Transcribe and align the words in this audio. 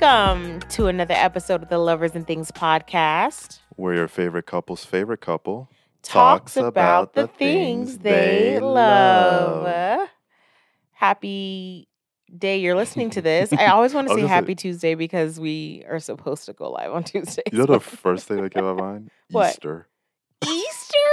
Welcome 0.00 0.60
to 0.60 0.86
another 0.86 1.14
episode 1.14 1.60
of 1.64 1.70
the 1.70 1.78
Lovers 1.78 2.14
and 2.14 2.24
Things 2.24 2.52
podcast. 2.52 3.58
Where 3.74 3.94
your 3.94 4.06
favorite 4.06 4.46
couple's 4.46 4.84
favorite 4.84 5.20
couple 5.20 5.68
Talks 6.04 6.56
about 6.56 7.14
the 7.14 7.26
things 7.26 7.98
they 7.98 8.60
love. 8.60 10.08
Happy 10.92 11.88
day 12.36 12.58
you're 12.58 12.76
listening 12.76 13.10
to 13.10 13.20
this. 13.20 13.52
I 13.52 13.66
always 13.66 13.92
want 13.92 14.06
to 14.06 14.14
say 14.14 14.20
gonna 14.20 14.28
say- 14.28 14.34
happy 14.34 14.54
Tuesday 14.54 14.94
because 14.94 15.40
we 15.40 15.82
are 15.88 15.98
supposed 15.98 16.44
to 16.46 16.52
go 16.52 16.70
live 16.70 16.92
on 16.92 17.02
Tuesday. 17.04 17.42
You 17.50 17.58
know 17.58 17.66
the 17.66 17.80
first 17.80 18.28
thing 18.28 18.40
that 18.42 18.54
came 18.54 18.62
to 18.62 18.74
my 18.74 18.80
mind? 18.80 19.10
Easter. 19.34 19.87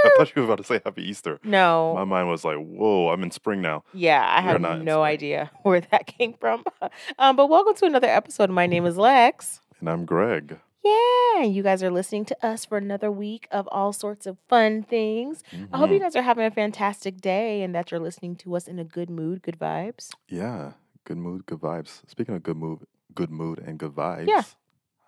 I 0.04 0.10
thought 0.16 0.32
you 0.36 0.42
were 0.42 0.46
about 0.46 0.58
to 0.58 0.64
say 0.64 0.80
Happy 0.84 1.02
Easter. 1.02 1.38
No. 1.42 1.94
My 1.94 2.04
mind 2.04 2.28
was 2.28 2.44
like, 2.44 2.58
whoa, 2.58 3.08
I'm 3.10 3.22
in 3.22 3.30
spring 3.30 3.60
now. 3.62 3.82
Yeah, 3.92 4.24
I 4.26 4.40
have 4.40 4.60
no 4.60 5.02
idea 5.02 5.50
where 5.62 5.80
that 5.80 6.06
came 6.06 6.34
from. 6.34 6.64
um, 7.18 7.36
but 7.36 7.48
welcome 7.48 7.74
to 7.76 7.84
another 7.86 8.08
episode. 8.08 8.50
My 8.50 8.66
name 8.66 8.86
is 8.86 8.96
Lex. 8.96 9.60
And 9.80 9.88
I'm 9.90 10.04
Greg. 10.04 10.58
Yeah, 10.84 11.42
you 11.42 11.64
guys 11.64 11.82
are 11.82 11.90
listening 11.90 12.24
to 12.26 12.46
us 12.46 12.64
for 12.64 12.78
another 12.78 13.10
week 13.10 13.48
of 13.50 13.68
all 13.72 13.92
sorts 13.92 14.24
of 14.26 14.38
fun 14.48 14.84
things. 14.84 15.42
I 15.72 15.78
hope 15.78 15.90
you 15.90 15.96
Mhm. 15.98 16.02
guys 16.02 16.14
are 16.16 16.22
having 16.22 16.46
a 16.46 16.50
fantastic 16.52 17.20
day 17.20 17.62
and 17.62 17.74
that 17.74 17.90
you're 17.90 17.98
listening 17.98 18.36
to 18.36 18.54
us 18.54 18.68
in 18.68 18.78
a 18.78 18.84
good 18.84 19.10
mood, 19.10 19.42
good 19.42 19.58
vibes. 19.58 20.10
Yeah. 20.28 20.72
Good 21.04 21.16
mood, 21.18 21.44
good 21.46 21.58
vibes. 21.58 22.02
Speaking 22.08 22.36
of 22.36 22.42
good 22.44 22.56
mood, 22.56 22.86
good 23.14 23.30
mood 23.30 23.58
and 23.58 23.78
good 23.78 23.92
vibes. 23.92 24.28
Yeah. 24.28 24.42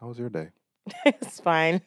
How 0.01 0.09
was 0.09 0.19
your 0.19 0.31
day? 0.31 0.49
it's 1.05 1.39
fine. 1.41 1.81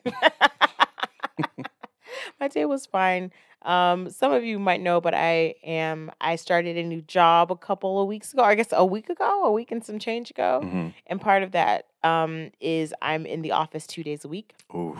My 2.41 2.47
day 2.47 2.65
was 2.65 2.87
fine. 2.87 3.31
Um, 3.61 4.09
some 4.09 4.31
of 4.33 4.43
you 4.43 4.57
might 4.57 4.81
know, 4.81 4.99
but 4.99 5.13
I 5.13 5.53
am 5.63 6.11
I 6.19 6.35
started 6.35 6.75
a 6.75 6.81
new 6.83 7.03
job 7.03 7.51
a 7.51 7.55
couple 7.55 8.01
of 8.01 8.07
weeks 8.07 8.33
ago. 8.33 8.41
I 8.41 8.55
guess 8.55 8.69
a 8.71 8.83
week 8.83 9.11
ago, 9.11 9.43
a 9.45 9.51
week 9.51 9.71
and 9.71 9.85
some 9.85 9.99
change 9.99 10.31
ago. 10.31 10.61
hmm 10.63 10.87
And 11.05 11.21
part 11.21 11.43
of 11.43 11.51
that 11.51 11.85
um, 12.03 12.49
is 12.59 12.95
I'm 12.99 13.27
in 13.27 13.43
the 13.43 13.51
office 13.51 13.85
two 13.85 14.01
days 14.03 14.25
a 14.25 14.27
week, 14.27 14.55
Ooh. 14.73 14.97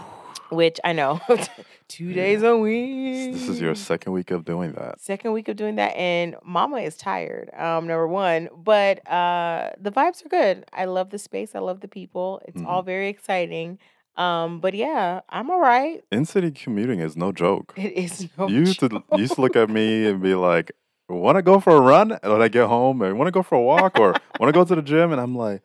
which 0.52 0.80
I 0.84 0.94
know 0.94 1.20
two 1.88 2.10
Yeah. 2.10 2.14
days 2.14 2.44
a 2.44 2.56
week. 2.56 3.34
This 3.34 3.50
is 3.50 3.60
your 3.60 3.74
second 3.74 4.14
week 4.14 4.30
of 4.30 4.46
doing 4.46 4.74
that. 4.74 5.02
second 5.02 5.32
week 5.32 5.48
of 5.48 5.56
doing 5.56 5.78
that 5.78 5.96
and 5.98 6.36
mama 6.44 6.78
is 6.78 6.96
tired 6.96 7.50
um 7.56 7.88
number 7.88 8.08
one 8.08 8.50
but 8.56 8.96
uh 9.10 9.72
the 9.80 9.92
vibes 9.92 10.24
are 10.26 10.30
good 10.30 10.66
i 10.74 10.86
love 10.86 11.10
the 11.10 11.18
space 11.20 11.56
i 11.56 11.60
love 11.60 11.80
the 11.82 11.88
people 11.88 12.40
it's 12.48 12.62
all 12.68 12.84
very 12.84 13.10
exciting 13.10 13.80
um 14.18 14.60
but 14.60 14.74
yeah 14.74 15.22
i'm 15.30 15.50
all 15.50 15.60
right 15.62 16.04
In 16.12 16.26
city 16.26 16.52
commuting 16.52 17.00
is 17.00 17.16
no 17.16 17.32
joke. 17.32 17.74
it 17.78 17.94
is 17.94 18.28
no 18.38 18.48
you 18.48 18.60
used 18.60 18.80
to 18.82 18.90
joke. 18.90 19.04
you 19.14 19.20
used 19.20 19.36
to 19.36 19.42
look 19.42 19.56
at 19.56 19.70
me 19.70 20.06
and 20.08 20.22
be 20.22 20.36
like, 20.36 20.72
"Want 21.08 21.38
to 21.38 21.42
go 21.42 21.60
for 21.60 21.76
a 21.76 21.82
run?" 21.82 22.18
When 22.24 22.42
I 22.42 22.48
get 22.50 22.68
home, 22.68 23.02
and 23.02 23.18
want 23.18 23.28
to 23.28 23.32
go 23.32 23.42
for 23.44 23.56
a 23.56 23.62
walk, 23.62 24.00
or 24.00 24.14
want 24.40 24.54
to 24.54 24.58
go 24.60 24.64
to 24.66 24.76
the 24.76 24.82
gym, 24.82 25.12
and 25.12 25.20
I'm 25.22 25.36
like 25.36 25.62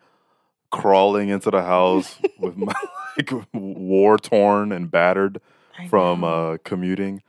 crawling 0.71 1.29
into 1.29 1.51
the 1.51 1.63
house 1.63 2.19
with 2.39 2.57
my 2.57 2.73
like 3.17 3.31
war 3.53 4.17
torn 4.19 4.73
and 4.73 4.91
battered 4.91 5.41
I 5.79 5.89
from 5.89 6.25
uh, 6.25 6.57
commuting, 6.65 7.23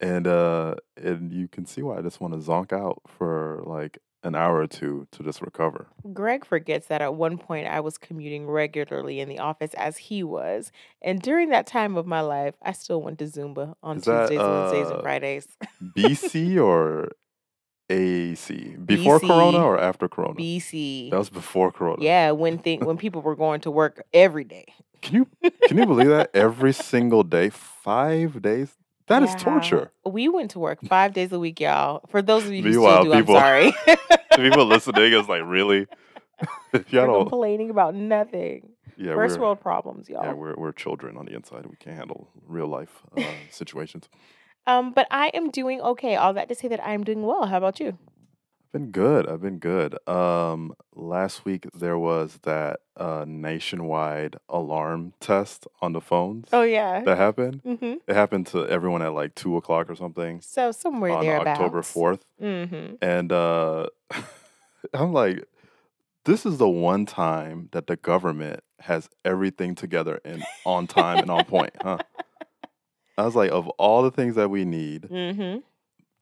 and 0.00 0.26
uh, 0.26 0.74
and 0.96 1.32
you 1.32 1.48
can 1.48 1.66
see 1.66 1.82
why 1.82 1.98
I 1.98 2.02
just 2.02 2.20
want 2.20 2.34
to 2.34 2.40
zonk 2.40 2.72
out 2.72 3.02
for 3.06 3.62
like 3.66 3.98
an 4.24 4.34
hour 4.34 4.58
or 4.58 4.66
two 4.66 5.06
to 5.12 5.22
just 5.22 5.40
recover. 5.42 5.86
greg 6.12 6.44
forgets 6.44 6.86
that 6.86 7.02
at 7.02 7.14
one 7.14 7.36
point 7.38 7.66
i 7.66 7.80
was 7.80 7.98
commuting 7.98 8.46
regularly 8.46 9.20
in 9.20 9.28
the 9.28 9.38
office 9.38 9.74
as 9.74 9.96
he 9.96 10.22
was 10.22 10.70
and 11.02 11.20
during 11.22 11.48
that 11.50 11.66
time 11.66 11.96
of 11.96 12.06
my 12.06 12.20
life 12.20 12.54
i 12.62 12.72
still 12.72 13.00
went 13.02 13.18
to 13.18 13.24
zumba 13.26 13.74
on 13.82 13.96
Is 13.98 14.04
that, 14.04 14.28
tuesdays 14.28 14.38
wednesdays 14.48 14.88
and 14.90 14.98
uh, 14.98 15.02
fridays 15.02 15.46
BC 15.96 16.62
or 16.70 17.10
AC 17.90 18.76
before 18.84 19.18
BC. 19.20 19.26
Corona 19.26 19.58
or 19.64 19.78
after 19.78 20.08
Corona? 20.08 20.34
bc 20.34 21.10
That 21.10 21.18
was 21.18 21.30
before 21.30 21.70
Corona. 21.72 22.02
yeah 22.02 22.30
when 22.30 22.58
thing 22.58 22.84
when 22.84 22.96
people 22.96 23.20
were 23.22 23.36
going 23.36 23.60
to 23.62 23.70
work 23.70 24.04
every 24.14 24.44
day 24.44 24.66
Can 25.02 25.14
you 25.16 25.26
can 25.68 25.76
you 25.78 25.86
believe 25.86 26.08
that 26.08 26.30
every 26.34 26.72
single 26.72 27.24
day, 27.24 27.50
five 27.50 28.40
days? 28.40 28.70
That 29.08 29.22
is 29.22 29.30
Yeah. 29.30 29.36
torture. 29.38 29.90
We 30.06 30.28
went 30.28 30.50
to 30.52 30.58
work 30.58 30.78
five 30.86 31.12
days 31.12 31.32
a 31.32 31.38
week, 31.38 31.60
y'all. 31.60 32.02
For 32.08 32.22
those 32.22 32.44
of 32.46 32.52
you 32.52 32.62
who 32.62 32.72
still 32.72 33.04
do, 33.04 33.12
people- 33.12 33.36
I'm 33.36 33.42
sorry. 33.42 33.72
People 34.36 34.64
listening 34.64 35.12
is 35.12 35.28
like, 35.28 35.42
really? 35.44 35.86
Y'all 36.88 37.06
don't. 37.06 37.28
complaining 37.28 37.68
about 37.70 37.94
nothing. 37.94 38.70
Yeah, 38.96 39.14
First 39.14 39.38
world 39.38 39.60
problems, 39.60 40.08
y'all. 40.08 40.24
yeah, 40.24 40.32
we're 40.32 40.54
we're 40.54 40.72
children 40.72 41.16
on 41.16 41.26
the 41.26 41.34
inside. 41.34 41.66
We 41.66 41.76
can't 41.76 41.96
handle 41.96 42.28
real 42.46 42.66
life 42.66 43.02
uh, 43.16 43.22
situations. 43.50 44.08
um, 44.66 44.92
but 44.92 45.06
I 45.10 45.28
am 45.34 45.50
doing 45.50 45.80
okay. 45.80 46.16
All 46.16 46.32
that 46.34 46.48
to 46.48 46.54
say 46.54 46.68
that 46.68 46.82
I 46.84 46.92
am 46.94 47.04
doing 47.04 47.22
well. 47.26 47.46
How 47.46 47.56
about 47.58 47.78
you? 47.80 47.98
Been 48.72 48.90
good. 48.90 49.28
I've 49.28 49.42
been 49.42 49.58
good. 49.58 49.96
Um, 50.08 50.74
last 50.94 51.44
week 51.44 51.66
there 51.74 51.98
was 51.98 52.38
that 52.44 52.80
uh, 52.96 53.26
nationwide 53.28 54.36
alarm 54.48 55.12
test 55.20 55.66
on 55.82 55.92
the 55.92 56.00
phones 56.00 56.48
Oh 56.54 56.62
yeah. 56.62 57.02
that 57.02 57.18
happened. 57.18 57.60
hmm 57.64 57.94
It 58.08 58.14
happened 58.14 58.46
to 58.48 58.66
everyone 58.66 59.02
at 59.02 59.12
like 59.12 59.34
two 59.34 59.56
o'clock 59.58 59.90
or 59.90 59.94
something 59.94 60.40
So 60.40 60.72
somewhere 60.72 61.12
on 61.12 61.24
there 61.26 61.40
October 61.46 61.82
fourth. 61.82 62.24
Mm-hmm. 62.40 62.94
And 63.02 63.30
uh, 63.30 63.88
I'm 64.94 65.12
like, 65.12 65.44
this 66.24 66.46
is 66.46 66.56
the 66.56 66.68
one 66.68 67.04
time 67.04 67.68
that 67.72 67.86
the 67.88 67.96
government 67.96 68.60
has 68.80 69.08
everything 69.24 69.74
together 69.74 70.18
and 70.24 70.42
on 70.64 70.86
time 70.86 71.18
and 71.18 71.30
on 71.30 71.44
point, 71.44 71.72
huh? 71.82 71.98
I 73.18 73.24
was 73.24 73.36
like, 73.36 73.50
of 73.50 73.68
all 73.70 74.02
the 74.02 74.10
things 74.10 74.36
that 74.36 74.48
we 74.48 74.64
need, 74.64 75.02
Mm-hmm. 75.10 75.58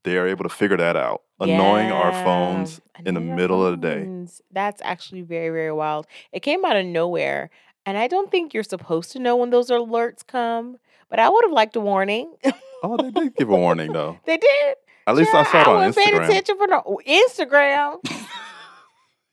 They 0.04 0.16
are 0.16 0.26
able 0.26 0.44
to 0.44 0.48
figure 0.48 0.76
that 0.76 0.96
out, 0.96 1.22
annoying 1.40 1.90
our 1.90 2.12
phones 2.24 2.80
in 3.04 3.14
the 3.14 3.20
middle 3.20 3.64
of 3.64 3.80
the 3.80 3.86
day. 3.88 4.26
That's 4.50 4.80
actually 4.84 5.22
very, 5.22 5.50
very 5.50 5.72
wild. 5.72 6.06
It 6.32 6.40
came 6.40 6.64
out 6.64 6.76
of 6.76 6.86
nowhere. 6.86 7.50
And 7.86 7.96
I 7.96 8.08
don't 8.08 8.30
think 8.30 8.52
you're 8.52 8.62
supposed 8.62 9.10
to 9.12 9.18
know 9.18 9.36
when 9.36 9.50
those 9.50 9.70
alerts 9.70 10.26
come, 10.26 10.78
but 11.08 11.18
I 11.18 11.28
would 11.28 11.44
have 11.44 11.52
liked 11.52 11.76
a 11.76 11.80
warning. 11.80 12.34
Oh, 12.82 12.96
they 12.96 13.10
did 13.10 13.36
give 13.36 13.48
a 13.50 13.56
warning 13.56 13.92
though. 13.92 14.18
they 14.26 14.36
did. 14.36 14.76
At 15.06 15.16
least 15.16 15.34
I 15.34 15.44
saw 15.44 15.60
it 15.62 15.66
on 15.66 15.74
wasn't 15.76 15.96
paying 15.96 16.16
Instagram. 16.20 16.28
attention 16.28 16.56
for 16.58 16.66
no 16.66 17.00
Instagram. 17.06 18.19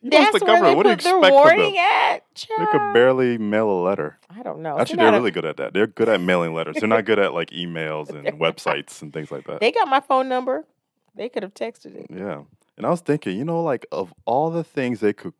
That's 0.04 0.32
the 0.40 0.46
government. 0.46 0.78
What 0.78 0.84
do 0.84 0.90
you 0.90 0.94
expect 0.96 1.14
from 1.24 1.32
warning 1.34 1.74
them? 1.74 1.84
at. 1.84 2.24
They 2.36 2.66
could 2.72 2.94
barely 2.94 3.38
mail 3.38 3.70
a 3.70 3.80
letter. 3.82 4.20
I 4.30 4.44
don't 4.44 4.62
know. 4.62 4.78
Actually, 4.78 4.86
Send 4.94 5.00
they're 5.00 5.08
out 5.08 5.14
a- 5.16 5.18
really 5.18 5.32
good 5.32 5.46
at 5.46 5.58
that. 5.58 5.74
They're 5.74 5.88
good 5.88 6.08
at 6.10 6.22
mailing 6.22 6.54
letters. 6.54 6.76
They're 6.80 6.88
not 6.88 7.06
good 7.06 7.20
at 7.20 7.34
like 7.34 7.50
emails 7.50 8.10
and 8.10 8.28
websites 8.40 9.02
and 9.02 9.12
things 9.12 9.32
like 9.32 9.46
that. 9.48 9.60
They 9.60 9.72
got 9.72 9.88
my 9.88 10.00
phone 10.00 10.30
number. 10.30 10.66
They 11.16 11.30
could 11.30 11.42
have 11.44 11.54
texted 11.56 11.96
it. 11.96 12.06
Yeah. 12.10 12.44
And 12.78 12.86
I 12.86 12.90
was 12.92 13.02
thinking, 13.02 13.38
you 13.38 13.44
know, 13.44 13.64
like 13.64 13.88
of 13.92 14.14
all 14.26 14.52
the 14.52 14.64
things 14.64 15.00
they 15.00 15.14
could 15.14 15.34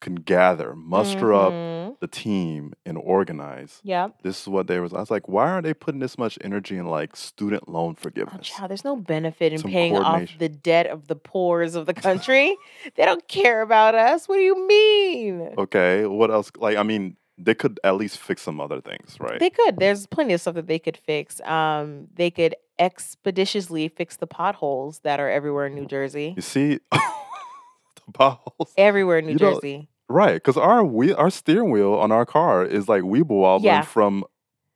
can 0.00 0.16
gather, 0.16 0.74
muster 0.74 1.32
up 1.32 1.52
Mhm. 1.52 1.79
The 2.00 2.08
team 2.08 2.72
and 2.86 2.96
organize. 2.96 3.80
Yeah. 3.84 4.08
This 4.22 4.40
is 4.42 4.48
what 4.48 4.66
they 4.66 4.80
was. 4.80 4.94
I 4.94 5.00
was 5.00 5.10
like, 5.10 5.28
why 5.28 5.50
aren't 5.50 5.64
they 5.64 5.74
putting 5.74 6.00
this 6.00 6.16
much 6.16 6.38
energy 6.42 6.76
in 6.78 6.86
like 6.86 7.14
student 7.14 7.68
loan 7.68 7.92
Oh, 7.98 8.00
forgiveness? 8.00 8.46
child, 8.48 8.70
there's 8.70 8.84
no 8.84 8.96
benefit 8.96 9.52
in 9.52 9.58
Some 9.58 9.70
paying 9.70 9.96
off 9.96 10.30
the 10.38 10.48
debt 10.48 10.86
of 10.86 11.08
the 11.08 11.16
poors 11.16 11.74
of 11.74 11.84
the 11.86 11.94
country. 12.08 12.56
they 12.96 13.04
don't 13.04 13.26
care 13.28 13.60
about 13.62 13.94
us. 13.94 14.28
What 14.28 14.36
do 14.36 14.42
you 14.42 14.66
mean? 14.66 15.54
okay, 15.58 16.06
what 16.06 16.30
else? 16.30 16.50
Like, 16.56 16.76
I 16.78 16.82
mean, 16.82 17.16
they 17.36 17.54
could 17.54 17.78
at 17.84 17.96
least 17.96 18.18
fix 18.18 18.42
some 18.42 18.60
other 18.60 18.80
things, 18.80 19.16
right? 19.20 19.38
They 19.40 19.50
could. 19.50 19.78
There's 19.78 20.06
plenty 20.06 20.32
of 20.34 20.40
stuff 20.40 20.54
that 20.54 20.66
they 20.66 20.78
could 20.78 20.96
fix. 20.96 21.40
Um, 21.42 22.08
they 22.14 22.30
could 22.30 22.54
expeditiously 22.78 23.88
fix 23.88 24.16
the 24.16 24.26
potholes 24.26 25.00
that 25.00 25.20
are 25.20 25.28
everywhere 25.28 25.66
in 25.66 25.74
New 25.74 25.86
Jersey. 25.86 26.32
you 26.36 26.42
see, 26.42 26.78
the 26.92 28.12
potholes. 28.12 28.72
Everywhere 28.76 29.18
in 29.18 29.26
New 29.26 29.32
You 29.32 29.38
Jersey. 29.38 29.88
Right, 30.10 30.34
because 30.34 30.56
our 30.56 30.84
wheel, 30.84 31.14
our 31.16 31.30
steering 31.30 31.70
wheel 31.70 31.94
on 31.94 32.10
our 32.10 32.26
car 32.26 32.64
is 32.64 32.88
like 32.88 33.02
weeble 33.02 33.28
wobbling 33.28 33.66
Yeah. 33.66 33.82
from 33.82 34.24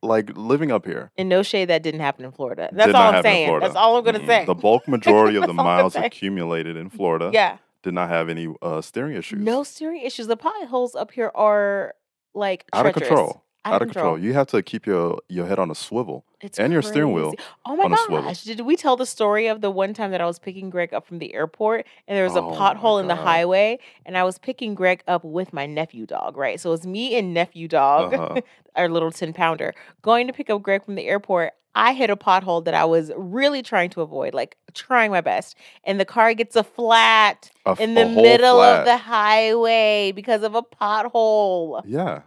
like 0.01 0.31
living 0.37 0.71
up 0.71 0.85
here. 0.85 1.11
And 1.17 1.27
no 1.27 1.43
shade 1.43 1.65
that 1.69 1.83
didn't 1.83 1.99
happen 1.99 2.23
in 2.25 2.31
Florida. 2.31 2.69
That's 2.71 2.87
Did 2.87 2.95
all 2.95 3.01
I'm 3.07 3.13
happen 3.15 3.17
in 3.31 3.33
saying. 3.35 3.47
Florida. 3.47 3.65
That's 3.67 3.75
all 3.75 3.97
I'm 3.97 4.03
gonna 4.05 4.19
Mm-mm. 4.19 4.27
say. 4.27 4.45
The 4.45 4.55
bulk 4.55 4.87
majority 4.87 5.35
of 5.35 5.41
the 5.47 5.47
That's 5.47 5.59
all 5.59 5.67
I'm 5.67 5.77
miles 5.77 5.95
accumulated 5.95 6.77
in 6.77 6.89
Florida 6.89 7.31
yeah. 7.33 7.57
did 7.83 7.93
not 7.93 8.09
have 8.09 8.29
any 8.29 8.47
uh, 8.61 8.81
steering 8.81 9.15
issues. 9.15 9.41
No 9.41 9.63
steering 9.63 10.01
issues. 10.01 10.27
The 10.27 10.37
potholes 10.37 10.95
up 10.95 11.11
here 11.11 11.31
are 11.35 11.95
like 12.33 12.65
out 12.71 12.85
of 12.85 12.93
treacherous. 12.93 13.09
control. 13.09 13.43
Out, 13.65 13.81
of 13.81 13.87
control. 13.89 14.17
You 14.19 14.33
have 14.33 14.47
to 14.47 14.61
keep 14.61 14.85
your 14.85 15.19
your 15.27 15.45
head 15.47 15.59
on 15.59 15.71
a 15.71 15.75
swivel. 15.75 16.23
It's 16.41 16.59
and 16.59 16.71
your 16.71 16.81
steering 16.83 17.11
wheel. 17.13 17.33
Oh 17.65 17.75
my 17.75 17.85
on 17.85 17.93
a 17.93 17.97
swivel. 17.97 18.21
gosh! 18.23 18.43
Did 18.43 18.61
we 18.61 18.75
tell 18.75 18.95
the 18.95 19.05
story 19.05 19.47
of 19.47 19.61
the 19.61 19.71
one 19.71 19.93
time 19.93 20.11
that 20.11 20.21
I 20.21 20.25
was 20.25 20.37
picking 20.37 20.69
Greg 20.69 20.93
up 20.93 21.05
from 21.07 21.17
the 21.19 21.33
airport 21.33 21.87
and 22.07 22.15
there 22.15 22.23
was 22.23 22.35
a 22.35 22.39
Oh 22.41 22.51
pothole 22.53 23.01
in 23.01 23.07
the 23.07 23.15
highway 23.15 23.79
and 24.05 24.15
I 24.17 24.23
was 24.23 24.37
picking 24.37 24.75
Greg 24.75 25.03
up 25.07 25.23
with 25.23 25.51
my 25.53 25.65
nephew 25.65 26.05
dog, 26.05 26.37
right? 26.37 26.59
So 26.59 26.69
it 26.69 26.71
was 26.71 26.85
me 26.85 27.17
and 27.17 27.33
nephew 27.33 27.67
dog, 27.67 28.13
Uh-huh. 28.13 28.41
our 28.75 28.87
little 28.89 29.11
ten 29.11 29.33
pounder, 29.33 29.73
going 30.03 30.27
to 30.27 30.33
pick 30.33 30.49
up 30.51 30.61
Greg 30.61 30.85
from 30.85 30.95
the 30.95 31.07
airport. 31.07 31.53
I 31.77 31.91
hit 31.91 32.09
a 32.09 32.15
pothole 32.15 32.63
that 32.63 32.73
I 32.73 32.85
was 32.85 33.11
really 33.17 33.61
trying 33.61 33.89
to 33.91 34.01
avoid, 34.01 34.33
like 34.33 34.55
trying 34.73 35.11
my 35.11 35.19
best, 35.19 35.57
and 35.83 35.99
the 35.99 36.05
car 36.05 36.33
gets 36.33 36.55
a 36.55 36.63
flat 36.63 37.49
A 37.65 37.75
in 37.79 37.95
the 37.95 38.05
middle 38.05 38.55
flat. 38.59 38.79
of 38.79 38.85
the 38.85 38.95
highway 38.97 40.13
because 40.15 40.43
of 40.43 40.55
a 40.55 40.61
pothole. 40.61 41.81
Yeah. 41.85 42.21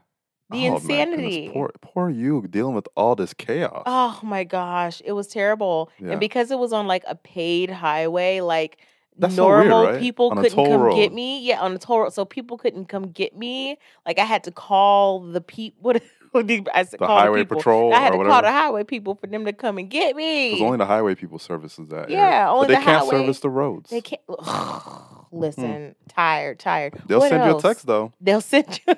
The 0.50 0.68
Oh, 0.68 0.76
insanity. 0.76 1.50
Poor, 1.52 1.70
poor 1.82 2.08
you 2.10 2.46
dealing 2.48 2.74
with 2.74 2.88
all 2.96 3.14
this 3.14 3.34
chaos. 3.34 3.82
Oh 3.86 4.18
my 4.22 4.44
gosh, 4.44 5.02
it 5.04 5.12
was 5.12 5.26
terrible. 5.26 5.90
Yeah. 6.00 6.12
And 6.12 6.20
because 6.20 6.50
it 6.50 6.58
was 6.58 6.72
on 6.72 6.86
like 6.86 7.04
a 7.06 7.14
paid 7.14 7.68
highway, 7.70 8.40
like 8.40 8.78
That's 9.18 9.34
so 9.34 9.46
weird, 9.46 9.68
normal 9.68 9.90
right? 9.92 10.00
people 10.00 10.30
On 10.30 10.36
couldn't 10.42 10.56
come 10.64 10.80
road. 10.80 10.94
get 10.96 11.12
me. 11.12 11.40
Yeah, 11.42 11.60
on 11.60 11.74
a 11.74 11.78
toll 11.78 12.00
road, 12.00 12.12
so 12.14 12.24
people 12.24 12.56
couldn't 12.56 12.86
come 12.86 13.10
get 13.10 13.36
me. 13.36 13.76
Like 14.06 14.18
I 14.18 14.24
had 14.24 14.42
to 14.44 14.50
call 14.50 15.20
the 15.20 15.40
people. 15.42 15.78
What, 15.82 16.02
what 16.32 16.46
did 16.46 16.68
I 16.74 16.84
said? 16.84 17.00
The 17.00 17.06
highway 17.06 17.40
people. 17.40 17.56
patrol 17.58 17.92
I 17.92 17.98
had 18.00 18.10
to 18.12 18.16
call 18.18 18.42
the 18.42 18.50
highway 18.52 18.84
people 18.84 19.14
for 19.14 19.26
them 19.26 19.44
to 19.44 19.52
come 19.52 19.78
and 19.78 19.88
get 19.90 20.14
me. 20.16 20.50
Because 20.50 20.62
only 20.64 20.78
the 20.78 20.86
highway 20.86 21.14
people 21.14 21.38
services 21.38 21.88
that. 21.88 22.04
area. 22.10 22.16
Yeah, 22.16 22.50
only 22.50 22.66
but 22.66 22.74
they 22.74 22.78
the 22.80 22.84
can't 22.84 22.98
highway. 23.04 23.10
service 23.20 23.40
the 23.40 23.50
roads. 23.50 23.90
They 23.90 24.00
can't. 24.00 24.20
Listen, 25.30 25.94
tired, 26.08 26.58
tired. 26.58 26.94
Hmm. 26.94 27.06
They'll 27.06 27.18
What 27.20 27.28
send 27.28 27.44
you 27.44 27.56
a 27.56 27.60
text 27.60 27.86
though. 27.86 28.12
They'll 28.20 28.40
send 28.40 28.80
you. 28.86 28.94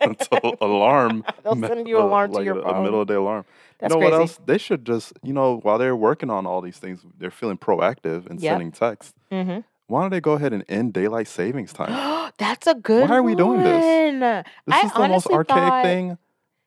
Until 0.00 0.56
alarm. 0.60 1.24
They'll 1.44 1.54
send 1.60 1.86
you 1.88 1.98
an 1.98 2.02
uh, 2.02 2.06
alarm 2.06 2.30
to 2.32 2.36
like 2.38 2.44
your 2.44 2.58
a, 2.58 2.70
a 2.72 2.82
middle 2.82 3.00
of 3.02 3.06
the 3.06 3.12
day 3.14 3.16
alarm. 3.18 3.44
That's 3.78 3.94
you 3.94 4.00
know 4.00 4.06
crazy. 4.06 4.12
what 4.12 4.20
else? 4.20 4.40
They 4.46 4.58
should 4.58 4.84
just, 4.84 5.12
you 5.22 5.32
know, 5.32 5.58
while 5.62 5.78
they're 5.78 5.96
working 5.96 6.28
on 6.28 6.44
all 6.46 6.60
these 6.60 6.76
things, 6.78 7.04
they're 7.18 7.30
feeling 7.30 7.56
proactive 7.56 8.26
and 8.28 8.40
Yep. 8.40 8.52
sending 8.52 8.72
texts. 8.72 9.14
hmm 9.30 9.58
Why 9.86 10.02
don't 10.02 10.10
they 10.10 10.20
go 10.20 10.32
ahead 10.32 10.52
and 10.52 10.64
end 10.68 10.92
daylight 10.92 11.28
savings 11.28 11.72
time? 11.72 12.32
That's 12.38 12.66
a 12.66 12.74
good. 12.74 13.08
Why 13.08 13.16
are 13.16 13.22
we 13.22 13.34
doing 13.36 13.62
this? 13.62 14.44
This 14.66 14.74
I 14.74 14.86
is 14.86 14.92
the 14.92 15.08
most 15.08 15.26
archaic 15.28 15.48
thought- 15.68 15.84
thing 15.84 16.18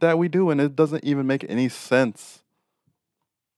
that 0.03 0.17
we 0.17 0.27
do, 0.27 0.49
and 0.49 0.61
it 0.61 0.75
doesn't 0.75 1.03
even 1.03 1.25
make 1.27 1.45
any 1.49 1.67
sense. 1.69 2.43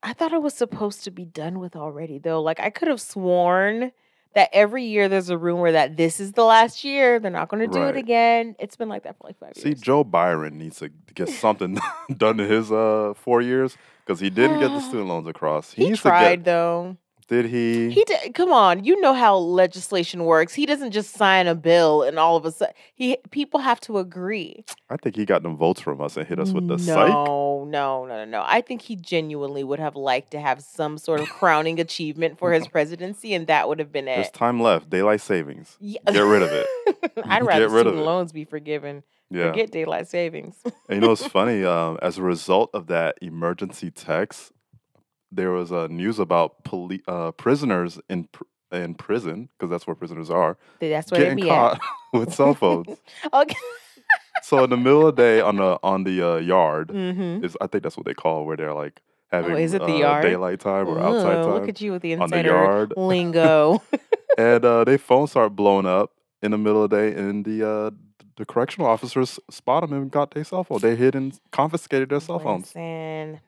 I 0.02 0.14
thought 0.14 0.34
it 0.34 0.42
was 0.42 0.54
supposed 0.54 1.04
to 1.04 1.12
be 1.12 1.26
done 1.26 1.60
with 1.60 1.76
already, 1.76 2.20
though. 2.20 2.42
Like 2.42 2.60
I 2.60 2.70
could 2.70 2.88
have 2.88 3.02
sworn 3.02 3.92
that 4.36 4.50
every 4.54 4.84
year 4.84 5.08
there's 5.10 5.30
a 5.30 5.38
rumor 5.38 5.72
that 5.72 5.98
this 5.98 6.20
is 6.20 6.34
the 6.34 6.44
last 6.44 6.84
year. 6.84 7.20
They're 7.20 7.32
not 7.32 7.48
going 7.50 7.62
to 7.68 7.74
do 7.74 7.80
Right. 7.80 7.96
it 7.96 7.98
again. 7.98 8.56
It's 8.60 8.76
been 8.76 8.90
like 8.90 9.04
that 9.04 9.18
for 9.18 9.28
like 9.28 9.40
five 9.40 9.54
See, 9.56 9.70
years. 9.70 9.80
See, 9.80 9.84
Joe 9.84 10.04
Biden 10.04 10.54
needs 10.54 10.78
to 10.80 10.90
get 11.14 11.30
something 11.30 11.80
done 12.18 12.40
in 12.40 12.50
his 12.50 12.72
uh 12.72 13.14
four 13.16 13.42
years 13.42 13.78
because 14.06 14.20
he 14.20 14.30
didn't 14.30 14.60
get 14.60 14.70
the 14.74 14.82
student 14.88 15.08
loans 15.08 15.28
across. 15.28 15.72
he 15.74 15.86
needs 15.86 16.02
tried 16.02 16.30
to 16.32 16.36
get. 16.38 16.46
though. 16.46 16.98
Did 17.28 17.46
he? 17.46 17.90
He 17.90 18.04
did. 18.04 18.36
Come 18.36 18.52
on, 18.52 18.84
you 18.84 19.00
know 19.02 19.14
how 19.14 19.36
legislation 19.36 20.26
works. 20.26 20.54
He 20.54 20.68
doesn't 20.68 20.92
just 20.92 21.16
sign 21.16 21.48
a 21.48 21.56
bill 21.56 22.04
and 22.04 22.20
all 22.20 22.38
of 22.38 22.46
a 22.46 22.52
sudden 22.52 22.76
he 22.94 23.18
people 23.32 23.60
have 23.60 23.80
to 23.82 23.98
agree. 23.98 24.64
I 24.92 24.98
think 24.98 25.16
he 25.16 25.26
got 25.26 25.42
them 25.42 25.58
votes 25.58 25.82
from 25.82 26.02
us 26.02 26.18
and 26.18 26.28
hit 26.28 26.40
us 26.40 26.52
with 26.52 26.68
the 26.68 26.78
no, 26.78 26.84
psych. 26.84 27.10
No, 27.10 27.66
no, 27.66 28.06
no, 28.06 28.26
no. 28.26 28.44
I 28.46 28.62
think 28.62 28.84
he 28.84 28.96
genuinely 28.96 29.64
would 29.64 29.80
have 29.80 29.96
liked 29.96 30.32
to 30.32 30.40
have 30.40 30.62
some 30.62 31.00
sort 31.00 31.20
of 31.20 31.28
crowning 31.30 31.80
achievement 31.80 32.38
for 32.38 32.54
his 32.54 32.68
presidency, 32.68 33.34
and 33.34 33.48
that 33.48 33.68
would 33.68 33.80
have 33.80 33.92
been 33.92 34.08
it. 34.08 34.16
There's 34.18 34.30
time 34.30 34.60
left. 34.62 34.90
Daylight 34.92 35.22
savings. 35.22 35.78
Yeah. 35.80 36.00
Get 36.06 36.20
rid 36.20 36.44
of 36.44 36.52
it. 36.52 36.68
I'd 37.26 37.40
Get 37.40 37.44
rather 37.44 37.70
rid 37.70 37.88
of 37.88 37.92
student 37.92 37.98
it. 37.98 38.06
loans 38.06 38.32
be 38.32 38.46
forgiven. 38.46 39.04
Yeah. 39.32 39.50
Forget 39.50 39.72
daylight 39.72 40.08
savings. 40.08 40.58
And 40.64 40.74
you 40.90 41.00
know 41.00 41.10
what's 41.10 41.26
funny? 41.28 41.66
Um, 41.66 41.98
as 42.04 42.20
a 42.20 42.22
result 42.22 42.70
of 42.76 42.86
that 42.88 43.18
emergency 43.22 43.90
text, 43.90 44.52
there 45.36 45.52
was 45.52 45.72
uh, 45.72 45.88
news 45.90 46.20
about 46.20 46.64
poli- 46.64 47.04
uh, 47.08 47.32
prisoners 47.32 48.00
in 48.10 48.26
pr- 48.26 48.44
in 48.72 48.96
prison 48.96 49.50
because 49.58 49.70
that's 49.70 49.86
where 49.88 49.96
prisoners 49.96 50.30
are 50.30 50.58
That's 50.80 51.12
where 51.12 51.22
getting 51.22 51.38
be 51.38 51.48
caught 51.50 51.80
with 52.14 52.34
cell 52.34 52.54
phones. 52.54 52.98
Okay. 53.34 53.56
so 54.44 54.64
in 54.64 54.70
the 54.70 54.78
middle 54.78 55.08
of 55.08 55.16
the 55.16 55.22
day 55.22 55.42
on 55.42 55.58
the 55.58 55.80
on 55.84 56.04
the 56.04 56.22
uh, 56.22 56.36
yard 56.38 56.90
mm-hmm. 56.90 57.44
is 57.44 57.56
I 57.62 57.68
think 57.68 57.84
that's 57.84 57.98
what 57.98 58.06
they 58.06 58.14
call 58.14 58.46
where 58.46 58.58
they're 58.58 58.74
like 58.74 59.02
having 59.32 59.54
Oh, 59.54 59.56
is 59.58 59.74
it 59.74 59.80
the 59.80 59.94
uh, 59.94 59.98
yard? 59.98 60.24
daylight 60.24 60.60
time 60.60 60.88
or 60.88 61.00
outside 61.00 61.44
time 61.44 61.54
Look 61.54 61.70
at 61.70 61.82
you 61.82 61.92
with 61.94 62.02
the 62.02 62.14
on 62.14 62.20
the 62.30 62.38
insider 62.38 62.50
yard, 62.50 62.94
lingo. 62.98 63.82
and 64.38 64.64
uh, 64.66 64.84
their 64.84 64.98
phones 64.98 65.32
start 65.32 65.56
blowing 65.56 65.86
up 65.86 66.12
in 66.42 66.52
the 66.52 66.58
middle 66.58 66.84
of 66.84 66.90
the 66.92 66.98
day, 66.98 67.14
and 67.18 67.44
the 67.46 67.68
uh, 67.68 67.92
the 68.38 68.46
correctional 68.46 68.88
officers 68.88 69.40
spot 69.50 69.82
them 69.82 69.94
and 69.94 70.12
got 70.12 70.32
their 70.32 70.44
cell 70.44 70.64
phone. 70.64 70.80
They 70.80 70.96
hid 70.96 71.16
and 71.16 71.38
confiscated 71.52 72.10
their 72.10 72.20
cell 72.20 72.40
phones. 72.40 72.68
Listen, 72.68 73.40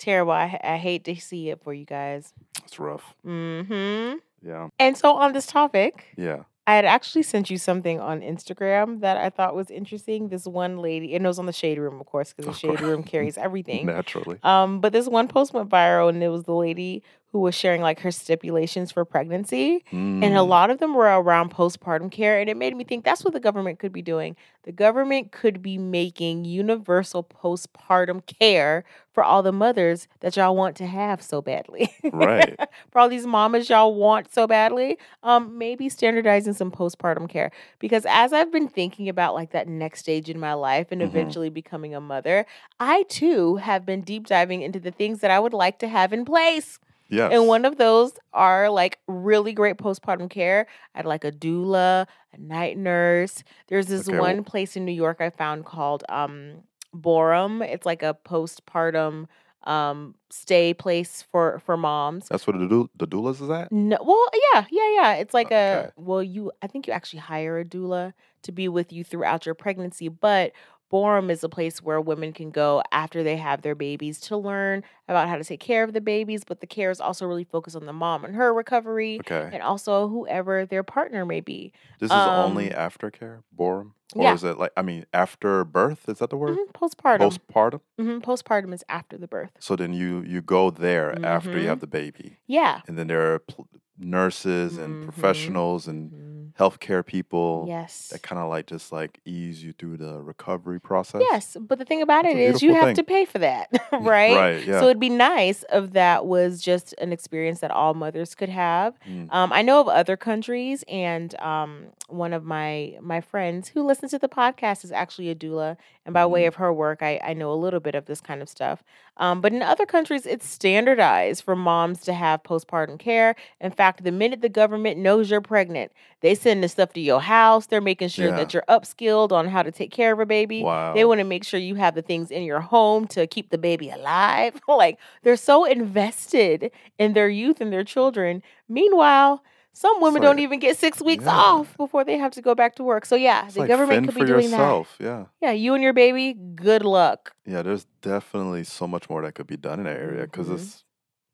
terrible. 0.00 0.32
I, 0.32 0.58
I 0.64 0.76
hate 0.78 1.04
to 1.04 1.14
see 1.20 1.50
it 1.50 1.62
for 1.62 1.72
you 1.72 1.84
guys. 1.84 2.32
It's 2.64 2.78
rough. 2.80 3.14
Mm 3.24 3.66
hmm 3.66 4.48
Yeah, 4.48 4.68
And 4.78 4.96
so 4.96 5.14
on 5.14 5.32
this 5.32 5.46
topic, 5.46 6.06
yeah. 6.16 6.44
I 6.66 6.74
had 6.74 6.84
actually 6.84 7.24
sent 7.24 7.50
you 7.50 7.58
something 7.58 7.98
on 8.00 8.20
Instagram 8.20 9.00
that 9.00 9.16
I 9.16 9.30
thought 9.30 9.56
was 9.56 9.70
interesting. 9.70 10.28
This 10.28 10.46
one 10.46 10.78
lady, 10.78 11.14
and 11.14 11.24
it 11.24 11.28
was 11.28 11.38
on 11.38 11.46
the 11.46 11.52
Shade 11.52 11.78
Room, 11.78 12.00
of 12.00 12.06
course, 12.06 12.32
because 12.32 12.46
the 12.52 12.58
Shade. 12.58 12.80
Room 12.80 13.02
carries 13.12 13.36
everything. 13.36 13.86
Naturally. 13.86 14.38
Um, 14.42 14.80
but 14.80 14.92
this 14.92 15.08
one 15.08 15.26
post 15.26 15.52
went 15.52 15.68
viral, 15.68 16.08
and 16.08 16.22
it 16.22 16.28
was 16.28 16.44
the 16.44 16.54
lady 16.54 17.02
who 17.32 17.38
was 17.38 17.54
sharing 17.54 17.80
like 17.80 18.00
her 18.00 18.10
stipulations 18.10 18.90
for 18.90 19.04
pregnancy. 19.04 19.84
And 19.92 20.24
a 20.24 20.38
Mm. 20.38 20.48
lot 20.48 20.70
of 20.70 20.78
them 20.78 20.94
were 20.94 21.06
around 21.06 21.52
postpartum 21.54 22.10
care. 22.10 22.40
And 22.40 22.50
it 22.50 22.56
made 22.56 22.76
me 22.76 22.82
think 22.82 23.04
that's 23.04 23.24
what 23.24 23.32
the 23.32 23.38
government 23.40 23.78
could 23.78 23.92
be 23.92 24.02
doing. 24.02 24.34
The 24.64 24.72
government 24.72 25.30
could 25.30 25.62
be 25.62 25.78
making 25.78 26.44
universal 26.44 27.22
postpartum 27.22 28.26
care 28.26 28.84
for 29.12 29.22
all 29.22 29.42
the 29.44 29.52
mothers 29.52 30.08
that 30.20 30.36
y'all 30.36 30.56
want 30.56 30.76
to 30.78 30.86
have 30.86 31.22
so 31.22 31.40
badly. 31.40 31.88
Right. 32.12 32.56
for 32.90 32.98
all 32.98 33.08
these 33.08 33.26
mamas 33.26 33.70
y'all 33.70 33.94
want 33.94 34.32
so 34.32 34.48
badly. 34.48 34.98
Um, 35.22 35.56
maybe 35.56 35.88
standardizing 35.88 36.54
some 36.54 36.70
postpartum 36.72 37.28
care. 37.28 37.52
Because 37.78 38.04
as 38.08 38.32
I've 38.32 38.50
been 38.52 38.68
thinking 38.68 39.08
about 39.08 39.34
like 39.34 39.52
that 39.52 39.68
next 39.68 40.00
stage 40.00 40.28
in 40.28 40.40
my 40.40 40.54
life 40.54 40.88
and 40.90 41.00
Mhm. 41.00 41.04
eventually 41.04 41.48
becoming 41.48 41.94
a 41.94 42.00
mother, 42.00 42.44
I 42.80 43.04
too 43.04 43.56
have 43.56 43.86
been 43.86 44.00
deep 44.00 44.26
diving 44.26 44.62
into 44.62 44.80
the 44.80 44.90
things 44.90 45.20
that 45.20 45.30
I 45.30 45.38
would 45.38 45.54
like 45.54 45.78
to 45.78 45.88
have 45.88 46.12
in 46.12 46.24
place. 46.24 46.80
Yes. 47.10 47.32
And 47.32 47.46
one 47.46 47.64
of 47.64 47.76
those 47.76 48.12
are 48.32 48.70
like 48.70 48.98
really 49.08 49.52
great 49.52 49.76
postpartum 49.76 50.30
care. 50.30 50.66
I'd 50.94 51.04
like 51.06 51.24
a 51.24 51.32
doula, 51.32 52.06
a 52.32 52.38
night 52.38 52.78
nurse. 52.78 53.42
There's 53.68 53.86
this 53.86 54.08
Okay, 54.08 54.18
one 54.18 54.36
well- 54.36 54.44
place 54.44 54.76
in 54.76 54.84
New 54.84 54.92
York 54.92 55.20
I 55.20 55.30
found 55.30 55.64
called 55.64 56.04
um 56.08 56.62
Boram. 56.94 57.62
It's 57.62 57.86
like 57.86 58.02
a 58.02 58.16
postpartum 58.26 59.26
um 59.64 60.14
stay 60.30 60.72
place 60.72 61.22
for 61.30 61.58
for 61.58 61.76
moms. 61.76 62.28
That's 62.28 62.46
what 62.46 62.58
the, 62.58 62.66
dou- 62.66 62.90
the 62.96 63.06
doulas 63.06 63.42
is 63.42 63.50
at? 63.50 63.70
No, 63.70 63.98
well, 64.02 64.26
yeah, 64.54 64.64
yeah, 64.70 64.90
yeah. 64.94 65.12
It's 65.14 65.34
like 65.34 65.48
Okay. 65.48 65.88
a 65.88 65.92
well, 66.00 66.22
you. 66.22 66.50
I 66.62 66.66
think 66.66 66.86
you 66.86 66.92
actually 66.92 67.20
hire 67.20 67.58
a 67.58 67.64
doula 67.64 68.12
to 68.42 68.52
be 68.52 68.68
with 68.68 68.90
you 68.92 69.04
throughout 69.04 69.44
your 69.44 69.54
pregnancy, 69.54 70.08
but 70.08 70.52
Boram 70.90 71.30
is 71.30 71.44
a 71.44 71.48
place 71.48 71.80
where 71.82 72.00
women 72.00 72.32
can 72.32 72.50
go 72.50 72.82
after 72.90 73.22
they 73.22 73.36
have 73.36 73.62
their 73.62 73.74
babies 73.74 74.18
to 74.22 74.36
learn 74.36 74.82
about 75.08 75.28
how 75.28 75.36
to 75.36 75.44
take 75.44 75.60
care 75.60 75.84
of 75.84 75.92
the 75.92 76.00
babies. 76.00 76.42
But 76.44 76.60
the 76.60 76.66
care 76.66 76.90
is 76.90 77.00
also 77.00 77.26
really 77.26 77.44
focused 77.44 77.76
on 77.76 77.86
the 77.86 77.92
mom 77.92 78.24
and 78.24 78.34
her 78.34 78.52
recovery, 78.52 79.20
Okay. 79.20 79.50
and 79.52 79.62
also 79.62 80.08
whoever 80.08 80.66
their 80.66 80.82
partner 80.82 81.24
may 81.24 81.40
be. 81.40 81.72
This 82.00 82.10
is 82.10 82.26
only 82.26 82.72
um, 82.72 82.90
aftercare, 82.90 83.42
Boram? 83.52 83.94
Or 84.14 84.24
yeah. 84.24 84.34
is 84.34 84.44
it 84.44 84.58
like, 84.58 84.72
I 84.76 84.82
mean, 84.82 85.06
after 85.12 85.64
birth? 85.64 86.08
Is 86.08 86.18
that 86.18 86.30
the 86.30 86.36
word? 86.36 86.56
Mhm, 86.58 86.72
Postpartum. 86.72 87.18
Postpartum? 87.20 87.80
hmm 87.98 88.18
Postpartum 88.18 88.72
is 88.74 88.84
after 88.88 89.16
the 89.18 89.28
birth. 89.28 89.50
So 89.58 89.76
then 89.76 89.92
you 89.92 90.22
you 90.26 90.40
go 90.42 90.70
there 90.70 91.18
after 91.24 91.58
you 91.58 91.68
have 91.68 91.80
the 91.80 91.86
baby, 91.86 92.38
Yeah. 92.46 92.80
and 92.88 92.96
then 92.98 93.06
there 93.06 93.32
are 93.34 93.38
pl- 93.40 93.68
nurses 94.02 94.78
and 94.78 95.02
Mhm. 95.02 95.04
professionals 95.04 95.86
and 95.86 96.10
Mhm. 96.10 96.52
healthcare 96.58 97.04
people 97.04 97.66
Yes. 97.68 98.08
that 98.08 98.22
kind 98.22 98.40
of 98.40 98.48
like 98.48 98.66
just 98.66 98.92
like 98.92 99.20
ease 99.26 99.62
you 99.62 99.74
through 99.74 99.98
the 99.98 100.22
recovery 100.22 100.80
process. 100.80 101.20
Yes, 101.30 101.54
but 101.60 101.78
the 101.78 101.84
thing 101.84 102.00
about 102.00 102.22
That's 102.24 102.34
it 102.34 102.40
is 102.40 102.62
you 102.62 102.72
have 102.72 102.86
thing. 102.86 102.94
to 102.96 103.04
pay 103.04 103.26
for 103.26 103.38
that, 103.40 103.68
right? 103.92 104.34
Right. 104.36 104.66
Yeah. 104.66 104.80
So 104.80 104.86
it'd 104.86 104.98
be 105.00 105.10
nice 105.10 105.66
if 105.70 105.92
that 105.92 106.24
was 106.24 106.62
just 106.62 106.94
an 106.94 107.12
experience 107.12 107.60
that 107.60 107.70
all 107.70 107.92
mothers 107.92 108.34
could 108.34 108.48
have. 108.48 108.98
Mm. 109.06 109.28
Um, 109.34 109.52
I 109.52 109.60
know 109.60 109.80
of 109.82 109.88
other 109.88 110.16
countries, 110.16 110.82
and 110.88 111.38
um, 111.40 111.88
one 112.08 112.32
of 112.32 112.42
my 112.42 112.96
my 113.02 113.20
friends 113.20 113.68
who 113.68 113.82
listens 113.82 113.99
to 114.08 114.18
the 114.18 114.28
podcast 114.28 114.82
is 114.84 114.90
actually 114.92 115.28
a 115.30 115.34
doula, 115.34 115.76
and 116.06 116.12
by 116.14 116.24
way 116.26 116.44
Mhm. 116.44 116.48
of 116.48 116.54
her 116.56 116.72
work, 116.72 117.02
I, 117.02 117.20
I 117.22 117.34
know 117.34 117.52
a 117.52 117.54
little 117.54 117.80
bit 117.80 117.94
of 117.94 118.06
this 118.06 118.20
kind 118.20 118.40
of 118.42 118.48
stuff. 118.48 118.82
Um, 119.18 119.40
but 119.42 119.52
in 119.52 119.60
other 119.62 119.84
countries, 119.84 120.24
it's 120.24 120.48
standardized 120.48 121.42
for 121.44 121.54
moms 121.54 122.00
to 122.02 122.14
have 122.14 122.42
postpartum 122.42 122.98
care. 122.98 123.34
In 123.60 123.70
fact, 123.70 124.02
the 124.02 124.10
minute 124.12 124.40
the 124.40 124.48
government 124.48 124.98
knows 124.98 125.30
you're 125.30 125.42
pregnant, 125.42 125.92
they 126.22 126.34
send 126.34 126.64
the 126.64 126.68
stuff 126.68 126.92
to 126.94 127.00
your 127.00 127.20
house. 127.20 127.66
They're 127.66 127.80
making 127.82 128.08
sure 128.08 128.28
Yeah. 128.28 128.36
that 128.36 128.54
you're 128.54 128.64
upskilled 128.68 129.30
on 129.32 129.48
how 129.48 129.62
to 129.62 129.70
take 129.70 129.90
care 129.90 130.12
of 130.12 130.20
a 130.20 130.26
baby. 130.26 130.62
wow. 130.62 130.94
They 130.94 131.04
want 131.04 131.18
to 131.18 131.24
make 131.24 131.44
sure 131.44 131.60
you 131.60 131.74
have 131.74 131.94
the 131.94 132.02
things 132.02 132.30
in 132.30 132.42
your 132.44 132.60
home 132.60 133.06
to 133.08 133.26
keep 133.26 133.50
the 133.50 133.58
baby 133.58 133.90
alive. 133.90 134.58
like 134.68 134.98
they're 135.22 135.36
so 135.36 135.64
invested 135.64 136.70
in 136.98 137.12
their 137.12 137.28
youth 137.28 137.60
and 137.60 137.72
their 137.72 137.84
children. 137.84 138.42
Meanwhile, 138.68 139.42
some 139.72 140.00
women 140.00 140.20
don't 140.22 140.38
even 140.40 140.58
get 140.58 140.76
six 140.76 141.00
weeks 141.00 141.24
yeah. 141.24 141.30
off 141.30 141.76
before 141.76 142.04
they 142.04 142.18
have 142.18 142.32
to 142.32 142.42
go 142.42 142.54
back 142.54 142.74
to 142.76 142.82
work. 142.82 143.06
So 143.06 143.16
yeah, 143.16 143.44
It's 143.46 143.54
the 143.54 143.60
like 143.60 143.68
government 143.68 144.06
could 144.06 144.14
be 144.14 144.24
doing 144.24 144.44
yourself. 144.50 144.96
Yeah. 144.98 145.06
that. 145.06 145.28
Yeah, 145.40 145.52
you 145.52 145.74
and 145.74 145.82
your 145.82 145.92
baby, 145.92 146.34
good 146.34 146.84
luck. 146.84 147.32
Yeah. 147.46 147.62
There's 147.62 147.86
definitely 148.02 148.64
so 148.64 148.86
much 148.86 149.08
more 149.08 149.22
that 149.22 149.34
could 149.34 149.46
be 149.46 149.56
done 149.56 149.78
in 149.80 149.84
that 149.86 149.96
area 149.96 150.22
because 150.24 150.48
Mhm. 150.48 150.54
it's 150.54 150.84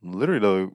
literally 0.03 0.41
the 0.41 0.71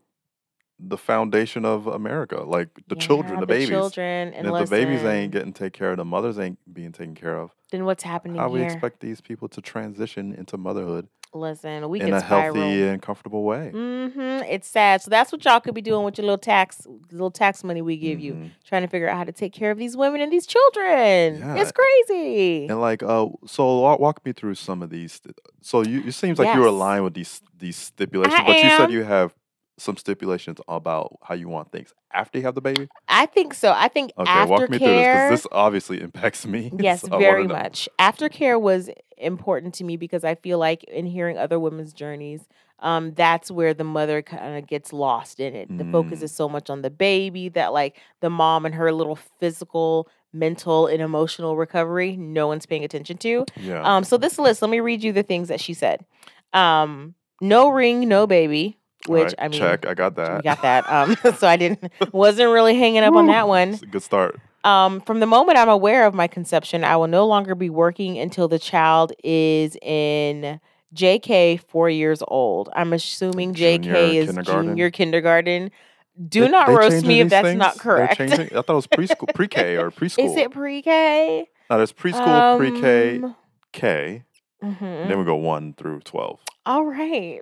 the 0.83 0.97
foundation 0.97 1.63
of 1.65 1.85
America. 1.87 2.41
Like 2.41 2.69
the 2.87 2.95
children, 2.95 3.35
Yeah, 3.35 3.39
the, 3.41 3.45
babies. 3.45 3.69
children, 3.69 4.33
And 4.33 4.47
and, 4.47 4.55
if 4.57 4.69
the 4.69 4.75
babies 4.75 5.03
ain't 5.03 5.31
getting 5.31 5.53
taken 5.53 5.77
care 5.77 5.91
of, 5.91 5.97
the 5.97 6.05
mothers 6.05 6.39
ain't 6.39 6.57
being 6.73 6.91
taken 6.91 7.15
care 7.15 7.37
of. 7.37 7.51
then 7.71 7.85
what's 7.85 8.03
happening 8.03 8.37
How 8.37 8.49
we 8.49 8.61
expect 8.63 8.99
these 8.99 9.21
people 9.21 9.47
to 9.49 9.61
transition 9.61 10.33
into 10.33 10.57
motherhood 10.57 11.07
listen, 11.33 11.87
we 11.89 11.99
can 11.99 12.09
in 12.09 12.13
can 12.13 12.21
a 12.21 12.25
spiral. 12.25 12.55
healthy 12.55 12.83
and 12.87 13.01
comfortable 13.01 13.43
way? 13.43 13.71
Mm-hmm. 13.73 14.43
It's 14.49 14.67
sad. 14.67 15.01
So 15.01 15.09
that's 15.09 15.31
what 15.31 15.45
y'all 15.45 15.61
could 15.61 15.73
be 15.73 15.81
doing 15.81 16.03
with 16.03 16.17
your 16.17 16.25
little 16.25 16.37
tax, 16.37 16.85
little 17.11 17.31
tax 17.31 17.63
money 17.63 17.81
we 17.81 17.95
give 17.95 18.19
you. 18.19 18.33
Mhm. 18.33 18.49
trying 18.65 18.81
to 18.81 18.87
figure 18.89 19.07
out 19.09 19.17
how 19.17 19.23
to 19.23 19.31
take 19.31 19.53
care 19.53 19.71
of 19.71 19.77
these 19.77 19.95
women 19.95 20.19
and 20.19 20.29
these 20.31 20.45
children. 20.45 21.37
Yeah. 21.39 21.55
It's 21.61 21.71
crazy. 21.71 22.67
And 22.67 22.81
like, 22.81 23.01
uh, 23.03 23.27
so 23.45 23.79
walk, 23.79 24.25
me 24.25 24.33
through 24.33 24.55
some 24.55 24.81
of 24.81 24.89
these. 24.89 25.21
So 25.61 25.83
you, 25.83 26.01
it 26.05 26.11
seems 26.13 26.37
like 26.39 26.53
you're 26.55 26.65
Yes. 26.65 26.71
aligned 26.73 27.03
with 27.05 27.13
these 27.13 27.41
these 27.57 27.77
stipulations, 27.77 28.39
I 28.39 28.45
but 28.45 28.55
you 28.63 28.69
said 28.71 28.91
you 28.91 29.03
have 29.03 29.33
some 29.81 29.97
stipulations 29.97 30.59
about 30.67 31.17
how 31.23 31.33
you 31.35 31.49
want 31.49 31.71
things 31.71 31.93
after 32.13 32.37
you 32.37 32.45
have 32.45 32.55
the 32.55 32.61
baby? 32.61 32.87
I 33.07 33.25
think 33.25 33.53
so. 33.53 33.73
I 33.75 33.87
think 33.87 34.11
Okay, 34.17 34.45
walk 34.45 34.69
me 34.69 34.77
through 34.77 34.95
this 34.95 35.07
because 35.07 35.29
this 35.29 35.47
obviously 35.51 36.01
impacts 36.01 36.45
me. 36.45 36.71
Yes, 36.79 37.01
so 37.01 37.17
very 37.17 37.47
much. 37.47 37.89
Aftercare 37.99 38.59
was 38.59 38.89
important 39.17 39.73
to 39.75 39.83
me 39.83 39.97
because 39.97 40.23
I 40.23 40.35
feel 40.35 40.57
like 40.57 40.83
in 40.85 41.05
hearing 41.05 41.37
other 41.37 41.59
women's 41.59 41.93
journeys, 41.93 42.47
um, 42.79 43.13
that's 43.13 43.51
where 43.51 43.73
the 43.73 43.83
mother 43.83 44.21
kind 44.21 44.57
of 44.57 44.65
gets 44.67 44.91
lost 44.93 45.39
in 45.39 45.53
it. 45.55 45.77
The 45.77 45.85
focus 45.85 46.19
Mm. 46.19 46.23
is 46.23 46.31
so 46.33 46.49
much 46.49 46.69
on 46.69 46.81
the 46.81 46.89
baby 46.89 47.49
that 47.49 47.73
like 47.73 47.99
the 48.21 48.29
mom 48.29 48.65
and 48.65 48.73
her 48.75 48.91
little 48.91 49.17
physical, 49.39 50.07
mental, 50.33 50.87
and 50.87 51.01
emotional 51.01 51.55
recovery, 51.57 52.15
no 52.17 52.47
one's 52.47 52.65
paying 52.65 52.83
attention 52.83 53.17
to. 53.17 53.45
Yeah. 53.57 53.81
Um, 53.83 54.03
so 54.03 54.17
this 54.17 54.39
list, 54.39 54.61
let 54.61 54.71
me 54.71 54.79
read 54.79 55.03
you 55.03 55.11
the 55.13 55.23
things 55.23 55.49
that 55.49 55.59
she 55.59 55.73
said. 55.73 56.05
Um, 56.53 57.15
no 57.41 57.69
ring, 57.69 58.07
no 58.07 58.25
baby, 58.27 58.77
which 59.07 59.23
right, 59.25 59.33
I 59.39 59.47
mean, 59.47 59.59
check. 59.59 59.85
I 59.87 59.93
got 59.93 60.15
we 60.17 60.23
that. 60.23 60.43
got 60.43 60.61
that. 60.61 60.89
Um, 60.91 61.15
so 61.37 61.47
I 61.47 61.57
didn't 61.57 61.91
wasn't 62.11 62.51
really 62.51 62.75
hanging 62.77 63.03
up 63.03 63.13
on 63.15 63.27
that 63.27 63.47
one. 63.47 63.75
Good 63.91 64.03
start. 64.03 64.39
Um, 64.63 65.01
from 65.01 65.19
the 65.19 65.25
moment 65.25 65.57
I'm 65.57 65.69
aware 65.69 66.05
of 66.05 66.13
my 66.13 66.27
conception, 66.27 66.83
I 66.83 66.95
will 66.97 67.07
no 67.07 67.25
longer 67.25 67.55
be 67.55 67.69
working 67.69 68.19
until 68.19 68.47
the 68.47 68.59
child 68.59 69.11
is 69.23 69.75
in 69.81 70.59
JK 70.93 71.61
four 71.67 71.89
years 71.89 72.21
old. 72.27 72.69
I'm 72.75 72.93
assuming 72.93 73.53
JK 73.55 73.81
Junior 73.83 73.95
is 73.95 74.25
kindergarten? 74.27 74.67
junior 74.67 74.91
kindergarten. 74.91 75.71
Do 76.27 76.41
They- 76.41 76.49
not 76.49 76.67
they 76.67 76.75
roast 76.75 77.05
me 77.05 77.21
if 77.21 77.29
that's 77.29 77.55
not 77.57 77.73
things? 77.73 77.83
They're 77.83 78.07
correct. 78.37 78.51
I 78.53 78.61
thought 78.61 78.69
it 78.69 78.73
was 78.73 78.87
preschool, 78.87 79.27
pre-K 79.33 79.77
or 79.77 79.89
preschool. 79.91 80.25
is 80.25 80.35
it 80.35 80.51
pre-K? 80.51 81.47
No, 81.69 81.77
there's 81.77 81.93
preschool, 81.93 82.57
pre-K, 82.57 83.15
Um, 83.23 83.35
K. 83.71 84.23
mhm. 84.61 85.07
Then 85.07 85.17
we 85.17 85.23
go 85.25 85.37
one 85.37 85.73
through 85.73 86.01
twelve. 86.01 86.39
All 86.65 86.83
right. 86.85 87.39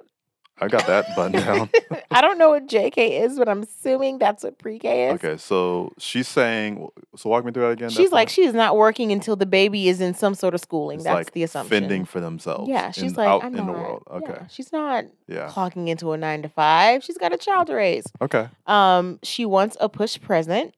I 0.62 0.68
got 0.68 0.86
that 0.88 1.16
button 1.16 1.32
down. 1.46 1.70
I 2.12 2.22
don't 2.22 2.38
know 2.38 2.50
what 2.50 2.68
JK 2.68 3.22
is, 3.24 3.38
but 3.38 3.48
I'm 3.48 3.64
assuming 3.64 4.18
that's 4.18 4.44
what 4.44 4.58
pre-K 4.58 5.08
is. 5.10 5.14
okay, 5.16 5.38
so 5.38 5.94
she's 5.98 6.28
saying. 6.28 6.88
So 7.16 7.30
walk 7.30 7.46
me 7.46 7.52
through 7.52 7.64
that 7.64 7.72
again. 7.72 7.90
She's 7.90 8.12
like, 8.12 8.30
she's 8.30 8.54
not 8.54 8.76
working 8.76 9.12
until 9.12 9.36
the 9.36 9.46
baby 9.46 9.88
is 9.88 10.02
in 10.02 10.14
some 10.14 10.36
sort 10.36 10.54
of 10.54 10.62
schooling. 10.62 10.96
It's 10.98 11.04
That's 11.06 11.14
like 11.16 11.32
the 11.34 11.44
assumption. 11.44 11.70
fending 11.82 12.06
for 12.06 12.20
themselves. 12.20 12.70
Yeah, 12.70 12.92
she's 12.92 13.12
in- 13.12 13.18
like, 13.18 13.28
out 13.28 13.44
I'm 13.44 13.56
in 13.56 13.66
not. 13.66 13.74
the 13.74 13.80
world. 13.80 14.04
Okay, 14.12 14.34
Yeah, 14.34 14.48
she's 14.48 14.72
not 14.72 15.06
yeah, 15.28 15.48
clocking 15.50 15.88
into 15.88 16.12
a 16.12 16.18
nine 16.18 16.42
to 16.42 16.50
five. 16.50 17.04
She's 17.04 17.18
got 17.18 17.34
a 17.34 17.38
child 17.38 17.68
to 17.68 17.76
raise. 17.76 18.06
okay. 18.22 18.50
Um, 18.68 19.20
she 19.24 19.46
wants 19.46 19.78
a 19.80 19.88
push 19.90 20.20
present, 20.20 20.74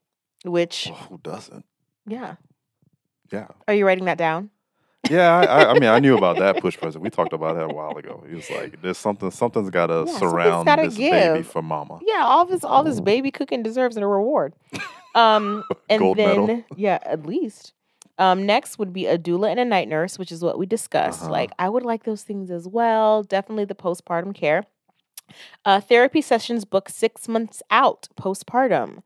which 0.46 0.88
Well, 0.92 1.00
who 1.10 1.18
doesn't? 1.24 1.66
yeah. 2.06 2.36
Yeah, 3.32 3.48
Are 3.68 3.74
you 3.74 3.86
writing 3.88 4.06
that 4.06 4.18
down? 4.18 4.50
Yeah. 5.10 5.40
I, 5.40 5.72
I, 5.72 5.74
mean, 5.74 5.86
I 5.90 6.00
knew 6.00 6.18
about 6.18 6.38
that 6.38 6.60
push 6.60 6.78
present. 6.78 7.04
We 7.04 7.10
talked 7.10 7.34
about 7.34 7.56
that 7.56 7.64
a 7.64 7.74
while 7.74 7.98
ago. 7.98 8.24
He 8.28 8.36
was 8.36 8.50
like, 8.50 8.82
"There's 8.82 8.98
something. 8.98 9.32
Something's 9.32 9.70
got 9.70 9.88
to 9.88 10.06
Yeah, 10.08 10.18
surround 10.18 10.66
gotta 10.66 10.84
this 10.90 10.98
baby 10.98 11.44
for 11.44 11.62
mama." 11.62 12.00
Yeah, 12.06 12.24
all 12.26 12.46
this 12.46 12.64
all 12.64 12.84
this 12.84 13.00
baby 13.00 13.32
cooking 13.32 13.64
deserves 13.64 13.98
a 13.98 14.06
reward. 14.06 14.54
Um, 15.16 15.64
and 15.90 16.00
Gold 16.00 16.18
then 16.18 16.46
medal. 16.46 16.64
yeah, 16.76 17.00
at 17.04 17.26
least. 17.26 17.74
Um, 18.18 18.46
next 18.46 18.78
would 18.78 18.94
be 18.94 19.08
a 19.08 19.18
doula 19.18 19.50
and 19.50 19.60
a 19.60 19.66
night 19.66 19.88
nurse, 19.88 20.20
which 20.20 20.32
is 20.32 20.44
what 20.44 20.60
we 20.60 20.66
discussed. 20.68 21.24
Uh-huh. 21.24 21.32
Like 21.32 21.52
I 21.58 21.70
would 21.70 21.84
like 21.84 22.04
those 22.04 22.22
things 22.24 22.52
as 22.52 22.68
well. 22.68 23.24
Definitely 23.24 23.66
the 23.66 23.76
postpartum 23.76 24.36
care. 24.36 24.66
Uh, 25.66 25.80
therapy 25.80 26.22
sessions 26.22 26.66
booked 26.66 26.92
six 26.92 27.28
months 27.28 27.64
out 27.72 28.10
postpartum. 28.20 29.02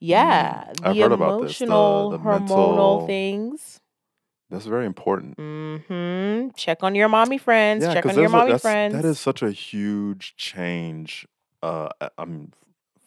Yeah, 0.00 0.72
I've 0.82 0.94
the 0.96 1.02
heard 1.02 1.12
about 1.12 1.42
this, 1.42 1.58
the- 1.58 1.64
emotional, 1.66 2.10
the 2.10 2.18
hormonal 2.18 2.40
mental- 2.40 3.06
things. 3.06 3.80
That's 4.50 4.66
very 4.66 4.86
important. 4.86 5.34
hmm 5.38 6.48
Check 6.56 6.82
on 6.82 6.94
your 6.94 7.08
mommy 7.08 7.38
friends. 7.38 7.82
Yeah, 7.84 7.94
Check 7.94 8.06
on 8.06 8.14
your 8.16 8.28
mommy 8.28 8.52
that's, 8.52 8.62
friends. 8.62 8.94
that 8.94 9.04
is 9.04 9.18
such 9.18 9.42
a 9.42 9.50
huge 9.50 10.36
change. 10.36 11.26
Uh, 11.62 11.88
I- 12.18 12.24
mean, 12.24 12.52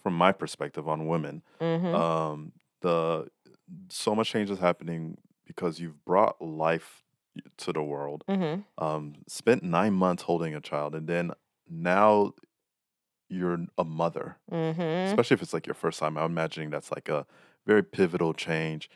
from 0.04 0.14
my 0.16 0.32
perspective 0.32 0.88
on 0.88 1.08
women, 1.08 1.44
hmm 1.60 1.86
um, 1.88 2.52
the 2.82 3.28
so 3.90 4.16
much 4.16 4.30
change 4.32 4.50
is 4.50 4.60
happening 4.60 5.18
because 5.46 5.80
you've 5.80 6.04
brought 6.06 6.42
life 6.42 7.04
to 7.58 7.72
the 7.74 7.84
world. 7.84 8.24
hmm 8.28 8.62
Um, 8.78 9.16
spent 9.28 9.64
nine 9.64 9.94
months 9.94 10.24
holding 10.24 10.56
a 10.56 10.62
child, 10.62 10.96
and 10.96 11.08
then 11.08 11.32
now 11.70 12.34
you're 13.30 13.66
a 13.78 13.84
mother. 13.84 14.38
hmm 14.50 14.82
Especially 14.82 15.36
if 15.36 15.42
it's 15.42 15.54
like 15.54 15.68
your 15.68 15.74
first 15.76 16.00
time. 16.00 16.18
I'm 16.18 16.26
imagining 16.32 16.70
that's 16.70 16.92
like 16.92 17.10
a 17.10 17.26
very 17.66 17.84
pivotal 17.84 18.34
change. 18.34 18.90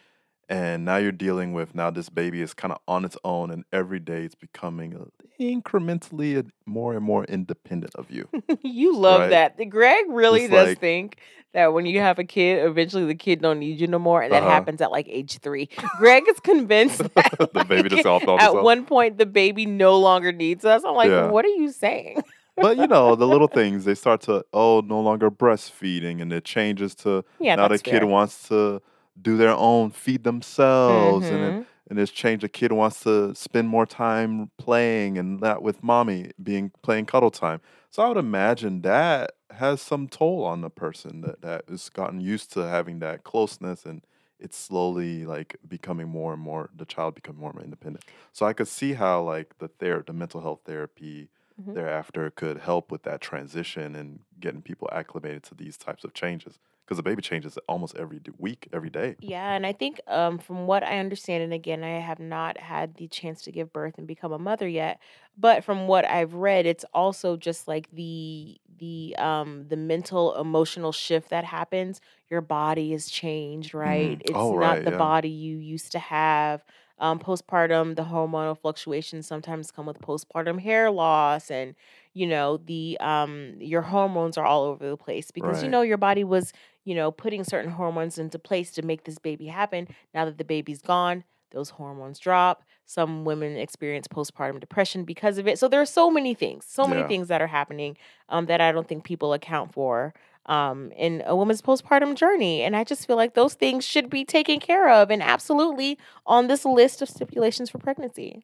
And 0.49 0.83
now 0.85 0.97
you're 0.97 1.11
dealing 1.13 1.53
with 1.53 1.73
now 1.73 1.89
this 1.89 2.09
baby 2.09 2.41
is 2.41 2.53
kind 2.53 2.71
of 2.73 2.79
on 2.87 3.05
its 3.05 3.17
own, 3.23 3.49
and 3.49 3.63
every 3.71 3.99
day 3.99 4.23
it's 4.23 4.35
becoming 4.35 5.09
incrementally 5.39 6.49
more 6.65 6.93
and 6.93 7.03
more 7.03 7.23
independent 7.25 7.95
of 7.95 8.11
you. 8.11 8.27
you 8.61 8.95
love 8.95 9.21
Right. 9.21 9.29
that. 9.29 9.69
Greg 9.69 10.05
really 10.09 10.43
It's 10.43 10.51
does 10.53 10.67
like- 10.69 10.79
think 10.79 11.17
that 11.53 11.71
when 11.73 11.85
you 11.85 11.99
have 11.99 12.17
a 12.19 12.23
kid, 12.23 12.65
eventually 12.65 13.05
the 13.05 13.15
kid 13.15 13.41
don't 13.41 13.59
need 13.59 13.79
you 13.79 13.87
no 13.87 13.99
more, 13.99 14.21
and 14.21 14.33
that 14.33 14.41
Uh-huh. 14.43 14.51
happens 14.51 14.81
at 14.81 14.91
like 14.91 15.07
age 15.07 15.37
three. 15.39 15.69
Greg 15.97 16.23
is 16.27 16.39
convinced 16.39 16.97
that 17.15 17.51
the 17.53 17.63
baby 17.67 17.89
just 17.89 18.05
off 18.05 18.23
at 18.23 18.29
itself. 18.35 18.63
one 18.63 18.85
point 18.85 19.17
the 19.17 19.25
baby 19.25 19.65
no 19.65 19.97
longer 19.99 20.31
needs 20.31 20.65
us. 20.65 20.83
I'm 20.83 20.95
like, 20.95 21.09
Yeah. 21.09 21.27
what 21.27 21.45
are 21.45 21.49
you 21.49 21.71
saying? 21.71 22.21
but 22.55 22.77
you 22.77 22.85
know 22.85 23.15
the 23.15 23.25
little 23.27 23.47
things 23.47 23.83
they 23.83 23.95
start 23.95 24.21
to 24.21 24.45
oh 24.53 24.79
no 24.85 24.99
longer 25.01 25.31
breastfeeding 25.31 26.21
and 26.21 26.31
it 26.31 26.43
changes 26.45 26.93
to 26.93 27.25
Yeah, 27.39 27.55
now 27.55 27.67
the 27.67 27.79
kid 27.79 27.99
fair. 28.01 28.05
wants 28.05 28.47
to 28.49 28.79
do 29.21 29.37
their 29.37 29.51
own 29.55 29.91
feed 29.91 30.23
themselves 30.23 31.29
and 31.31 31.43
it, 31.43 31.55
and 31.89 31.99
it's 31.99 32.11
changed. 32.11 32.43
The 32.43 32.49
kid 32.49 32.71
wants 32.71 33.01
to 33.03 33.35
spend 33.35 33.69
more 33.69 33.85
time 33.85 34.51
playing 34.57 35.17
and 35.17 35.39
not 35.39 35.61
with 35.61 35.83
mommy 35.83 36.31
being 36.41 36.71
playing 36.81 37.05
cuddle 37.05 37.31
time. 37.31 37.61
So 37.91 38.01
i 38.03 38.07
would 38.07 38.17
imagine 38.17 38.81
that 38.81 39.33
has 39.51 39.81
some 39.81 40.07
toll 40.07 40.43
on 40.45 40.61
the 40.61 40.69
person 40.69 41.21
that 41.21 41.41
that 41.41 41.69
has 41.69 41.89
gotten 41.89 42.19
used 42.19 42.51
to 42.53 42.61
having 42.61 42.99
that 42.99 43.23
closeness 43.23 43.85
and 43.85 44.03
it's 44.39 44.57
slowly 44.57 45.25
like 45.25 45.55
becoming 45.67 46.09
more 46.09 46.33
and 46.33 46.41
more 46.41 46.69
the 46.75 46.85
child 46.85 47.15
becoming 47.15 47.39
more 47.39 47.49
and 47.51 47.57
more 47.57 47.63
independent. 47.63 48.03
So 48.31 48.45
i 48.45 48.53
could 48.53 48.67
see 48.67 48.93
how 48.93 49.21
like 49.23 49.57
the 49.59 49.67
ther- 49.67 50.03
the 50.05 50.13
mental 50.13 50.41
health 50.41 50.61
therapy 50.65 51.29
Mhm. 51.59 51.73
thereafter 51.73 52.31
could 52.31 52.57
help 52.59 52.91
with 52.91 53.03
that 53.03 53.21
transition 53.21 53.95
and 53.95 54.21
getting 54.39 54.61
people 54.63 54.89
acclimated 54.91 55.43
to 55.43 55.55
these 55.55 55.77
types 55.77 56.03
of 56.03 56.13
changes 56.13 56.57
because 56.85 56.97
the 56.97 57.03
baby 57.03 57.21
changes 57.21 57.57
almost 57.67 57.95
every 57.95 58.21
week 58.37 58.67
every 58.73 58.89
day 58.89 59.17
Yeah, 59.19 59.53
and 59.53 59.65
I 59.65 59.71
think 59.71 60.01
um, 60.07 60.37
from 60.37 60.67
what 60.67 60.83
I 60.83 60.99
understand, 60.99 61.43
and 61.43 61.53
again, 61.53 61.81
I 61.81 61.99
have 62.01 62.19
not 62.19 62.57
had 62.59 62.95
the 62.95 63.07
chance 63.07 63.41
to 63.43 63.53
give 63.53 63.71
birth 63.71 63.97
and 63.97 64.05
become 64.05 64.33
a 64.33 64.39
mother 64.39 64.67
yet, 64.67 64.99
but 65.37 65.63
from 65.63 65.87
what 65.87 66.03
I've 66.03 66.33
read, 66.33 66.65
it's 66.65 66.83
also 66.93 67.37
just 67.37 67.65
like 67.67 67.89
the 67.91 68.57
the 68.79 69.15
um 69.17 69.67
the 69.69 69.77
mental 69.77 70.35
emotional 70.35 70.91
shift 70.91 71.29
that 71.29 71.45
happens. 71.45 72.01
Your 72.29 72.41
body 72.41 72.91
is 72.91 73.09
changed, 73.09 73.73
right? 73.73 74.21
It's 74.25 74.51
Oh, 74.51 74.51
not 74.51 74.83
the 74.83 74.91
yeah. 74.91 74.91
body 74.91 75.29
you 75.29 75.57
used 75.57 75.93
to 75.93 75.99
have. 75.99 76.65
Um, 76.99 77.19
postpartum, 77.19 77.95
the 77.95 78.03
hormonal 78.03 78.57
fluctuations 78.57 79.27
sometimes 79.27 79.71
come 79.71 79.85
with 79.85 80.01
postpartum 80.01 80.59
hair 80.59 80.91
loss, 80.91 81.49
and 81.49 81.75
you 82.13 82.27
know 82.27 82.57
the 82.57 82.97
um 82.99 83.55
your 83.59 83.81
hormones 83.81 84.37
are 84.37 84.45
all 84.45 84.63
over 84.65 84.87
the 84.89 84.97
place 84.97 85.31
because 85.31 85.61
you 85.63 85.69
know 85.69 85.81
your 85.81 85.97
body 85.97 86.23
was 86.23 86.51
you 86.85 86.95
know, 86.95 87.11
putting 87.11 87.43
certain 87.43 87.71
hormones 87.71 88.17
into 88.17 88.37
place 88.39 88.71
to 88.71 88.81
make 88.81 89.03
this 89.03 89.17
baby 89.19 89.47
happen. 89.47 89.87
Now 90.13 90.25
that 90.25 90.37
the 90.37 90.43
baby's 90.43 90.81
gone, 90.81 91.23
those 91.51 91.69
hormones 91.69 92.19
drop. 92.19 92.63
Some 92.85 93.23
women 93.23 93.55
experience 93.55 94.07
postpartum 94.07 94.59
depression 94.59 95.05
because 95.05 95.37
of 95.37 95.47
it. 95.47 95.57
So 95.57 95.67
there 95.69 95.79
are 95.81 95.85
so 95.85 96.09
many 96.11 96.33
things, 96.33 96.65
so 96.67 96.85
many 96.85 97.01
Yeah. 97.01 97.07
things 97.07 97.27
that 97.29 97.41
are 97.41 97.47
happening 97.47 97.97
um, 98.29 98.47
that 98.47 98.59
I 98.59 98.71
don't 98.71 98.87
think 98.87 99.03
people 99.05 99.31
account 99.33 99.73
for 99.73 100.13
um, 100.47 100.91
in 100.97 101.23
a 101.25 101.35
woman's 101.35 101.61
postpartum 101.61 102.15
journey. 102.15 102.61
And 102.63 102.75
I 102.75 102.83
just 102.83 103.07
feel 103.07 103.15
like 103.15 103.33
those 103.35 103.53
things 103.53 103.85
should 103.85 104.09
be 104.09 104.25
taken 104.25 104.59
care 104.59 104.89
of 104.89 105.09
and 105.09 105.23
absolutely 105.23 105.97
on 106.25 106.47
this 106.47 106.65
list 106.65 107.01
of 107.01 107.07
stipulations 107.09 107.69
for 107.69 107.77
pregnancy. 107.77 108.43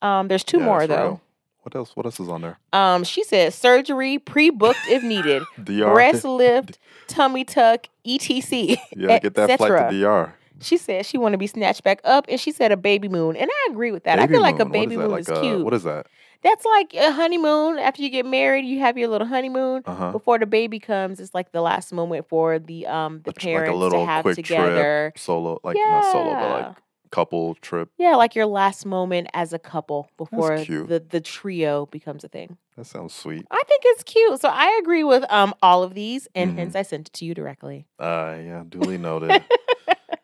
Um, 0.00 0.28
there's 0.28 0.44
two 0.44 0.58
Yeah, 0.58 0.64
more 0.64 0.86
though. 0.86 0.96
real. 0.96 1.20
What 1.64 1.74
else 1.74 1.96
what 1.96 2.06
else 2.06 2.20
is 2.20 2.28
on 2.28 2.42
there 2.42 2.58
Um, 2.72 3.04
she 3.04 3.24
said 3.24 3.52
surgery 3.52 4.18
pre-booked 4.18 4.78
if 4.88 5.02
needed, 5.02 5.42
dr 5.64 5.92
breast 5.92 6.24
lift, 6.24 6.78
tummy 7.08 7.44
tuck, 7.44 7.88
etc. 8.06 8.76
yeah 8.96 9.18
get 9.18 9.34
that 9.34 9.58
flight 9.58 9.90
to 9.90 10.00
dr 10.00 10.34
She 10.60 10.76
said 10.76 11.04
she 11.04 11.18
want 11.18 11.32
to 11.32 11.38
be 11.38 11.46
snatched 11.48 11.82
back 11.82 12.00
up, 12.04 12.26
and 12.28 12.38
she 12.40 12.52
said 12.52 12.70
a 12.72 12.76
baby 12.76 13.08
moon, 13.08 13.36
and 13.36 13.50
I 13.50 13.68
agree 13.70 13.90
with 13.90 14.04
that. 14.04 14.18
I 14.18 14.22
Baby 14.22 14.34
feel 14.34 14.42
like 14.42 14.60
a 14.60 14.64
moon, 14.64 14.72
baby 14.72 14.94
is 14.94 14.98
moon 14.98 15.10
like 15.10 15.20
is 15.20 15.28
a- 15.28 15.40
cute. 15.40 15.64
what 15.64 15.74
is 15.74 15.82
that 15.82 16.06
That's 16.42 16.64
like 16.64 16.94
a 16.94 17.10
honeymoon. 17.12 17.78
After 17.78 18.02
you 18.02 18.10
get 18.10 18.24
married, 18.26 18.64
you 18.66 18.78
have 18.80 18.96
your 18.96 19.08
little 19.08 19.26
honeymoon. 19.26 19.82
uh-huh 19.86 20.12
Before 20.12 20.38
the 20.38 20.46
baby 20.46 20.78
comes, 20.78 21.18
it's 21.18 21.34
like 21.34 21.50
the 21.52 21.60
last 21.62 21.92
moment 21.92 22.28
for 22.28 22.58
the 22.58 22.86
um 22.86 23.22
the 23.24 23.30
A 23.30 23.34
tr- 23.34 23.48
like 23.60 23.68
a 23.68 23.74
little 23.74 24.00
to 24.04 24.06
have 24.06 24.24
together. 24.34 25.10
trip 25.12 25.18
solo 25.18 25.58
like 25.64 25.76
not 25.76 26.04
solo 26.12 26.34
but 26.34 26.50
like 26.50 26.76
couple 27.14 27.54
trip 27.68 27.88
Yeah, 27.98 28.16
like 28.16 28.34
your 28.34 28.46
last 28.46 28.84
moment 28.86 29.28
as 29.34 29.52
a 29.52 29.58
couple 29.58 30.08
before 30.16 30.58
the 30.58 30.98
the 31.14 31.20
trio 31.20 31.86
becomes 31.86 32.24
a 32.24 32.28
thing. 32.28 32.58
that 32.76 32.86
sounds 32.86 33.14
sweet 33.14 33.46
I 33.50 33.62
think 33.68 33.82
it's 33.90 34.02
cute. 34.02 34.40
So 34.40 34.48
I 34.48 34.78
agree 34.82 35.04
with 35.04 35.24
um 35.30 35.54
all 35.62 35.82
of 35.82 35.94
these, 35.94 36.26
and 36.34 36.50
Mhm. 36.50 36.56
hence 36.58 36.74
I 36.74 36.82
sent 36.82 37.08
it 37.08 37.12
to 37.18 37.24
you 37.24 37.34
directly. 37.34 37.86
uh 37.98 38.34
yeah 38.50 38.62
duly 38.68 38.98
noted 39.10 39.30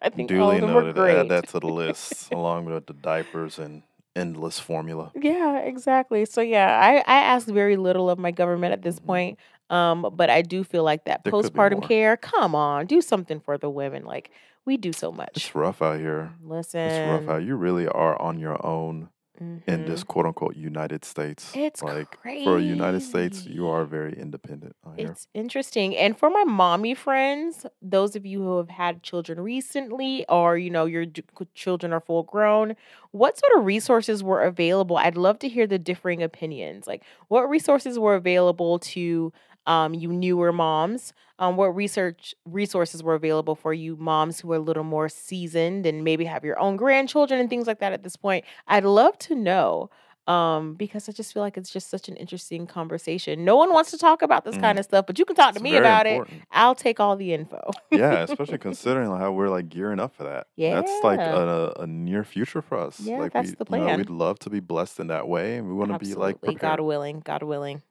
I 0.03 0.09
think 0.09 0.31
all 0.33 0.37
duly 0.39 0.57
of 0.57 0.63
them 0.63 0.75
were 0.75 0.83
noted 0.83 0.95
great. 0.97 1.17
add 1.19 1.29
that 1.29 1.47
to 1.53 1.61
the 1.61 1.69
list 1.83 2.31
along 2.39 2.65
with 2.67 2.87
the 2.87 2.95
diapers 2.95 3.59
and 3.59 3.83
endless 4.17 4.59
formula 4.59 5.13
Yeah, 5.15 5.59
exactly. 5.73 6.25
So 6.35 6.41
yeah, 6.41 6.71
I 6.89 6.93
I 7.07 7.19
ask 7.35 7.47
very 7.63 7.77
little 7.77 8.11
of 8.11 8.19
my 8.19 8.33
government 8.33 8.73
at 8.73 8.83
this 8.83 8.99
Mhm. 8.99 9.07
point. 9.07 9.39
Um, 9.71 10.11
but 10.13 10.29
I 10.29 10.43
do 10.43 10.65
feel 10.65 10.83
like 10.83 11.05
that 11.05 11.25
There 11.25 11.33
postpartum 11.33 11.87
care. 11.87 12.17
Come 12.17 12.55
on, 12.55 12.87
do 12.87 13.01
something 13.01 13.41
for 13.41 13.57
the 13.57 13.71
women. 13.71 14.05
Like 14.05 14.31
we 14.65 14.77
do 14.77 14.93
so 14.93 15.13
much. 15.13 15.31
It's 15.37 15.55
rough 15.55 15.81
out 15.81 15.99
here. 15.99 16.33
Listen, 16.43 16.81
It's 16.81 17.11
rough 17.11 17.37
out. 17.37 17.43
You 17.45 17.57
really 17.57 17.87
are 17.89 18.21
on 18.21 18.39
your 18.39 18.65
own 18.65 19.09
in 19.41 19.63
mhm. 19.67 19.87
this 19.87 20.05
quote 20.05 20.27
unquote 20.27 20.55
United 20.55 21.05
States. 21.05 21.51
It's 21.55 21.83
like 21.83 22.19
for 22.23 22.59
United 22.59 23.01
States, 23.01 23.47
you 23.47 23.69
are 23.69 23.87
very 23.87 24.13
independent. 24.13 24.77
It's 24.99 25.29
interesting. 25.33 25.97
And 25.97 26.19
for 26.19 26.29
my 26.29 26.45
mommy 26.45 26.95
friends, 26.95 27.65
those 27.81 28.17
of 28.17 28.27
you 28.27 28.43
who 28.43 28.59
have 28.59 28.69
had 28.69 29.03
children 29.03 29.41
recently 29.41 30.27
or 30.29 30.59
you 30.59 30.69
know 30.69 30.85
your 30.85 31.07
d- 31.07 31.25
children 31.55 31.93
are 31.93 32.01
full 32.01 32.23
grown, 32.23 32.77
what 33.13 33.39
sort 33.39 33.59
of 33.59 33.65
resources 33.65 34.23
were 34.23 34.43
available? 34.43 34.99
I'd 34.99 35.17
love 35.17 35.39
to 35.41 35.49
hear 35.49 35.67
the 35.67 35.79
differing 35.79 36.23
opinions. 36.23 36.87
Like 36.87 37.03
what 37.29 37.49
resources 37.49 37.99
were 37.99 38.17
available 38.17 38.79
to 38.81 39.33
um, 39.71 39.95
you 39.95 40.11
newer 40.13 40.53
moms? 40.53 41.13
Um, 41.39 41.57
what 41.57 41.69
research 41.75 42.35
resources 42.45 43.03
were 43.03 43.15
available 43.15 43.55
for 43.55 43.73
you 43.73 43.97
moms 43.97 44.41
who 44.41 44.53
are 44.53 44.57
a 44.57 44.67
little 44.71 44.85
more 44.85 45.09
seasoned 45.09 45.87
and 45.87 46.05
maybe 46.05 46.25
have 46.27 46.45
your 46.45 46.59
own 46.59 46.77
grandchildren 46.77 47.41
and 47.41 47.49
things 47.49 47.67
like 47.67 47.79
that 47.81 47.93
at 47.93 48.03
this 48.03 48.17
point? 48.17 48.45
I'd 48.67 48.85
love 48.85 49.17
to 49.29 49.35
know 49.35 49.89
um, 50.27 50.75
because 50.75 51.09
I 51.09 51.13
just 51.13 51.33
feel 51.33 51.43
like 51.43 51.57
it's 51.57 51.71
just 51.71 51.89
such 51.91 52.09
an 52.09 52.17
interesting 52.17 52.67
conversation. 52.67 53.45
No 53.45 53.57
one 53.57 53.73
wants 53.73 53.91
to 53.93 53.99
talk 53.99 54.21
about 54.23 54.45
this 54.45 54.55
Mm. 54.57 54.61
kind 54.61 54.79
of 54.79 54.85
stuff, 54.85 55.07
but 55.07 55.19
you 55.19 55.25
can 55.25 55.35
talk 55.35 55.55
to 55.55 55.61
me 55.61 55.77
about 55.77 56.07
it. 56.07 56.23
I'll 56.53 56.75
take 56.75 57.01
all 57.01 57.17
the 57.17 57.33
info. 57.33 57.59
yeah, 57.91 58.23
especially 58.29 58.59
considering 58.69 59.09
how 59.11 59.33
we're 59.33 59.49
like 59.49 59.69
gearing 59.71 59.99
up 59.99 60.15
for 60.15 60.25
that. 60.25 60.47
Yeah, 60.57 60.75
That's 60.75 60.93
like 61.03 61.19
a, 61.21 61.73
a 61.81 61.87
near 61.87 62.23
future 62.23 62.61
for 62.63 62.77
us. 62.79 63.01
Yeah, 63.01 63.19
like 63.19 63.33
that's 63.33 63.51
we, 63.51 63.55
the 63.57 63.67
You 63.71 63.77
know, 63.79 63.85
plan. 63.87 63.97
we'd 63.99 64.11
love 64.11 64.39
to 64.41 64.51
be 64.51 64.61
blessed 64.61 65.01
in 65.01 65.07
that 65.09 65.27
way, 65.27 65.57
and 65.57 65.67
we 65.67 65.73
want 65.75 65.91
to 65.93 65.99
be 65.99 66.15
like 66.15 66.41
prepared. 66.41 66.61
God 66.61 66.81
willing, 66.81 67.21
God 67.21 67.43
willing. 67.43 67.83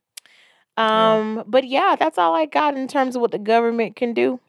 Yeah. 0.78 1.14
Um, 1.16 1.44
but 1.48 1.68
yeah, 1.68 1.96
that's 2.00 2.18
all 2.18 2.36
I 2.36 2.46
got 2.46 2.76
in 2.78 2.88
terms 2.88 3.16
of 3.16 3.22
what 3.22 3.32
the 3.32 3.40
government 3.40 3.96
can 3.96 4.14
do. 4.14 4.40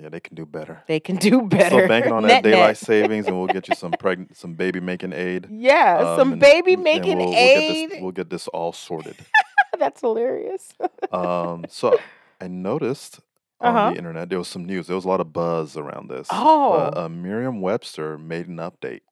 Yeah, 0.00 0.08
they 0.08 0.20
can 0.20 0.34
do 0.34 0.44
better. 0.44 0.82
They 0.88 0.98
can 0.98 1.16
do 1.16 1.42
better. 1.42 1.82
So 1.82 1.88
banking 1.88 2.12
on 2.12 2.22
that 2.24 2.28
Net, 2.28 2.44
daylight 2.44 2.66
net. 2.70 2.78
savings, 2.78 3.26
and 3.26 3.36
we'll 3.38 3.46
get 3.46 3.68
you 3.68 3.74
some 3.76 3.92
pregnant, 3.92 4.36
some 4.36 4.54
baby 4.54 4.80
making 4.80 5.12
aid. 5.12 5.46
Yeah, 5.50 5.98
um, 5.98 6.18
some 6.18 6.32
and- 6.32 6.40
baby 6.40 6.74
making 6.76 7.18
we'll, 7.18 7.28
We'll 7.28 7.36
aid. 7.38 7.70
get, 7.88 7.90
this, 7.90 8.02
we'll 8.02 8.12
get 8.12 8.30
this 8.30 8.48
all 8.48 8.72
sorted. 8.72 9.16
That's 9.78 10.00
hilarious. 10.00 10.72
Um, 11.12 11.64
so 11.68 11.96
I 12.40 12.48
noticed 12.48 13.20
on 13.60 13.76
Uh-huh. 13.76 13.90
the 13.92 13.96
internet 13.98 14.28
there 14.30 14.38
was 14.38 14.48
some 14.48 14.64
news. 14.64 14.88
There 14.88 14.96
was 14.96 15.04
a 15.04 15.08
lot 15.08 15.20
of 15.20 15.32
buzz 15.32 15.76
around 15.76 16.08
this. 16.10 16.26
Oh. 16.30 16.90
But, 16.92 16.98
uh, 16.98 17.08
Merriam-Webster 17.08 18.18
made 18.18 18.48
an 18.48 18.56
update 18.56 19.02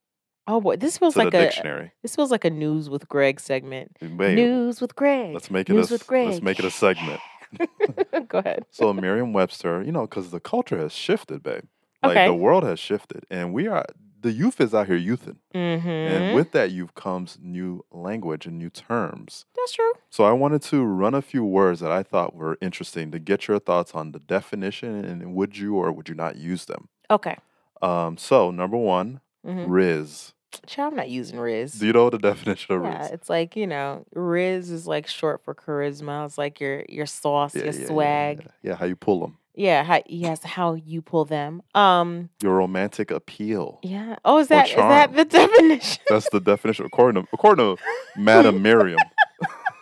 Oh 0.46 0.60
boy, 0.60 0.76
this 0.76 0.98
feels 0.98 1.16
like 1.16 1.28
a 1.28 1.30
dictionary. 1.30 1.92
this 2.02 2.16
feels 2.16 2.30
like 2.30 2.44
a 2.44 2.50
news 2.50 2.90
with 2.90 3.08
Greg 3.08 3.38
segment. 3.40 3.96
Wait, 4.00 4.34
News 4.34 4.80
with 4.80 4.96
Greg. 4.96 5.32
let's 5.34 5.50
make 5.50 5.70
it 5.70 5.72
news 5.74 5.90
a, 5.90 5.94
with 5.94 6.06
Greg. 6.06 6.28
let's 6.28 6.42
make 6.42 6.58
it 6.58 6.64
a 6.64 6.70
segment. 6.70 7.20
Go 8.28 8.38
ahead. 8.38 8.64
So 8.70 8.92
Merriam-Webster, 8.92 9.82
you 9.82 9.92
know, 9.92 10.02
because 10.02 10.30
the 10.30 10.40
culture 10.40 10.78
has 10.78 10.92
shifted, 10.92 11.42
babe. 11.42 11.64
Like 12.02 12.12
Okay. 12.16 12.26
the 12.26 12.34
world 12.34 12.64
has 12.64 12.80
shifted, 12.80 13.24
and 13.30 13.52
we 13.52 13.68
are 13.68 13.84
the 14.20 14.32
youth 14.32 14.60
is 14.60 14.72
out 14.74 14.86
here 14.86 14.98
youthing, 14.98 15.36
Mm-hmm. 15.54 15.88
and 15.88 16.34
with 16.34 16.52
that 16.52 16.70
youth 16.70 16.94
comes 16.94 17.38
new 17.40 17.84
language 17.92 18.46
and 18.46 18.56
new 18.58 18.70
terms. 18.70 19.44
That's 19.56 19.72
true. 19.72 19.92
So 20.10 20.24
I 20.24 20.32
wanted 20.32 20.62
to 20.62 20.82
run 20.84 21.14
a 21.14 21.22
few 21.22 21.44
words 21.44 21.80
that 21.80 21.90
I 21.92 22.02
thought 22.02 22.34
were 22.34 22.56
interesting 22.60 23.10
to 23.12 23.18
get 23.18 23.46
your 23.48 23.58
thoughts 23.60 23.94
on 23.94 24.12
the 24.12 24.18
definition 24.20 25.04
and 25.04 25.34
would 25.34 25.56
you 25.58 25.74
or 25.76 25.90
would 25.92 26.08
you 26.08 26.14
not 26.16 26.36
use 26.36 26.64
them. 26.66 26.88
Okay. 27.10 27.36
Um, 27.82 28.16
so 28.16 28.50
number 28.52 28.76
one, 28.76 29.20
Mm-hmm. 29.46 29.70
Rizz. 29.70 30.32
Child, 30.66 30.92
I'm 30.92 30.96
not 30.96 31.08
using 31.08 31.38
Rizz. 31.38 31.78
Do 31.80 31.86
you 31.86 31.92
know 31.94 32.10
the 32.10 32.18
definition 32.18 32.74
of 32.76 32.82
yeah, 32.84 33.08
Rizz? 33.08 33.12
it's 33.14 33.30
like 33.30 33.56
you 33.56 33.66
know, 33.66 34.04
Rizz 34.14 34.70
is 34.70 34.86
like 34.86 35.06
short 35.06 35.42
for 35.44 35.54
charisma. 35.54 36.26
It's 36.26 36.36
like 36.38 36.60
your 36.60 36.84
your 36.88 37.06
sauce, 37.06 37.54
Yeah, 37.54 37.64
your 37.64 37.72
yeah, 37.74 37.86
swag. 37.86 38.46
Yeah, 38.62 38.74
how 38.76 38.84
you 38.86 38.94
pull 38.96 39.20
them. 39.20 39.38
Yeah, 39.54 39.84
how, 39.84 40.02
yes, 40.06 40.42
how 40.42 40.72
you 40.74 41.02
pull 41.02 41.26
them. 41.26 41.62
Um, 41.74 42.30
Your 42.42 42.54
romantic 42.54 43.10
appeal. 43.10 43.80
yeah. 43.82 44.16
Oh, 44.24 44.38
is 44.38 44.48
that 44.48 44.68
is 44.70 44.76
that 44.76 45.14
the 45.14 45.24
definition? 45.38 46.02
That's 46.08 46.28
the 46.30 46.40
definition 46.40 46.86
according 46.86 47.22
to 47.22 47.28
according 47.34 47.76
to 47.76 47.82
Madam 48.16 48.62
Miriam, 48.62 48.98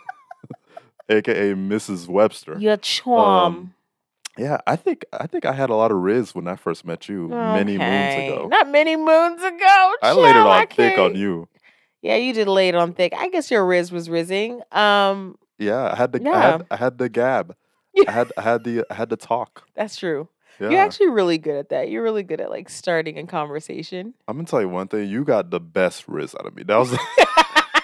aka 1.09 1.53
Mrs. 1.53 2.07
Webster. 2.07 2.57
Your 2.59 2.77
charm. 2.77 3.73
Yeah, 4.37 4.59
I 4.65 4.75
think 4.75 5.05
I 5.11 5.27
think 5.27 5.45
I 5.45 5.51
had 5.51 5.69
a 5.69 5.75
lot 5.75 5.91
of 5.91 5.97
Rizz 5.97 6.33
when 6.33 6.47
I 6.47 6.55
first 6.55 6.85
met 6.85 7.09
you 7.09 7.27
many 7.27 7.77
moons 7.77 8.15
ago. 8.15 8.47
Not 8.49 8.69
many 8.69 8.95
moons 8.95 9.43
ago. 9.43 9.93
I 10.01 10.13
laid 10.13 10.35
it 10.35 10.39
I 10.39 10.61
on 10.61 10.67
thick 10.67 10.97
on 10.97 11.15
you. 11.15 11.47
Yeah, 12.01 12.15
you 12.15 12.33
did 12.33 12.47
lay 12.47 12.69
it 12.69 12.75
on 12.75 12.93
thick. 12.93 13.13
I 13.15 13.29
guess 13.29 13.51
your 13.51 13.65
Rizz 13.65 13.91
was 13.91 14.09
rizzing. 14.09 14.61
Um, 14.75 15.37
Yeah, 15.59 15.91
I 15.91 15.95
had 15.95 16.13
the 16.13 16.29
I 16.29 16.39
had 16.41 16.65
I 16.71 16.75
had 16.77 16.97
the 16.97 17.09
gab. 17.09 17.55
I 18.07 18.11
had 18.11 18.31
I 18.37 18.41
had 18.41 18.63
the 18.63 18.85
I 18.89 18.93
had 18.93 19.09
the 19.09 19.17
talk. 19.17 19.67
that's 19.75 19.97
true. 19.97 20.29
Yeah. 20.59 20.69
You're 20.69 20.81
actually 20.81 21.09
really 21.09 21.37
good 21.39 21.55
at 21.55 21.69
that. 21.69 21.89
You're 21.89 22.03
really 22.03 22.23
good 22.23 22.39
at 22.39 22.49
like 22.51 22.69
starting 22.69 23.17
a 23.17 23.25
conversation. 23.25 24.13
I'm 24.27 24.37
gonna 24.37 24.47
tell 24.47 24.61
you 24.61 24.69
one 24.69 24.87
thing. 24.87 25.09
You 25.09 25.23
got 25.23 25.49
the 25.49 25.59
best 25.59 26.07
Rizz 26.07 26.35
out 26.39 26.45
of 26.45 26.55
me. 26.55 26.63
That 26.63 26.77
was 26.77 26.91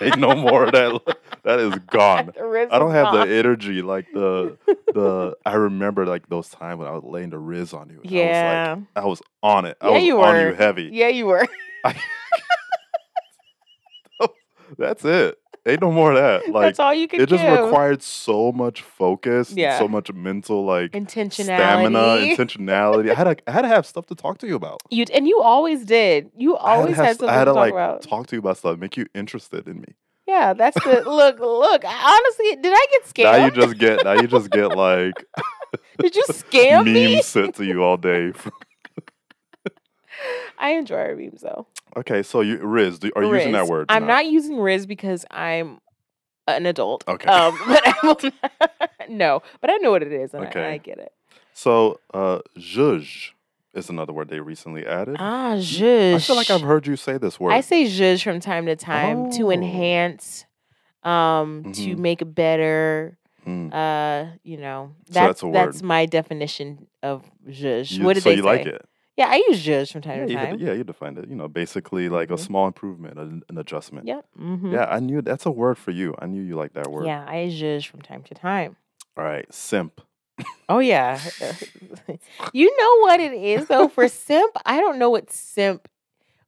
ain't 0.01 0.17
no 0.19 0.35
more 0.35 0.65
of 0.65 0.71
that. 0.73 1.17
That 1.43 1.59
is 1.59 1.77
gone. 1.89 2.31
I 2.37 2.79
don't 2.79 2.91
have 2.91 3.13
the 3.13 3.21
energy 3.21 3.81
like 3.81 4.05
the 4.13 4.57
the. 4.93 5.35
I 5.45 5.53
remember 5.53 6.05
like 6.05 6.27
those 6.29 6.49
times 6.49 6.79
when 6.79 6.87
I 6.87 6.91
was 6.91 7.03
laying 7.03 7.29
the 7.29 7.37
Rizz 7.37 7.73
on 7.73 7.89
you. 7.89 8.01
Yeah. 8.03 8.21
I 8.23 8.23
was 8.25 8.79
like, 8.95 9.03
I 9.03 9.05
was 9.07 9.21
on 9.43 9.65
it. 9.65 9.77
I 9.81 9.87
Yeah, 9.89 9.93
was 9.95 10.03
you 10.03 10.21
on 10.21 10.35
were. 10.35 10.49
you 10.49 10.55
heavy. 10.55 10.89
Yeah, 10.91 11.07
you 11.09 11.25
were. 11.27 11.47
That's 14.77 15.05
it. 15.05 15.37
Ain't 15.67 15.81
no 15.81 15.91
more 15.91 16.11
of 16.13 16.17
that. 16.17 16.47
Like 16.53 16.67
That's 16.67 16.79
all 16.79 16.93
you 16.93 17.07
could 17.07 17.21
it 17.21 17.27
just 17.29 17.43
required 17.43 18.01
so 18.01 18.51
much 18.51 18.81
focus, 18.81 19.51
Yeah. 19.51 19.77
so 19.77 19.87
much 19.87 20.11
mental 20.13 20.65
like 20.65 20.91
Intentionality. 20.91 21.43
stamina, 21.43 21.99
intentionality. 22.35 23.11
I 23.11 23.13
had 23.15 23.23
to, 23.37 23.49
I 23.49 23.51
had 23.51 23.61
to 23.63 23.67
have 23.67 23.85
stuff 23.85 24.05
to 24.07 24.15
talk 24.15 24.37
to 24.39 24.47
you 24.47 24.55
about. 24.55 24.81
You 24.89 25.05
and 25.13 25.27
you 25.27 25.41
always 25.41 25.85
did. 25.85 26.31
You 26.35 26.55
I 26.57 26.71
had 26.75 26.79
always 26.79 26.95
had 26.95 27.17
something 27.17 27.29
I 27.29 27.33
had 27.33 27.45
to 27.45 27.51
to 27.51 27.53
talk 27.55 27.61
like 27.61 27.73
about. 27.73 28.01
talk 28.03 28.27
to 28.27 28.35
you 28.35 28.39
about 28.39 28.57
stuff, 28.57 28.79
make 28.79 28.95
you 28.97 29.05
interested 29.13 29.67
in 29.67 29.81
me. 29.81 29.95
Yeah, 30.27 30.53
that's 30.53 30.75
the 30.83 31.03
look. 31.05 31.39
Look, 31.39 31.83
honestly, 31.85 32.55
did 32.61 32.73
I 32.75 32.85
get 32.91 33.03
scammed? 33.05 33.23
Now 33.23 33.45
you 33.45 33.51
just 33.51 33.77
get 33.77 34.03
now 34.03 34.13
you 34.13 34.27
just 34.27 34.49
get 34.49 34.75
like 34.75 35.13
did 35.99 36.15
you 36.15 36.23
scam 36.29 36.85
memes 36.85 36.95
me? 36.95 37.21
sent 37.21 37.55
to 37.55 37.65
you 37.65 37.83
all 37.83 37.97
day. 37.97 38.31
I 40.59 40.71
enjoy 40.71 40.97
our 40.97 41.15
memes 41.15 41.41
though. 41.41 41.67
Okay, 41.95 42.23
so 42.23 42.41
you 42.41 42.57
Rizz, 42.59 42.99
do, 42.99 43.11
are 43.15 43.23
you 43.23 43.33
using 43.33 43.53
that 43.53 43.67
word? 43.67 43.85
I'm 43.89 44.03
tonight? 44.03 44.13
not 44.13 44.25
using 44.27 44.57
Rizz 44.57 44.87
because 44.87 45.25
I'm 45.31 45.79
an 46.47 46.65
adult. 46.65 47.03
Okay. 47.07 47.27
Um, 47.29 47.57
but 47.67 47.81
I 47.87 47.93
will 48.03 48.19
not, 48.23 49.09
no, 49.09 49.41
but 49.61 49.69
I 49.69 49.77
know 49.77 49.91
what 49.91 50.03
it 50.03 50.11
is 50.11 50.33
and, 50.33 50.43
I, 50.45 50.47
and 50.49 50.59
I 50.65 50.77
get 50.77 50.97
it. 50.99 51.11
So 51.53 51.99
uh 52.13 52.39
zhuzh 52.57 53.31
is 53.73 53.89
another 53.89 54.13
word 54.13 54.29
they 54.29 54.39
recently 54.39 54.85
added. 54.85 55.17
Ah, 55.19 55.55
zhuzh. 55.57 56.15
I 56.15 56.19
feel 56.19 56.35
like 56.35 56.49
I've 56.49 56.61
heard 56.61 56.87
you 56.87 56.95
say 56.95 57.17
this 57.17 57.39
word. 57.39 57.53
I 57.53 57.61
say 57.61 57.85
zhuzh 57.85 58.23
from 58.23 58.39
time 58.39 58.65
to 58.67 58.75
time 58.75 59.31
to 59.31 59.47
Oh. 59.47 59.51
enhance, 59.51 60.45
um, 61.03 61.63
to 61.73 61.95
Mhm. 61.95 61.97
make 61.97 62.35
better. 62.35 63.17
Mm. 63.45 63.71
Uh, 63.73 64.31
you 64.43 64.57
know, 64.57 64.91
So 65.07 65.13
that's 65.13 65.41
that's 65.41 65.43
a 65.43 65.51
that's 65.51 65.81
my 65.81 66.05
definition 66.05 66.87
of 67.01 67.23
zhuzh. 67.47 67.91
You- 67.91 68.03
what 68.03 68.13
did 68.13 68.23
so 68.23 68.29
they 68.29 68.35
you 68.35 68.41
say? 68.41 68.47
like 68.47 68.65
it? 68.65 68.85
Yeah, 69.17 69.27
I 69.29 69.43
use 69.49 69.65
zhuzh 69.65 69.91
from 69.91 70.01
time 70.01 70.19
Yeah 70.19 70.25
to 70.25 70.31
you, 70.31 70.37
time. 70.37 70.57
de- 70.57 70.65
yeah, 70.65 70.73
you 70.73 70.83
defined 70.83 71.17
it. 71.17 71.27
You 71.27 71.35
know, 71.35 71.47
basically 71.47 72.07
like 72.07 72.29
a 72.29 72.35
Mhm. 72.35 72.39
small 72.39 72.67
improvement, 72.67 73.17
an, 73.19 73.41
an 73.49 73.57
adjustment. 73.57 74.07
Yep. 74.07 74.25
hmm 74.37 74.71
Yeah, 74.73 74.85
I 74.85 74.99
knew 74.99 75.21
that's 75.21 75.45
a 75.45 75.51
word 75.51 75.77
for 75.77 75.91
you. 75.91 76.15
I 76.19 76.27
knew 76.27 76.41
you 76.43 76.55
like 76.55 76.73
that 76.73 76.91
word. 76.91 77.05
Yeah, 77.05 77.25
I 77.27 77.47
zhuzh 77.49 77.85
from 77.87 78.01
time 78.01 78.23
to 78.23 78.35
time. 78.35 78.77
All 79.17 79.23
right, 79.23 79.51
simp. 79.53 80.01
Oh 80.69 80.79
yeah. 80.79 81.29
you 82.53 82.77
know 82.79 82.99
what 83.07 83.19
it 83.19 83.33
is 83.33 83.67
though 83.67 83.87
for 83.87 84.07
simp? 84.07 84.55
I 84.65 84.79
don't 84.79 84.99
know 84.99 85.09
what 85.09 85.31
simp 85.31 85.87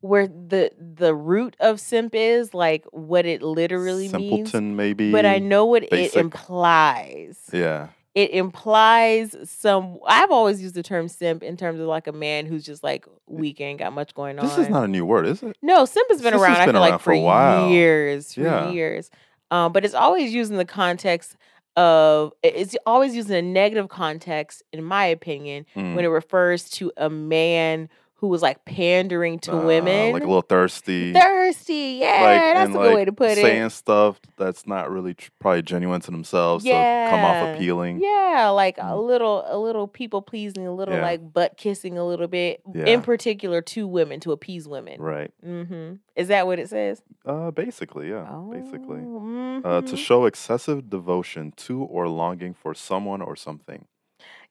where 0.01 0.27
the 0.27 0.71
the 0.79 1.13
root 1.15 1.55
of 1.60 1.79
simp 1.79 2.13
is, 2.15 2.53
like 2.53 2.86
what 2.91 3.25
it 3.25 3.41
literally 3.41 4.08
means. 4.08 4.51
Simpleton, 4.51 4.75
maybe. 4.75 5.12
But 5.12 5.25
I 5.25 5.39
know 5.39 5.65
what 5.65 5.89
basic. 5.89 6.15
it 6.15 6.19
implies. 6.19 7.39
Yeah. 7.51 7.89
It 8.19 8.32
implies 8.32 9.34
some 9.45 9.97
I've 10.05 10.29
always 10.29 10.62
used 10.62 10.75
the 10.75 10.84
term 10.84 11.08
simp 11.08 11.41
in 11.41 11.55
terms 11.55 11.79
of 11.79 11.88
like 11.88 12.08
a 12.08 12.12
man 12.12 12.45
who's 12.45 12.65
just 12.65 12.84
like 12.84 13.05
weak 13.27 13.62
and 13.62 13.79
got 13.79 13.93
much 13.93 14.13
going 14.13 14.38
on. 14.38 14.45
This 14.45 14.58
is 14.58 14.67
not 14.67 14.84
a 14.84 14.88
new 14.89 15.05
word, 15.05 15.25
is 15.25 15.41
it? 15.41 15.55
No, 15.62 15.86
simp 15.86 16.10
has 16.10 16.21
been 16.21 16.34
This 16.34 16.41
around. 16.41 16.55
has 16.55 16.60
I 16.60 16.65
feel 16.65 16.73
around 16.75 16.82
like 16.91 16.99
for 16.99 17.03
for, 17.05 17.12
a 17.13 17.19
while. 17.21 17.69
years, 17.69 18.34
for 18.34 18.41
Yeah. 18.41 18.71
years. 18.71 19.10
Um, 19.51 19.71
but 19.71 19.86
it's 19.86 19.93
always 19.93 20.34
used 20.34 20.51
in 20.51 20.58
the 20.58 20.65
context 20.65 21.38
of 21.77 22.34
it's 22.43 22.75
always 22.86 23.15
used 23.15 23.29
in 23.29 23.38
a 23.38 23.41
negative 23.41 23.88
context, 23.88 24.63
in 24.73 24.84
my 24.84 25.05
opinion, 25.05 25.65
Mm. 25.77 25.95
when 25.95 26.03
it 26.03 26.10
refers 26.10 26.69
to 26.71 26.91
a 26.97 27.10
man 27.10 27.88
who 28.19 28.27
was 28.27 28.41
like 28.41 28.65
pandering 28.65 29.39
to 29.39 29.53
Uh, 29.53 29.62
women. 29.65 30.12
like 30.12 30.23
a 30.23 30.27
little 30.27 30.41
thirsty. 30.41 31.13
thirsty. 31.13 31.99
Yeah, 32.01 32.08
like, 32.21 32.55
that's 32.55 32.69
a 32.69 32.73
good 32.73 32.95
way 32.95 33.05
to 33.05 33.13
put 33.13 33.29
saying 33.32 33.39
it. 33.45 33.49
Saying 33.49 33.69
stuff 33.69 34.19
that's 34.36 34.67
not 34.67 34.91
really 34.91 35.13
tr- 35.13 35.29
probably 35.39 35.62
genuine 35.62 36.01
to 36.01 36.12
themselves 36.12 36.65
to 36.65 36.69
come 36.71 37.21
off 37.23 37.55
appealing. 37.55 38.01
Yeah, 38.01 38.49
like 38.49 38.77
a 38.77 38.82
Mm. 38.82 39.08
little, 39.08 39.45
a 39.47 39.58
little 39.58 39.88
people 39.88 40.21
pleasing, 40.21 40.67
a 40.67 40.73
little 40.73 40.95
Yeah. 40.95 41.01
like 41.01 41.34
butt 41.34 41.55
kissing, 41.55 41.97
a 41.97 42.05
little 42.05 42.27
bit. 42.27 42.62
Yeah. 42.73 42.86
In 42.88 43.01
particular, 43.01 43.62
to 43.62 43.88
women 43.88 44.19
to 44.19 44.34
appease 44.34 44.67
women. 44.67 45.01
Right. 45.01 45.32
Mm-hmm. 45.45 45.93
Is 46.17 46.27
that 46.27 46.45
what 46.45 46.60
it 46.60 46.67
says? 46.67 47.01
Uh, 47.25 47.51
basically, 47.51 48.10
yeah. 48.10 48.27
Oh, 48.29 48.51
Basically. 48.51 48.99
mhm. 48.99 49.62
Uh, 49.65 49.82
to 49.82 49.95
show 49.95 50.25
excessive 50.25 50.89
devotion 50.89 51.53
to 51.55 51.84
or 51.84 52.10
longing 52.10 52.53
for 52.53 52.73
someone 52.73 53.21
or 53.21 53.38
something. 53.38 53.86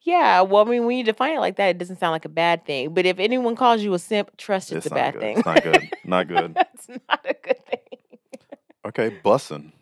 Yeah, 0.02 0.42
well, 0.42 0.66
I 0.66 0.70
mean, 0.70 0.87
when 0.87 0.96
you 0.96 1.04
define 1.04 1.37
it 1.37 1.40
like 1.40 1.56
that, 1.56 1.68
it 1.68 1.78
doesn't 1.78 1.98
sound 1.98 2.12
like 2.12 2.24
a 2.24 2.28
bad 2.30 2.64
thing. 2.64 2.94
But 2.94 3.04
if 3.04 3.18
anyone 3.18 3.56
calls 3.56 3.82
you 3.82 3.92
a 3.94 3.98
simp, 3.98 4.37
trust 4.37 4.72
it's, 4.72 4.87
It's 4.87 4.92
a 4.92 4.94
bad 4.94 5.14
good. 5.14 5.20
thing. 5.20 5.37
It's 5.38 5.46
not 5.46 5.62
good. 5.62 5.90
Not 6.04 6.28
good. 6.28 6.54
That's 6.54 6.88
not 6.88 7.20
a 7.24 7.34
good 7.42 7.66
thing. 7.66 7.98
Okay, 8.87 9.18
bussin'. 9.24 9.72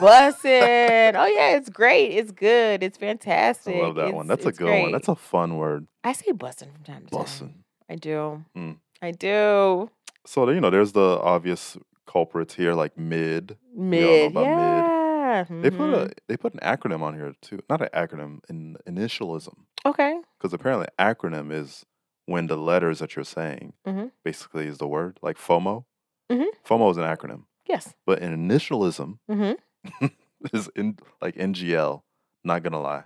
Bussin'. 0.00 1.14
oh 1.16 1.26
yeah, 1.26 1.56
it's 1.56 1.70
great. 1.70 2.12
It's 2.12 2.30
good. 2.30 2.82
It's 2.82 2.98
fantastic. 2.98 3.76
I 3.76 3.80
love 3.80 3.94
that 3.96 4.12
one. 4.14 4.26
That's 4.26 4.44
a 4.44 4.50
it's 4.50 4.58
good 4.58 4.82
one. 4.82 4.92
That's 4.92 5.08
a 5.08 5.16
fun 5.16 5.56
word. 5.56 5.86
I 6.04 6.12
say 6.12 6.32
bussin' 6.32 6.72
from 6.72 6.84
time 6.84 7.04
to 7.06 7.10
time. 7.10 7.24
Bussin'. 7.24 7.52
I 7.88 7.96
do. 7.96 8.44
Mm. 8.56 8.76
I 9.00 9.10
do. 9.10 9.90
So 10.26 10.48
you 10.50 10.60
know, 10.60 10.70
there's 10.70 10.92
the 10.92 11.18
obvious 11.22 11.76
culprits 12.06 12.54
here, 12.54 12.74
like 12.74 12.96
mid. 12.98 13.56
Mid. 13.74 14.30
about 14.30 14.46
mid. 14.46 14.91
Yeah. 15.32 15.44
They 15.62 15.70
put 15.70 15.94
a 15.94 16.10
they 16.28 16.36
put 16.36 16.54
an 16.54 16.60
acronym 16.60 17.02
on 17.02 17.14
here 17.14 17.34
too. 17.42 17.60
Not 17.70 17.80
an 17.82 17.88
acronym, 17.94 18.40
an 18.48 18.76
initialism. 18.88 19.54
Okay. 19.86 20.20
Because 20.38 20.52
apparently, 20.52 20.86
acronym 20.98 21.52
is 21.52 21.84
when 22.26 22.46
the 22.46 22.56
letters 22.56 22.98
that 23.00 23.16
you're 23.16 23.24
saying 23.24 23.72
Mhm. 23.86 24.10
basically 24.24 24.66
is 24.66 24.78
the 24.78 24.86
word, 24.86 25.18
like 25.22 25.36
FOMO. 25.38 25.84
Mhm. 26.30 26.46
FOMO 26.64 26.90
is 26.90 26.96
an 26.96 27.04
acronym, 27.04 27.44
Yes. 27.68 27.94
but 28.06 28.20
an 28.22 28.32
initialism 28.48 29.18
Mm-hmm. 29.30 30.06
is 30.52 30.68
in 30.76 30.98
like 31.20 31.34
NGL. 31.36 32.02
Not 32.44 32.62
gonna 32.62 32.80
lie, 32.80 33.04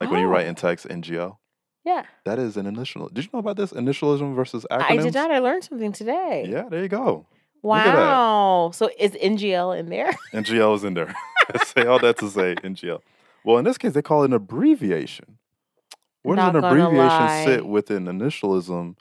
like 0.00 0.10
when 0.10 0.20
you 0.20 0.26
write 0.26 0.46
Oh. 0.46 0.50
in 0.50 0.54
text 0.54 0.86
NGL, 0.88 1.38
Yeah. 1.84 2.04
that 2.24 2.38
is 2.38 2.56
an 2.56 2.66
initial. 2.66 3.08
Did 3.08 3.24
you 3.24 3.30
know 3.32 3.38
about 3.40 3.56
this 3.56 3.72
initialism 3.72 4.34
versus 4.34 4.66
acronyms? 4.70 4.90
I 4.90 4.96
did 4.96 5.14
not. 5.14 5.30
I 5.30 5.38
learned 5.40 5.64
something 5.64 5.92
today. 5.92 6.46
Yeah, 6.48 6.68
there 6.70 6.82
you 6.82 6.88
go. 6.88 7.26
Look 7.62 7.76
at 7.78 7.84
that. 7.86 7.94
Wow. 7.96 8.70
So 8.74 8.90
is 8.98 9.12
NGL 9.12 9.72
in 9.78 9.88
there? 9.88 10.10
NGL 10.34 10.74
is 10.76 10.84
in 10.84 10.94
there. 10.94 11.14
say 11.66 11.86
all 11.86 11.98
that 12.00 12.18
to 12.18 12.30
say 12.30 12.54
NGL. 12.56 13.00
Well, 13.44 13.58
in 13.58 13.64
this 13.64 13.78
case, 13.78 13.92
they 13.92 14.02
call 14.02 14.22
it 14.22 14.26
an 14.26 14.32
abbreviation. 14.32 15.38
Where 16.22 16.36
does 16.36 16.52
Not 16.52 16.56
an 16.56 16.60
gonna 16.62 16.84
abbreviation 16.84 17.46
sit 17.46 17.64
lie. 17.64 17.68
with 17.70 17.90
an 17.90 18.06
initialism 18.06 18.96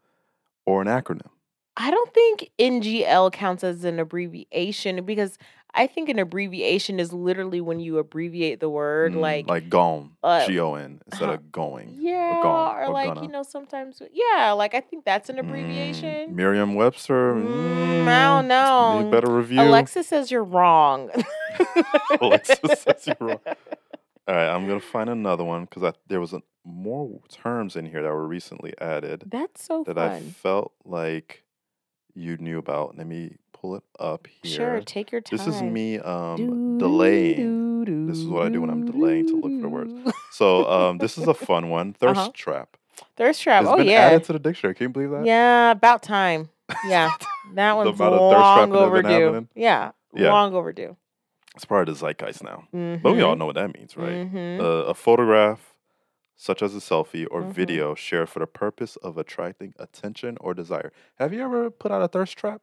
or 0.65 0.81
an 0.81 0.87
acronym? 0.87 1.29
I 1.77 1.89
don't 1.89 2.13
think 2.13 2.51
NGL 2.59 3.31
counts 3.31 3.63
as 3.63 3.83
an 3.83 3.99
abbreviation 3.99 5.05
because 5.05 5.37
I 5.75 5.87
think 5.87 6.09
an 6.09 6.19
abbreviation 6.19 6.99
is 6.99 7.11
literally 7.11 7.59
when 7.61 7.79
you 7.79 7.97
abbreviate 7.97 8.59
the 8.59 8.69
word, 8.69 9.13
Mm, 9.13 9.21
like, 9.21 9.47
like 9.47 9.69
gone, 9.69 10.11
uh, 10.23 10.45
G 10.47 10.59
O 10.59 10.75
N 10.75 11.01
instead 11.05 11.29
huh. 11.29 11.33
of 11.35 11.51
going. 11.51 11.95
yeah, 11.99 12.39
gone, 12.41 12.75
or 12.77 12.83
or 12.85 12.89
like 12.93 13.07
gonna. 13.15 13.25
you 13.25 13.31
know 13.31 13.43
sometimes 13.43 14.01
yeah, 14.13 14.51
like 14.51 14.75
I 14.75 14.81
think 14.81 15.03
that's 15.05 15.29
an 15.29 15.37
Mm, 15.37 15.39
abbreviation. 15.39 16.35
Merriam 16.35 16.75
Webster. 16.75 17.33
Mm, 17.33 18.07
I 18.07 18.23
don't 18.25 18.47
know. 18.47 19.01
Need 19.01 19.11
better 19.11 19.31
review. 19.31 19.61
Alexa 19.61 20.03
says 20.03 20.29
you're 20.31 20.43
wrong. 20.43 21.09
Alexa 22.21 22.67
says 22.75 23.07
you're 23.07 23.17
wrong. 23.19 23.39
All 24.27 24.35
right, 24.35 24.47
I'm 24.47 24.67
gonna 24.67 24.79
find 24.79 25.09
another 25.09 25.43
one 25.43 25.65
because 25.65 25.93
there 26.07 26.19
was 26.21 26.33
a, 26.33 26.41
more 26.63 27.19
terms 27.29 27.75
in 27.75 27.85
here 27.85 28.01
that 28.01 28.09
were 28.11 28.27
recently 28.27 28.73
added 28.79 29.23
That's 29.29 29.65
so 29.65 29.83
that 29.85 29.97
I 29.97 30.21
felt 30.21 30.71
like 30.85 31.43
you 32.13 32.37
knew 32.37 32.57
about. 32.57 32.97
Let 32.97 33.05
me 33.07 33.35
pull 33.63 33.75
it 33.77 33.83
up 33.97 34.27
here. 34.27 34.51
Sure, 34.51 34.81
take 34.81 35.11
your 35.11 35.21
time. 35.21 35.37
This 35.37 35.47
is 35.47 35.61
me 35.61 35.97
um, 35.99 36.77
delaying. 36.77 37.85
This 38.07 38.19
is 38.19 38.27
what 38.27 38.45
I 38.45 38.49
do 38.49 38.59
when 38.61 38.69
I'm 38.69 38.83
delaying 38.83 39.25
to 39.27 39.37
look 39.37 39.53
for 39.61 39.69
words. 39.69 39.93
So 40.29 40.65
um, 40.69 40.97
this 40.97 41.17
is 41.17 41.27
a 41.27 41.33
fun 41.49 41.69
one. 41.69 41.93
Thirst 41.93 42.19
Uh-huh. 42.19 42.31
trap. 42.33 42.77
Thirst 43.15 43.41
trap. 43.41 43.63
It's 43.63 43.71
Oh 43.71 43.77
been 43.77 43.87
yeah. 43.87 44.01
added 44.01 44.25
to 44.25 44.33
the 44.33 44.39
dictionary. 44.39 44.75
Can 44.75 44.85
you 44.85 44.89
believe 44.89 45.11
that? 45.11 45.25
Yeah, 45.25 45.71
about 45.71 46.03
time. 46.03 46.49
Yeah, 46.85 47.13
that 47.53 47.77
one's 47.77 47.97
amount 47.99 48.15
of 48.15 48.29
thirst 48.29 48.53
trapping 48.53 48.73
long 48.73 48.83
overdue. 48.87 49.47
Yeah, 49.55 49.91
Yeah. 50.13 50.29
long 50.31 50.53
overdue. 50.53 50.97
It's 51.55 51.65
part 51.65 51.87
of 51.87 51.97
the 51.97 52.05
zeitgeist 52.05 52.43
now. 52.43 52.67
Mm-hmm. 52.75 53.01
But 53.01 53.13
we 53.13 53.21
all 53.21 53.35
know 53.37 53.45
what 53.45 53.55
that 53.55 53.73
means, 53.77 53.95
right? 53.95 54.27
hmm 54.27 54.59
Uh, 54.59 54.63
a 54.91 54.93
photograph, 54.93 55.73
such 56.35 56.61
as 56.61 56.75
a 56.75 56.79
selfie 56.79 57.27
or 57.31 57.43
Mhm. 57.43 57.51
video, 57.53 57.95
shared 57.95 58.27
for 58.29 58.39
the 58.39 58.47
purpose 58.47 58.95
of 58.97 59.17
attracting 59.17 59.73
attention 59.79 60.37
or 60.41 60.53
desire. 60.53 60.91
Have 61.19 61.31
you 61.31 61.41
ever 61.43 61.69
put 61.69 61.91
out 61.91 62.01
a 62.01 62.07
thirst 62.09 62.37
trap? 62.37 62.61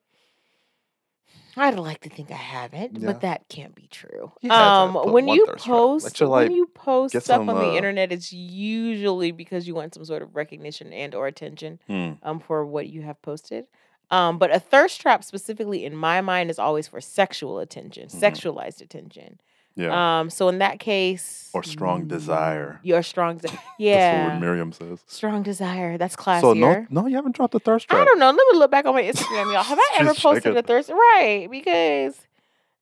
I'd 1.56 1.78
like 1.78 2.00
to 2.02 2.08
think 2.10 2.30
I 2.30 2.34
haven't, 2.36 2.98
Yeah. 2.98 3.06
but 3.06 3.20
that 3.22 3.48
can't 3.48 3.74
be 3.74 3.86
true. 3.90 4.32
You 4.40 4.50
had 4.50 4.58
to 4.58 4.98
Um, 4.98 5.12
when 5.12 5.26
you 5.28 5.46
post, 5.46 6.20
when 6.20 6.52
you 6.52 6.66
post 6.66 7.10
stuff 7.12 7.24
some, 7.24 7.48
on 7.50 7.56
the 7.56 7.70
uh, 7.72 7.74
internet, 7.74 8.12
it's 8.12 8.32
usually 8.32 9.32
because 9.32 9.66
you 9.66 9.74
want 9.74 9.94
some 9.94 10.04
sort 10.04 10.22
of 10.22 10.34
recognition 10.36 10.92
and 10.92 11.14
or 11.14 11.26
attention 11.26 11.78
Hmm. 11.88 12.12
um 12.22 12.40
for 12.40 12.64
what 12.64 12.88
you 12.88 13.02
have 13.02 13.20
posted. 13.22 13.66
Um, 14.12 14.38
but 14.38 14.52
a 14.54 14.58
thirst 14.58 15.00
trap 15.00 15.22
specifically 15.22 15.84
in 15.84 15.94
my 15.94 16.20
mind 16.20 16.50
is 16.50 16.58
always 16.58 16.88
for 16.88 17.00
sexual 17.00 17.58
attention, 17.58 18.08
Mhm. 18.08 18.20
sexualized 18.20 18.80
attention. 18.80 19.38
Yeah. 19.76 20.20
Um, 20.20 20.30
so 20.30 20.48
in 20.48 20.58
that 20.58 20.78
case, 20.80 21.48
Or 21.54 21.62
strong 21.62 22.06
desire. 22.06 22.80
Your 22.82 23.02
strong, 23.02 23.38
de- 23.38 23.48
That's 23.48 23.56
the 23.78 23.84
yeah, 23.84 24.38
Miriam 24.38 24.72
says. 24.72 25.02
strong 25.06 25.42
desire. 25.42 25.96
That's 25.96 26.16
classier. 26.16 26.40
So 26.40 26.52
no, 26.54 26.86
no, 26.90 27.06
you 27.06 27.16
haven't 27.16 27.36
dropped 27.36 27.54
a 27.54 27.58
thirst 27.60 27.88
trap. 27.88 28.02
I 28.02 28.04
don't 28.04 28.18
know. 28.18 28.26
Let 28.26 28.34
me 28.52 28.58
look 28.58 28.70
back 28.70 28.84
on 28.86 28.94
my 28.94 29.02
Instagram, 29.02 29.52
y'all. 29.52 29.62
Have 29.62 29.78
I 29.78 29.90
ever 30.00 30.14
posted 30.14 30.56
a 30.56 30.62
thirst? 30.62 30.90
Right, 30.90 31.48
because 31.50 32.14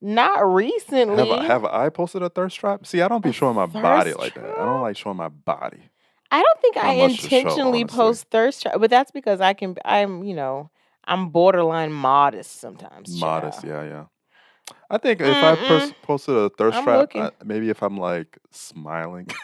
not 0.00 0.40
recently. 0.46 1.16
Have 1.28 1.38
I, 1.38 1.44
have 1.46 1.64
I 1.64 1.88
posted 1.90 2.22
a 2.22 2.28
thirst 2.30 2.56
trap? 2.58 2.86
See, 2.86 3.00
I 3.00 3.08
don't 3.08 3.22
be 3.22 3.30
A 3.30 3.32
showing 3.32 3.56
my 3.56 3.66
body 3.66 4.14
like 4.14 4.34
that. 4.34 4.44
I 4.58 4.64
don't 4.64 4.80
like 4.80 4.96
showing 4.96 5.16
my 5.16 5.28
body. 5.28 5.82
I 6.30 6.42
don't 6.42 6.60
think 6.60 6.76
Not 6.76 6.84
I 6.84 6.94
to 7.08 7.14
show, 7.14 7.24
intentionally 7.24 7.84
post 7.84 8.26
thirst 8.30 8.62
trap, 8.62 8.74
but 8.78 8.90
that's 8.90 9.10
because 9.10 9.40
I 9.40 9.54
can. 9.54 9.76
I'm, 9.84 10.22
you 10.24 10.34
know, 10.34 10.70
I'm 11.04 11.30
borderline 11.30 11.92
modest 11.92 12.60
sometimes. 12.60 13.18
Modest, 13.18 13.62
child. 13.62 13.68
yeah, 13.68 13.82
yeah. 13.90 14.04
I 14.90 14.98
think 14.98 15.20
if 15.20 15.26
I 15.44 15.54
pers- 15.56 15.92
posted 16.02 16.34
a 16.36 16.48
thirst 16.50 16.78
I'm 16.78 16.84
trap, 16.84 16.98
looking. 16.98 17.22
I- 17.22 17.30
maybe 17.44 17.68
if 17.70 17.82
I'm 17.82 17.96
like 17.98 18.38
smiling, 18.50 19.28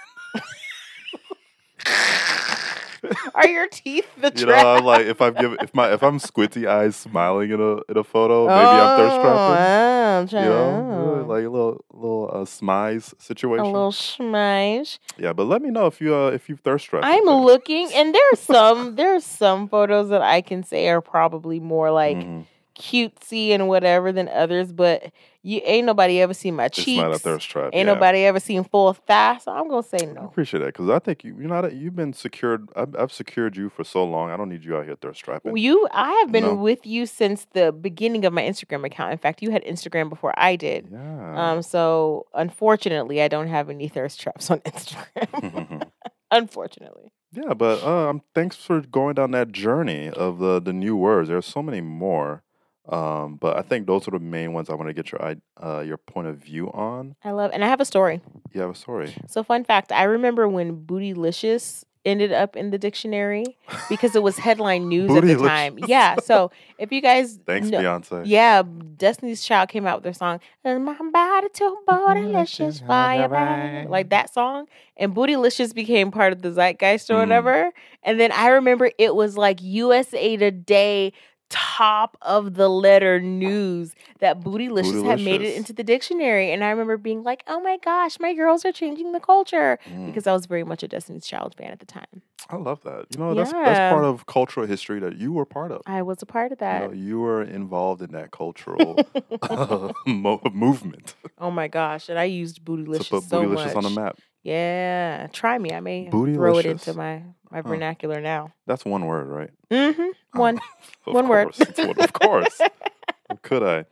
Are 3.34 3.46
your 3.46 3.66
teeth 3.68 4.06
the 4.18 4.32
you 4.34 4.46
know, 4.46 4.52
trap? 4.52 4.64
I'm 4.64 4.84
like 4.84 5.04
if 5.04 5.20
I'm 5.20 5.34
giving 5.34 5.58
if 5.60 5.74
my 5.74 5.92
if 5.92 6.02
I'm 6.02 6.18
squinty 6.18 6.66
eyes 6.66 6.96
smiling 6.96 7.50
in 7.50 7.60
a 7.60 7.72
in 7.90 7.98
a 7.98 8.04
photo, 8.04 8.46
maybe 8.46 8.60
I'm 8.80 8.96
thirst 8.96 9.16
Oh, 9.16 9.22
trapping. 9.22 10.38
I'm 10.38 10.44
You 10.44 10.48
know, 10.48 11.24
oh. 11.26 11.26
like 11.28 11.44
a 11.44 11.48
little 11.50 11.84
little 11.92 12.30
uh, 12.32 12.44
smize 12.46 13.12
situation. 13.20 13.66
a 13.66 13.70
little 13.70 13.92
smash. 13.92 14.98
yeah, 15.18 15.34
but 15.34 15.44
let 15.44 15.60
me 15.60 15.68
know 15.70 15.84
if 15.86 16.00
you 16.00 16.14
uh, 16.14 16.28
if 16.28 16.48
you 16.48 16.56
thirst 16.56 16.86
trapped. 16.86 17.04
I'm 17.04 17.24
looking, 17.24 17.90
and 17.94 18.14
there's 18.14 18.40
some 18.40 18.94
there's 18.96 19.24
some 19.26 19.68
photos 19.68 20.08
that 20.08 20.22
I 20.22 20.40
can 20.40 20.62
say 20.62 20.88
are 20.88 21.02
probably 21.02 21.60
more 21.60 21.90
like 21.90 22.16
Mhm. 22.16 22.46
Cutesy 22.78 23.50
and 23.50 23.68
whatever 23.68 24.12
than 24.12 24.28
others, 24.28 24.72
but 24.72 25.12
you 25.42 25.60
ain't 25.64 25.84
nobody 25.86 26.20
ever 26.22 26.32
seen 26.34 26.54
my 26.56 26.66
It's 26.66 26.82
cheeks. 26.82 27.00
not 27.02 27.12
a 27.14 27.18
thirst 27.18 27.48
trap. 27.50 27.70
Ain't 27.74 27.86
yeah. 27.86 27.92
nobody 27.94 28.24
ever 28.24 28.40
seen 28.40 28.64
full 28.64 28.92
thigh, 28.94 29.38
so 29.38 29.52
I'm 29.52 29.68
gonna 29.68 29.82
say 29.82 29.98
I 30.02 30.06
no. 30.12 30.22
appreciate 30.22 30.60
that 30.60 30.66
because 30.66 30.88
I 30.88 30.98
think 30.98 31.22
you, 31.24 31.36
you 31.38 31.46
know 31.46 31.60
that 31.62 31.74
you've 31.74 31.94
been 31.94 32.12
secured. 32.12 32.68
I've, 32.74 32.96
I've 32.96 33.12
secured 33.12 33.56
you 33.56 33.68
for 33.68 33.84
so 33.84 34.04
long. 34.04 34.30
I 34.30 34.36
don't 34.36 34.48
need 34.48 34.64
you 34.64 34.76
out 34.76 34.86
here 34.86 34.96
thirst 34.96 35.20
trapping. 35.22 35.56
You, 35.56 35.86
I 35.92 36.10
have 36.22 36.32
been 36.32 36.44
No. 36.44 36.54
with 36.54 36.86
you 36.86 37.04
since 37.06 37.46
the 37.52 37.72
beginning 37.72 38.24
of 38.24 38.32
my 38.32 38.42
Instagram 38.42 38.84
account. 38.86 39.12
In 39.12 39.18
fact, 39.18 39.42
you 39.42 39.50
had 39.50 39.62
Instagram 39.64 40.08
before 40.08 40.32
I 40.36 40.56
did. 40.56 40.88
yeah. 40.90 41.50
Um, 41.52 41.62
so 41.62 42.26
unfortunately, 42.34 43.20
I 43.22 43.28
don't 43.28 43.48
have 43.48 43.68
any 43.70 43.88
thirst 43.88 44.20
traps 44.20 44.50
on 44.50 44.58
Instagram. 44.60 45.82
unfortunately, 46.30 47.12
yeah, 47.32 47.52
but 47.54 47.82
uh, 47.82 48.08
um, 48.10 48.22
thanks 48.34 48.56
for 48.56 48.80
going 48.80 49.14
down 49.14 49.32
that 49.32 49.52
journey 49.52 50.08
of 50.08 50.38
the 50.38 50.60
the 50.60 50.72
new 50.72 50.96
words. 50.96 51.28
There's 51.28 51.46
so 51.46 51.62
many 51.62 51.80
more, 51.80 52.42
um, 52.88 53.36
but 53.36 53.56
I 53.56 53.62
think 53.62 53.86
those 53.86 54.06
are 54.08 54.10
the 54.10 54.18
main 54.18 54.52
ones 54.52 54.68
I 54.70 54.74
want 54.74 54.88
to 54.88 54.92
get 54.94 55.10
your 55.12 55.22
i- 55.24 55.36
uh, 55.62 55.80
your 55.80 55.96
point 55.96 56.26
of 56.28 56.36
view 56.36 56.70
on. 56.72 57.14
I 57.24 57.30
love, 57.30 57.50
and 57.54 57.64
I 57.64 57.68
have 57.68 57.80
a 57.80 57.84
story. 57.84 58.20
You 58.52 58.60
have 58.60 58.70
a 58.70 58.74
story. 58.74 59.14
So, 59.28 59.42
fun 59.42 59.64
fact: 59.64 59.90
I 59.92 60.02
remember 60.04 60.46
when 60.48 60.84
"bootylicious" 60.86 61.84
ended 62.06 62.32
up 62.32 62.54
in 62.54 62.68
the 62.70 62.76
dictionary 62.76 63.56
because 63.88 64.14
it 64.14 64.22
was 64.22 64.36
headline 64.36 64.90
news 64.90 65.10
at 65.10 65.22
the 65.24 65.36
time. 65.48 65.78
Yeah. 65.86 66.16
So, 66.16 66.50
if 66.78 66.92
you 66.92 67.00
guys, 67.00 67.38
Thanks, 67.46 67.68
know- 67.70 67.80
Beyonce. 67.80 68.24
yeah, 68.26 68.62
Destiny's 68.62 69.42
Child 69.42 69.70
came 69.70 69.86
out 69.86 69.96
with 69.98 70.04
their 70.04 70.12
song 70.12 70.40
"And 70.64 70.84
"My 70.84 70.94
Body 71.10 71.48
Too 71.54 71.78
Bootylicious 71.88 72.86
Fire," 72.86 73.86
like 73.88 74.10
that 74.10 74.32
song, 74.34 74.66
and 74.98 75.14
"Bootylicious" 75.14 75.74
became 75.74 76.10
part 76.10 76.32
of 76.34 76.42
the 76.42 76.50
zeitgeist 76.52 77.10
or 77.10 77.14
Mm. 77.14 77.20
whatever. 77.20 77.70
And 78.02 78.20
then 78.20 78.32
I 78.32 78.48
remember 78.48 78.90
it 78.98 79.14
was 79.14 79.38
like 79.38 79.62
USA 79.62 80.36
Today 80.36 81.12
top 81.54 82.16
of 82.22 82.54
the 82.54 82.68
letter 82.68 83.20
news 83.20 83.94
that 84.18 84.40
bootylicious 84.40 85.04
had 85.04 85.20
made 85.20 85.40
it 85.40 85.54
into 85.56 85.72
the 85.72 85.84
dictionary. 85.84 86.50
And 86.52 86.64
I 86.64 86.70
remember 86.70 86.96
being 86.96 87.22
like, 87.22 87.44
oh 87.46 87.60
my 87.60 87.76
gosh, 87.78 88.18
my 88.18 88.34
girls 88.34 88.64
are 88.64 88.72
changing 88.72 89.12
the 89.12 89.20
culture. 89.20 89.78
Mm, 89.88 90.06
Because 90.06 90.26
I 90.26 90.32
was 90.32 90.46
very 90.46 90.64
much 90.64 90.82
a 90.82 90.88
Destiny's 90.88 91.26
Child 91.26 91.54
fan 91.56 91.70
at 91.70 91.78
the 91.78 91.86
time. 91.86 92.22
I 92.50 92.56
love 92.56 92.82
that. 92.82 93.06
You 93.10 93.18
know, 93.18 93.34
that's 93.34 93.52
Yeah. 93.52 93.64
that's 93.64 93.92
part 93.94 94.04
of 94.04 94.26
cultural 94.26 94.66
history 94.66 94.98
that 95.00 95.16
you 95.16 95.32
were 95.32 95.46
part 95.46 95.70
of. 95.72 95.82
I 95.86 96.02
was 96.02 96.20
a 96.22 96.26
part 96.26 96.52
of 96.52 96.60
You, 96.60 96.66
know, 96.66 96.88
that. 96.88 96.96
you 96.96 97.20
were 97.20 97.42
involved 97.42 98.02
in 98.02 98.10
that 98.12 98.32
cultural 98.32 98.98
mo- 100.06 100.40
movement 100.52 101.14
oh 101.38 101.50
my 101.50 101.68
gosh. 101.68 102.08
And 102.08 102.18
I 102.18 102.24
used 102.24 102.64
bootylicious 102.64 102.64
to 102.64 103.04
bootylicious 103.04 103.10
put 103.10 103.22
so 103.24 103.42
bootylicious 103.44 103.74
much. 103.74 103.76
on 103.76 103.82
the 103.84 103.90
map. 103.90 104.18
Yeah. 104.42 105.28
Try 105.32 105.58
me. 105.58 105.72
I 105.72 105.80
may 105.80 106.10
throw 106.10 106.58
it 106.58 106.66
into 106.66 106.92
my, 106.94 107.22
my 107.54 107.62
Huh. 107.62 107.68
vernacular 107.68 108.20
now. 108.20 108.52
That's 108.66 108.84
one 108.84 109.06
word, 109.06 109.28
right? 109.28 109.50
Mm-hmm. 109.70 110.02
Oh, 110.34 110.40
One. 110.40 110.60
one 111.04 111.28
word. 111.28 111.44
course. 111.44 111.60
It's 111.60 111.78
one- 111.78 112.00
of 112.00 112.12
course. 112.12 112.60
Could 113.42 113.62
I? 113.62 113.84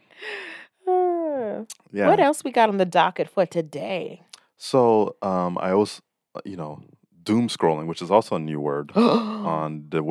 Uh, 0.90 1.64
Yeah. 1.92 2.08
What 2.08 2.18
else 2.20 2.42
we 2.44 2.50
got 2.50 2.68
on 2.68 2.78
the 2.78 2.84
docket 2.84 3.28
for 3.28 3.46
today? 3.46 4.22
So 4.56 5.14
um, 5.22 5.58
I 5.58 5.74
was, 5.74 6.02
uh, 6.34 6.40
you 6.44 6.56
know, 6.56 6.80
doom 7.22 7.48
scrolling, 7.48 7.86
which 7.86 8.02
is 8.02 8.10
also 8.10 8.34
a 8.36 8.38
new 8.40 8.58
word 8.60 8.90
on 8.96 9.86
the 9.90 10.02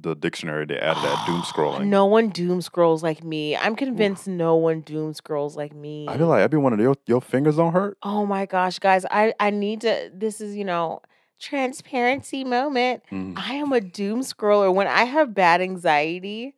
the 0.00 0.14
dictionary. 0.14 0.64
They 0.66 0.78
added 0.78 1.02
that 1.02 1.24
doom 1.26 1.42
scrolling. 1.42 1.86
No 1.86 2.06
one 2.06 2.28
doom 2.30 2.60
scrolls 2.62 3.02
like 3.02 3.22
me. 3.24 3.56
I'm 3.56 3.74
convinced 3.76 4.26
no 4.28 4.54
one 4.56 4.80
doom 4.82 5.12
scrolls 5.12 5.56
like 5.56 5.74
me. 5.74 6.06
I 6.08 6.16
feel 6.16 6.28
like 6.28 6.42
I'd 6.42 6.50
be 6.50 6.56
one 6.56 6.72
of 6.72 6.78
your 6.80 6.96
your 7.06 7.20
fingers 7.20 7.56
don't 7.56 7.72
hurt. 7.72 7.96
oh 8.02 8.24
my 8.26 8.46
gosh, 8.46 8.78
guys, 8.80 9.04
I 9.10 9.34
I 9.40 9.50
need 9.50 9.80
to. 9.82 10.10
This 10.14 10.40
is 10.40 10.54
you 10.56 10.64
know 10.64 11.00
transparency 11.38 12.44
moment. 12.44 13.02
Mm. 13.10 13.34
I 13.38 13.54
am 13.54 13.72
a 13.72 13.80
doom 13.80 14.20
scroller. 14.20 14.72
When 14.72 14.86
I 14.86 15.04
have 15.04 15.34
bad 15.34 15.60
anxiety, 15.60 16.54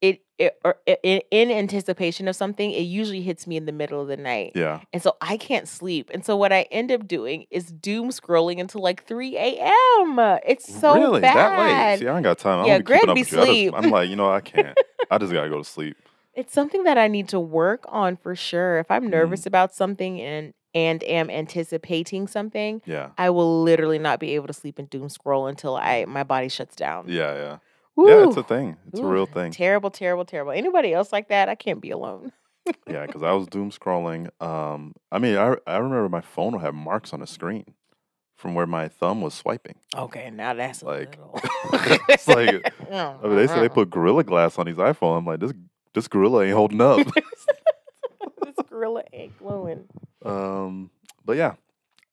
it, 0.00 0.20
it 0.38 0.56
or 0.64 0.76
i- 0.88 0.96
i- 1.04 1.22
in 1.30 1.50
anticipation 1.50 2.28
of 2.28 2.36
something, 2.36 2.70
it 2.70 2.82
usually 2.82 3.20
hits 3.22 3.46
me 3.46 3.56
in 3.56 3.66
the 3.66 3.72
middle 3.72 4.00
of 4.00 4.06
the 4.08 4.16
night. 4.16 4.52
Yeah. 4.54 4.80
And 4.92 5.02
so 5.02 5.16
I 5.20 5.36
can't 5.36 5.66
sleep. 5.66 6.10
And 6.14 6.24
so 6.24 6.36
what 6.36 6.52
I 6.52 6.62
end 6.70 6.92
up 6.92 7.08
doing 7.08 7.46
is 7.50 7.66
doom 7.72 8.10
scrolling 8.10 8.60
until 8.60 8.80
like 8.80 9.04
3 9.06 9.36
a.m. 9.36 10.18
It's 10.46 10.72
so 10.72 10.94
really? 10.94 11.20
bad. 11.20 11.36
That 11.36 11.58
late? 11.90 11.98
See, 11.98 12.06
I 12.08 12.14
ain't 12.14 12.24
got 12.24 12.38
time. 12.38 12.64
Yeah, 12.66 12.78
Greg 12.78 13.02
be. 13.06 13.10
I 13.10 13.14
just- 13.16 13.30
sleep. 13.30 13.74
I'm 13.76 13.90
like, 13.90 14.08
you 14.08 14.16
know, 14.16 14.30
I 14.30 14.40
can't. 14.40 14.78
I 15.10 15.18
just 15.18 15.32
gotta 15.32 15.48
go 15.48 15.58
to 15.58 15.64
sleep. 15.64 15.96
It's 16.34 16.52
something 16.52 16.84
that 16.84 16.96
I 16.96 17.08
need 17.08 17.26
to 17.30 17.40
work 17.40 17.84
on 17.88 18.16
for 18.16 18.36
sure. 18.36 18.78
If 18.78 18.92
I'm 18.92 19.06
Mm. 19.06 19.10
nervous 19.10 19.44
about 19.44 19.74
something 19.74 20.20
and 20.20 20.54
and 20.74 21.02
am 21.04 21.30
anticipating 21.30 22.26
something, 22.26 22.82
Yeah. 22.84 23.10
I 23.18 23.30
will 23.30 23.62
literally 23.62 23.98
not 23.98 24.20
be 24.20 24.34
able 24.34 24.46
to 24.48 24.52
sleep 24.52 24.78
and 24.78 24.88
doom 24.88 25.08
scroll 25.08 25.46
until 25.46 25.76
I 25.76 26.04
my 26.06 26.24
body 26.24 26.48
shuts 26.48 26.76
down. 26.76 27.06
Yeah. 27.08 27.34
Yeah. 27.34 27.58
Yeah. 28.06 28.26
It's 28.28 28.36
a 28.36 28.42
thing. 28.44 28.76
It's 28.88 29.00
a 29.00 29.04
real 29.04 29.26
thing. 29.26 29.50
Terrible, 29.50 29.90
terrible, 29.90 30.24
terrible. 30.24 30.52
Anybody 30.52 30.92
else 30.92 31.12
like 31.12 31.28
that? 31.28 31.48
I 31.48 31.54
can't 31.56 31.80
be 31.80 31.90
alone. 31.90 32.32
Yeah, 32.86 33.06
because 33.06 33.22
I 33.22 33.32
was 33.38 33.46
doom 33.48 33.70
scrolling. 33.70 34.30
Um, 34.42 34.94
I 35.10 35.18
mean, 35.18 35.36
I 35.36 35.56
I 35.66 35.78
remember 35.78 36.08
my 36.08 36.20
phone 36.20 36.52
would 36.52 36.60
have 36.62 36.74
marks 36.74 37.12
on 37.12 37.20
the 37.20 37.26
screen 37.26 37.64
from 38.36 38.54
where 38.54 38.66
my 38.66 38.86
thumb 38.86 39.20
was 39.20 39.34
swiping. 39.34 39.74
Okay, 39.96 40.30
now 40.30 40.54
that's 40.54 40.82
Like, 40.84 41.18
it's 42.08 42.28
like 42.28 42.72
I 42.88 43.18
mean, 43.24 43.36
they 43.36 43.48
say 43.48 43.58
they 43.60 43.68
put 43.68 43.90
gorilla 43.90 44.22
glass 44.22 44.58
on 44.58 44.66
these 44.66 44.76
iPhone. 44.76 45.18
I'm 45.18 45.26
like, 45.26 45.40
this 45.40 45.52
this 45.94 46.06
gorilla 46.06 46.44
ain't 46.44 46.54
holding 46.54 46.80
up. 46.80 47.04
this 48.44 48.54
gorilla 48.68 49.02
ain't 49.12 49.36
glowing. 49.38 49.88
Um, 50.24 50.90
but 51.24 51.36
yeah, 51.36 51.54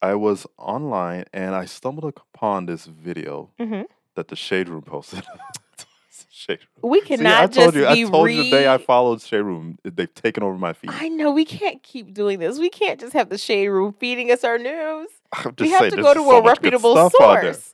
I 0.01 0.15
was 0.15 0.45
online 0.57 1.25
and 1.33 1.55
I 1.55 1.65
stumbled 1.65 2.05
upon 2.05 2.65
this 2.65 2.85
video 2.85 3.49
hmm 3.59 3.83
that 4.15 4.29
the 4.29 4.35
Shade 4.35 4.69
Room 4.69 4.81
posted. 4.81 5.23
Shade 6.29 6.59
Room. 6.81 6.91
We 6.91 7.01
See, 7.01 7.15
I 7.15 7.17
cannot 7.17 7.51
told 7.53 7.75
you. 7.75 7.87
I 7.87 8.01
told 8.03 8.29
you 8.31 8.43
the 8.43 8.49
day 8.49 8.67
I 8.71 8.77
followed 8.77 9.21
Shade 9.21 9.41
Room, 9.41 9.77
they've 9.83 10.13
taken 10.13 10.43
over 10.43 10.57
my 10.57 10.73
feed. 10.73 10.91
I 10.93 11.09
know 11.09 11.31
we 11.31 11.43
can't 11.45 11.81
keep 11.83 12.13
doing 12.13 12.39
this. 12.39 12.59
We 12.59 12.69
can't 12.69 12.99
just 12.99 13.13
have 13.13 13.29
the 13.29 13.37
shade 13.37 13.67
room 13.67 13.93
feeding 13.99 14.31
us 14.31 14.43
our 14.43 14.57
news. 14.57 15.09
I'm 15.33 15.55
just 15.55 15.61
we 15.61 15.69
have 15.71 15.79
saying, 15.81 15.91
to 15.91 16.01
go 16.01 16.13
to 16.13 16.19
so 16.19 16.37
a 16.37 16.41
reputable 16.43 16.95
stuff 16.95 17.13
out 17.21 17.41
there. 17.41 17.53
source. 17.53 17.73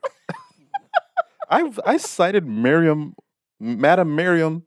I 1.50 1.72
I 1.86 1.98
cited 1.98 2.46
Miriam, 2.48 3.16
Madam 3.60 4.16
Miriam 4.16 4.64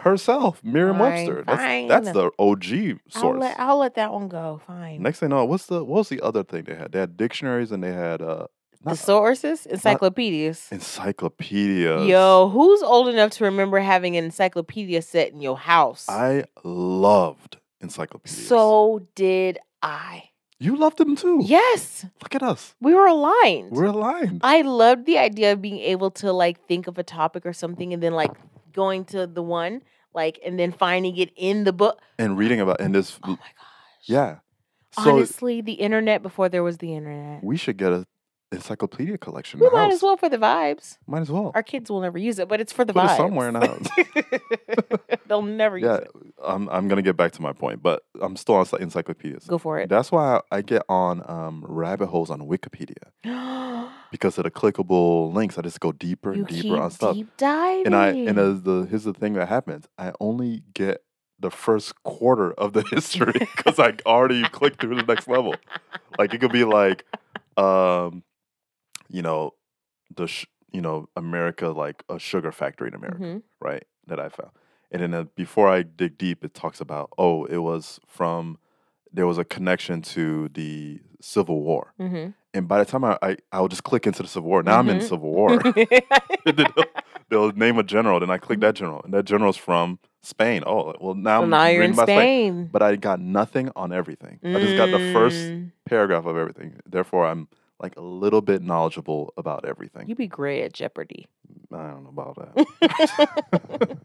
herself, 0.00 0.62
Miriam 0.64 0.98
Fine, 0.98 1.26
Webster. 1.26 1.44
That's, 1.46 1.88
that's 1.88 2.12
the 2.16 2.30
OG 2.38 2.98
I'll 3.14 3.20
source. 3.22 3.40
let, 3.40 3.58
I'll 3.60 3.78
let 3.78 3.94
that 3.94 4.12
one 4.12 4.28
go. 4.28 4.60
Fine. 4.66 5.02
Next 5.02 5.20
thing 5.20 5.32
I 5.32 5.36
know, 5.36 5.44
what's 5.44 5.66
the 5.66 5.84
what 5.84 5.98
was 5.98 6.08
the 6.08 6.20
other 6.20 6.44
thing 6.44 6.64
they 6.64 6.74
had? 6.74 6.92
They 6.92 6.98
had 7.00 7.16
dictionaries 7.16 7.72
and 7.72 7.82
they 7.82 7.92
had 7.92 8.22
uh 8.22 8.46
the 8.84 8.94
sources, 8.94 9.66
encyclopedias. 9.66 10.68
encyclopedias. 10.70 12.06
Yo, 12.06 12.48
who's 12.50 12.82
old 12.82 13.08
enough 13.08 13.30
to 13.32 13.44
remember 13.44 13.78
having 13.80 14.16
an 14.16 14.24
encyclopedia 14.24 15.02
set 15.02 15.32
in 15.32 15.40
your 15.40 15.56
house? 15.58 16.06
I 16.08 16.44
loved 16.62 17.56
encyclopedias. 17.80 18.46
so 18.46 19.06
did 19.14 19.58
I. 19.82 20.30
you 20.58 20.76
loved 20.76 20.98
them 20.98 21.16
too. 21.16 21.40
Yes, 21.44 22.04
Look 22.22 22.34
at 22.34 22.42
us. 22.42 22.74
we 22.80 22.94
were 22.94 23.06
aligned. 23.06 23.72
We're 23.72 23.86
aligned. 23.86 24.40
I 24.44 24.62
loved 24.62 25.06
the 25.06 25.18
idea 25.18 25.52
of 25.52 25.60
being 25.62 25.78
able 25.78 26.10
to 26.22 26.32
like 26.32 26.64
think 26.68 26.86
of 26.86 26.96
a 26.98 27.02
topic 27.02 27.44
or 27.44 27.52
something 27.52 27.92
and 27.92 28.02
then 28.02 28.12
like 28.12 28.32
going 28.76 29.04
to 29.06 29.26
the 29.26 29.42
one 29.42 29.82
like 30.14 30.38
and 30.46 30.58
then 30.60 30.70
finding 30.72 31.16
it 31.16 31.30
in 31.36 31.64
the 31.64 31.72
book. 31.72 32.00
and 32.18 32.38
reading 32.38 32.60
about 32.60 32.80
and 32.80 32.94
this 32.94 33.18
Oh 33.24 33.30
my 33.30 33.36
gosh. 33.36 34.06
yeah. 34.06 34.36
So 34.92 35.10
Honestly, 35.16 35.60
the 35.60 35.74
internet 35.74 36.22
before 36.22 36.48
there 36.48 36.62
was 36.62 36.78
the 36.78 36.94
internet. 36.94 37.42
we 37.42 37.56
should 37.56 37.76
get 37.76 37.92
a 37.92 38.06
encyclopedia 38.52 39.18
collection. 39.18 39.60
We 39.60 39.68
might 39.70 39.84
house. 39.84 39.94
as 39.94 40.02
well 40.02 40.16
for 40.16 40.28
the 40.28 40.38
vibes. 40.38 40.98
Might 41.06 41.22
as 41.22 41.30
well. 41.30 41.52
Our 41.54 41.62
kids 41.62 41.90
will 41.90 42.00
never 42.00 42.18
use 42.18 42.38
it, 42.38 42.48
but 42.48 42.60
it's 42.60 42.72
for 42.72 42.84
the 42.84 42.92
Put 42.92 43.04
it 43.04 43.08
vibes. 43.08 43.16
somewhere 43.16 43.48
in 43.48 43.54
the 43.54 43.66
house. 43.66 45.18
They'll 45.26 45.42
never 45.42 45.78
use 45.78 45.86
yeah, 45.86 45.96
it. 45.96 46.10
I'm 46.44 46.68
I'm 46.68 46.88
gonna 46.88 47.02
get 47.02 47.16
back 47.16 47.32
to 47.32 47.42
my 47.42 47.52
point, 47.52 47.82
but 47.82 48.04
I'm 48.20 48.36
still 48.36 48.56
on 48.56 48.66
encyclopedias. 48.80 49.46
Go 49.46 49.58
for 49.58 49.78
it. 49.78 49.88
That's 49.88 50.12
why 50.12 50.40
I 50.50 50.62
get 50.62 50.82
on 50.88 51.22
um, 51.28 51.64
rabbit 51.66 52.06
holes 52.06 52.30
on 52.30 52.40
Wikipedia 52.42 52.94
because 54.10 54.38
of 54.38 54.44
the 54.44 54.50
clickable 54.50 55.32
links. 55.32 55.58
I 55.58 55.62
just 55.62 55.80
go 55.80 55.92
deeper 55.92 56.32
and 56.32 56.48
you 56.50 56.62
deeper 56.62 56.80
on 56.80 56.90
stuff. 56.90 57.14
deep 57.14 57.36
diving. 57.36 57.86
and 57.86 57.96
I 57.96 58.08
and 58.08 58.38
as 58.38 58.62
the 58.62 58.86
here's 58.88 59.04
the 59.04 59.14
thing 59.14 59.34
that 59.34 59.48
happens. 59.48 59.86
I 59.98 60.12
only 60.20 60.62
get 60.74 61.02
the 61.38 61.50
first 61.50 62.02
quarter 62.02 62.52
of 62.52 62.72
the 62.72 62.82
history 62.90 63.32
because 63.56 63.78
I 63.78 63.94
already 64.06 64.42
clicked 64.44 64.80
through 64.80 64.96
the 64.96 65.02
next 65.02 65.28
level. 65.28 65.54
Like 66.18 66.32
it 66.32 66.40
could 66.40 66.52
be 66.52 66.64
like, 66.64 67.04
um, 67.56 68.22
you 69.08 69.22
know, 69.22 69.54
the 70.14 70.26
sh- 70.26 70.46
you 70.72 70.80
know 70.80 71.08
America 71.16 71.68
like 71.68 72.02
a 72.08 72.18
sugar 72.18 72.52
factory 72.52 72.88
in 72.88 72.94
America, 72.94 73.22
Mhm. 73.22 73.42
right? 73.60 73.84
That 74.06 74.20
I 74.20 74.28
found, 74.28 74.50
and 74.90 75.02
then 75.02 75.14
uh, 75.14 75.24
before 75.34 75.68
I 75.68 75.82
dig 75.82 76.16
deep, 76.18 76.44
it 76.44 76.54
talks 76.54 76.80
about 76.80 77.10
oh, 77.18 77.44
it 77.46 77.58
was 77.58 77.98
from 78.06 78.58
there 79.12 79.26
was 79.26 79.38
a 79.38 79.44
connection 79.44 80.02
to 80.02 80.48
the 80.50 81.00
Civil 81.20 81.62
War, 81.62 81.92
Mhm. 81.98 82.34
and 82.54 82.68
by 82.68 82.78
the 82.78 82.84
time 82.84 83.04
I 83.04 83.18
I, 83.22 83.36
I 83.52 83.60
would 83.60 83.70
just 83.70 83.84
click 83.84 84.06
into 84.06 84.22
the 84.22 84.28
Civil 84.28 84.48
War. 84.50 84.62
Now 84.62 84.78
I'm 84.78 84.88
in 84.90 84.98
Mhm. 84.98 85.02
Civil 85.08 85.30
War. 85.32 85.60
They'll, 86.44 86.66
they'll 87.28 87.52
name 87.52 87.78
a 87.78 87.82
general, 87.82 88.20
then 88.20 88.30
I 88.30 88.38
click 88.38 88.60
that 88.60 88.74
general, 88.76 89.00
and 89.02 89.12
that 89.14 89.24
general's 89.24 89.56
from 89.56 89.98
Spain. 90.22 90.62
Oh, 90.66 90.94
well 91.00 91.14
now 91.14 91.40
Well, 91.40 91.44
I'm 91.44 91.50
now 91.50 91.64
you're 91.66 91.82
in 91.82 91.92
about 91.92 92.08
Spain. 92.08 92.68
but 92.70 92.82
I 92.82 92.94
got 92.96 93.18
nothing 93.20 93.70
on 93.74 93.92
everything. 93.92 94.38
I 94.44 94.58
just 94.60 94.76
got 94.76 94.90
the 94.92 95.00
first 95.12 95.50
Mm, 95.50 95.72
paragraph 95.86 96.24
of 96.26 96.36
everything. 96.36 96.78
Therefore, 96.88 97.26
I'm 97.26 97.48
like 97.80 97.96
a 97.96 98.00
little 98.00 98.40
bit 98.40 98.62
knowledgeable 98.62 99.32
about 99.36 99.64
everything. 99.64 100.08
You'd 100.08 100.18
be 100.18 100.26
great 100.26 100.62
at 100.64 100.72
Jeopardy. 100.72 101.26
I 101.72 101.90
don't 101.90 102.04
know 102.04 102.10
about 102.10 102.54
that. 102.54 103.98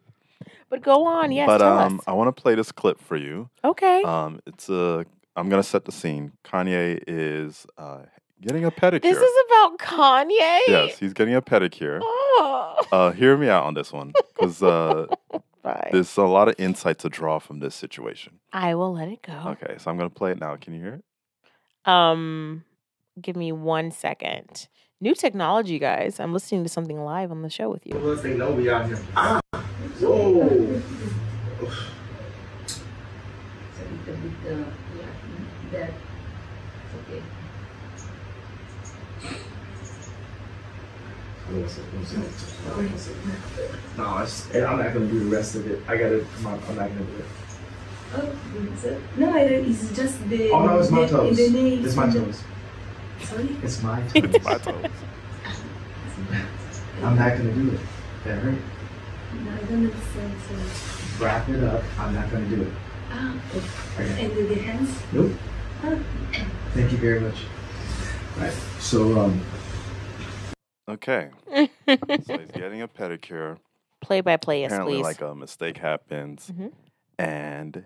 but 0.70 0.82
go 0.82 1.06
on, 1.06 1.32
yes, 1.32 1.46
but 1.46 1.62
um. 1.62 2.00
I 2.06 2.12
want 2.12 2.34
to 2.34 2.40
play 2.40 2.54
this 2.54 2.72
clip 2.72 3.00
for 3.00 3.16
you. 3.16 3.48
Okay. 3.64 4.02
Um, 4.02 4.40
it's 4.46 4.68
a. 4.68 5.04
I'm 5.34 5.48
gonna 5.48 5.62
set 5.62 5.84
the 5.84 5.92
scene. 5.92 6.32
Kanye 6.44 7.02
is 7.06 7.66
uh, 7.76 8.02
getting 8.40 8.64
a 8.64 8.70
pedicure. 8.70 9.02
this 9.02 9.18
is 9.18 9.44
about 9.48 9.78
Kanye. 9.78 10.60
yes, 10.68 10.98
he's 10.98 11.12
getting 11.12 11.34
a 11.34 11.42
pedicure. 11.42 11.98
Oh. 12.02 12.76
Uh, 12.92 13.10
hear 13.10 13.36
me 13.36 13.48
out 13.48 13.64
on 13.64 13.74
this 13.74 13.92
one, 13.92 14.12
because 14.34 14.62
uh, 14.62 15.06
there's 15.92 16.16
a 16.16 16.22
lot 16.22 16.48
of 16.48 16.54
insight 16.58 16.98
to 17.00 17.08
draw 17.08 17.38
from 17.38 17.58
this 17.58 17.74
situation. 17.74 18.38
I 18.52 18.74
will 18.74 18.92
let 18.94 19.08
it 19.08 19.22
go. 19.22 19.56
Okay, 19.60 19.76
so 19.78 19.90
I'm 19.90 19.96
gonna 19.96 20.10
play 20.10 20.32
it 20.32 20.40
now. 20.40 20.56
Can 20.56 20.74
you 20.74 20.80
hear 20.80 20.94
it? 20.94 21.90
Um, 21.90 22.64
give 23.20 23.36
me 23.36 23.52
one 23.52 23.90
second. 23.90 24.68
New 25.00 25.14
technology, 25.14 25.78
guys. 25.78 26.18
I'm 26.20 26.32
listening 26.32 26.62
to 26.62 26.68
something 26.68 26.98
live 26.98 27.30
on 27.30 27.42
the 27.42 27.50
show 27.50 27.68
with 27.68 27.86
you. 27.86 27.98
Once 27.98 28.22
they 28.22 28.34
know 28.34 28.52
we 28.52 28.70
out 28.70 28.86
here. 28.86 28.98
Ah! 29.14 29.40
Whoa! 30.00 30.80
It's 32.62 32.80
a 33.78 34.10
little 34.10 34.24
bit, 34.24 34.32
yeah, 34.46 34.64
that, 35.72 35.90
okay. 37.08 37.22
No, 43.96 44.18
it's, 44.18 44.50
and 44.50 44.64
I'm 44.64 44.78
not 44.78 44.92
gonna 44.92 45.06
do 45.06 45.20
the 45.20 45.36
rest 45.36 45.54
of 45.54 45.66
it. 45.66 45.80
I 45.88 45.96
gotta. 45.96 46.26
I'm 46.36 46.42
not, 46.42 46.60
I'm 46.68 46.76
not 46.76 46.88
gonna 46.88 47.00
do 47.04 47.16
it. 47.16 47.24
Oh, 48.14 48.32
is? 48.72 48.84
No, 49.16 49.36
it's 49.36 49.96
just 49.96 50.28
the. 50.28 50.50
Oh 50.50 50.66
no, 50.66 50.78
it's 50.78 50.90
my 50.90 51.06
toes. 51.06 51.36
The 51.36 51.50
nails. 51.50 51.86
It's 51.86 51.96
my 51.96 52.10
toes. 52.10 52.42
Sorry? 53.24 53.48
It's 53.62 53.82
my 53.82 54.00
It's 54.14 54.36
toes. 54.36 54.44
my 54.44 54.58
toes. 54.58 54.86
I'm 57.02 57.16
not 57.16 57.36
gonna 57.36 57.52
do 57.52 57.70
it. 57.72 57.80
That 58.24 58.38
hurt. 58.38 58.54
No, 59.34 59.50
I 59.52 59.56
don't 59.64 59.86
understand. 59.86 60.32
So, 60.48 61.24
Wrap 61.24 61.48
it 61.48 61.62
up. 61.64 61.82
I'm 61.98 62.14
not 62.14 62.30
gonna 62.30 62.46
do 62.46 62.62
it. 62.62 62.72
ah, 63.10 63.34
Okay. 63.54 64.24
and 64.26 64.36
with 64.36 64.48
the 64.48 64.54
hands. 64.62 64.90
Nope. 65.12 65.32
Ah, 65.82 65.98
Thank 66.74 66.92
you 66.92 66.98
very 66.98 67.20
much. 67.20 67.36
Right. 68.38 68.52
So 68.80 69.18
um, 69.20 69.40
Okay. 70.88 71.30
So 72.26 72.38
he's 72.38 72.50
getting 72.52 72.82
a 72.82 72.88
pedicure. 72.88 73.58
play 74.00 74.20
by 74.20 74.36
play, 74.36 74.60
yes, 74.60 74.70
Apparently, 74.72 74.96
please. 74.98 75.02
like 75.02 75.20
a 75.20 75.34
mistake 75.34 75.78
happens, 75.78 76.50
Mhm. 76.52 76.72
and 77.18 77.84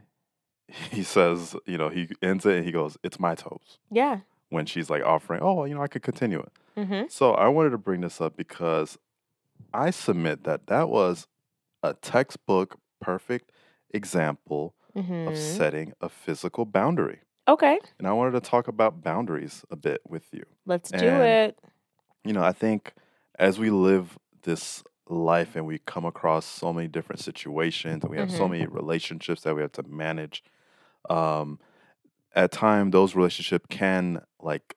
he 0.90 1.03
says, 1.03 1.57
you 1.66 1.79
know, 1.79 1.88
he 1.88 2.09
ends 2.23 2.47
it 2.47 2.57
and 2.57 2.64
he 2.64 2.73
goes, 2.73 2.97
"It's 3.03 3.19
my 3.21 3.35
toes." 3.35 3.79
yeah. 3.90 4.21
When 4.51 4.67
she's 4.67 4.91
like 4.91 5.03
offering, 5.05 5.41
"Oh, 5.43 5.65
you 5.65 5.75
know, 5.75 5.83
I 5.83 5.89
could 5.89 6.03
continue 6.03 6.41
it." 6.41 6.53
Mm-hmm. 6.77 7.07
So 7.09 7.33
I 7.35 7.49
wanted 7.49 7.71
to 7.71 7.79
bring 7.79 8.03
this 8.03 8.21
up 8.21 8.37
because 8.37 8.99
I 9.73 9.91
submit 9.91 10.45
that 10.45 10.67
that 10.69 10.89
was 10.91 11.27
a 11.83 11.95
textbook 11.95 12.79
perfect 13.01 13.53
example 13.93 14.75
Mm-hmm. 14.95 15.29
of 15.29 15.37
setting 15.37 15.93
a 16.01 16.09
physical 16.09 16.65
boundary. 16.67 17.21
Okay, 17.49 17.81
And 17.99 18.09
I 18.09 18.13
wanted 18.13 18.33
to 18.33 18.41
talk 18.41 18.69
about 18.69 19.03
boundaries 19.03 19.65
a 19.71 19.77
bit 19.77 20.03
with 20.09 20.33
you. 20.33 20.45
let's 20.67 20.93
do 20.93 21.21
it. 21.21 21.59
You 22.25 22.33
know, 22.33 22.43
I 22.43 22.53
think 22.53 22.95
as 23.39 23.59
we 23.59 23.71
live 23.71 24.19
this 24.43 24.83
life 25.09 25.57
and 25.57 25.67
we 25.67 25.79
come 25.79 26.05
across 26.05 26.45
so 26.47 26.73
many 26.73 26.89
different 26.89 27.21
situations 27.21 28.03
and 28.05 28.11
we 28.11 28.19
have 28.19 28.31
so 28.31 28.45
Mhm. 28.45 28.51
many 28.51 28.67
relationships 28.67 29.43
that 29.43 29.55
we 29.55 29.63
have 29.63 29.73
to 29.73 29.83
manage, 29.85 30.43
um, 31.11 31.61
at 32.35 32.53
time 32.53 32.90
those 32.90 33.14
relationships 33.14 33.66
can 33.69 34.23
like 34.40 34.77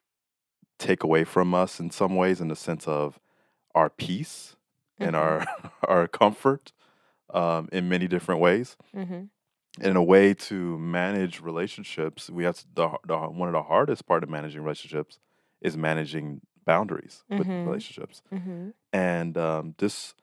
take 0.80 1.04
away 1.04 1.24
from 1.24 1.54
us 1.54 1.80
in 1.80 1.90
some 1.92 2.16
ways 2.16 2.42
in 2.42 2.48
the 2.48 2.56
sense 2.56 2.88
of 2.88 3.20
our 3.76 3.90
peace 3.90 4.56
and 5.00 5.16
Mhm. 5.16 5.20
our 5.20 5.46
our 5.88 6.08
comfort 6.08 6.72
um, 7.34 7.68
in 7.72 7.90
many 7.90 8.08
different 8.08 8.42
ways. 8.42 8.78
Mm-hmm. 8.96 9.24
in 9.82 9.96
a 9.96 10.04
way 10.04 10.36
to 10.36 10.78
manage 10.78 11.42
relationships, 11.42 12.30
we 12.30 12.44
have 12.44 12.56
to, 12.58 12.66
the, 12.76 12.90
the 13.08 13.18
one 13.18 13.50
of 13.50 13.54
the 13.54 13.64
hardest 13.64 14.06
part 14.06 14.22
of 14.24 14.30
managing 14.30 14.62
relationships 14.62 15.18
is 15.62 15.76
managing 15.76 16.42
boundaries 16.64 17.24
with 17.28 17.48
Mhm. 17.48 17.66
relationships. 17.66 18.22
Mm-hmm. 18.32 18.70
And 18.92 19.36
um, 19.38 19.74
this 19.80 20.14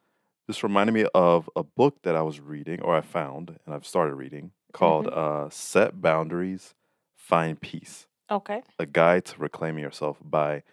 this 0.47 0.63
reminded 0.63 0.93
me 0.93 1.05
of 1.15 1.51
a 1.57 1.65
book 1.65 2.03
that 2.03 2.15
I 2.15 2.23
was 2.23 2.39
reading 2.41 2.81
or 2.81 2.95
I 2.97 3.01
found 3.01 3.59
and 3.67 3.75
I've 3.75 3.87
started 3.87 4.15
reading 4.15 4.53
called 4.73 5.09
uh, 5.09 5.49
"Set 5.51 6.01
Boundaries, 6.01 6.75
Find 7.31 7.61
Peace: 7.61 8.09
Okay. 8.29 8.61
A 8.81 8.87
Guide 8.87 9.25
to 9.27 9.39
Reclaiming 9.39 9.85
Yourself" 9.85 10.19
by 10.21 10.65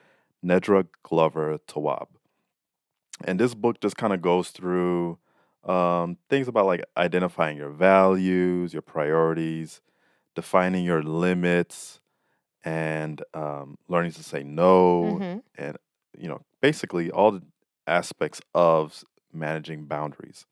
Nedra 0.44 0.88
Glover 1.04 1.60
Tawwab. 1.68 2.08
And 3.26 3.40
this 3.40 3.54
book 3.54 3.80
just 3.80 3.96
kind 3.96 4.12
of 4.12 4.24
goes 4.24 4.50
through 4.50 5.20
um, 5.64 6.18
things 6.32 6.48
about 6.48 6.66
like 6.66 6.84
identifying 6.98 7.58
your 7.58 7.70
values, 7.70 8.74
your 8.74 8.82
priorities, 8.82 9.82
defining 10.34 10.84
your 10.84 11.04
limits, 11.04 12.00
and 12.66 13.24
um, 13.36 13.78
learning 13.88 14.14
to 14.14 14.24
say 14.24 14.42
no, 14.44 15.20
Mm-hmm. 15.22 15.40
and 15.64 15.78
you 16.18 16.28
know, 16.28 16.42
basically 16.60 17.12
all 17.12 17.34
the 17.34 17.44
aspects 17.86 18.42
of 18.56 19.04
managing 19.32 19.86
boundaries. 19.86 20.48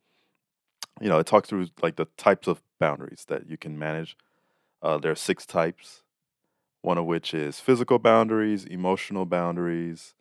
You 1.02 1.10
know, 1.10 1.18
it 1.18 1.26
talks 1.26 1.50
through 1.50 1.70
like 1.82 1.96
the 1.96 2.06
types 2.16 2.48
of 2.48 2.62
boundaries 2.80 3.26
that 3.28 3.50
you 3.50 3.58
can 3.58 3.80
manage. 3.80 4.16
Uh, 4.86 4.98
there 5.00 5.12
are 5.12 5.16
six 5.16 5.46
types, 5.46 6.04
one 6.82 6.98
of 6.98 7.06
which 7.06 7.34
is 7.34 7.60
physical 7.60 7.98
boundaries, 7.98 8.66
emotional 8.66 9.26
boundaries, 9.26 10.14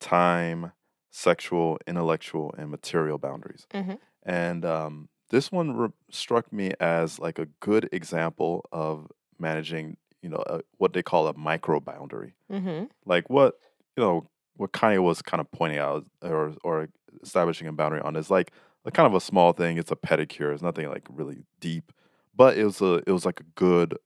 time, 0.00 0.72
sexual, 1.10 1.78
intellectual, 1.86 2.54
and 2.56 2.70
material 2.70 3.18
boundaries. 3.18 3.66
Mhm. 3.74 3.98
And 4.22 4.64
um, 4.64 5.08
this 5.28 5.52
one 5.52 5.76
re- 5.76 5.88
struck 6.10 6.50
me 6.52 6.72
as 6.80 7.18
like 7.18 7.38
a 7.38 7.46
good 7.60 7.88
example 7.92 8.64
of 8.72 9.10
managing, 9.38 9.96
you 10.22 10.30
know, 10.30 10.42
a, 10.46 10.60
what 10.78 10.92
they 10.94 11.02
call 11.02 11.26
a 11.28 11.34
micro 11.36 11.80
boundary. 11.80 12.34
Mm-hmm. 12.50 12.84
Like 13.04 13.28
what 13.28 13.58
you 13.96 14.02
know, 14.02 14.28
what 14.56 14.72
Kanye 14.72 15.02
was 15.02 15.20
kind 15.20 15.40
of 15.40 15.50
pointing 15.50 15.78
out 15.78 16.06
or 16.22 16.54
or 16.64 16.88
establishing 17.22 17.66
a 17.66 17.72
boundary 17.72 18.00
on 18.00 18.16
is 18.16 18.30
like 18.30 18.52
a 18.86 18.90
kind 18.90 19.06
of 19.06 19.14
a 19.14 19.20
small 19.20 19.52
thing. 19.52 19.76
It's 19.76 19.90
a 19.90 19.96
pedicure. 19.96 20.52
It's 20.54 20.62
nothing 20.62 20.88
like 20.88 21.06
really 21.10 21.38
deep, 21.60 21.92
but 22.34 22.56
it 22.58 22.64
was 22.64 22.80
a 22.80 22.94
it 23.06 23.10
was 23.10 23.24
like 23.26 23.40
a 23.40 23.44
good 23.54 23.96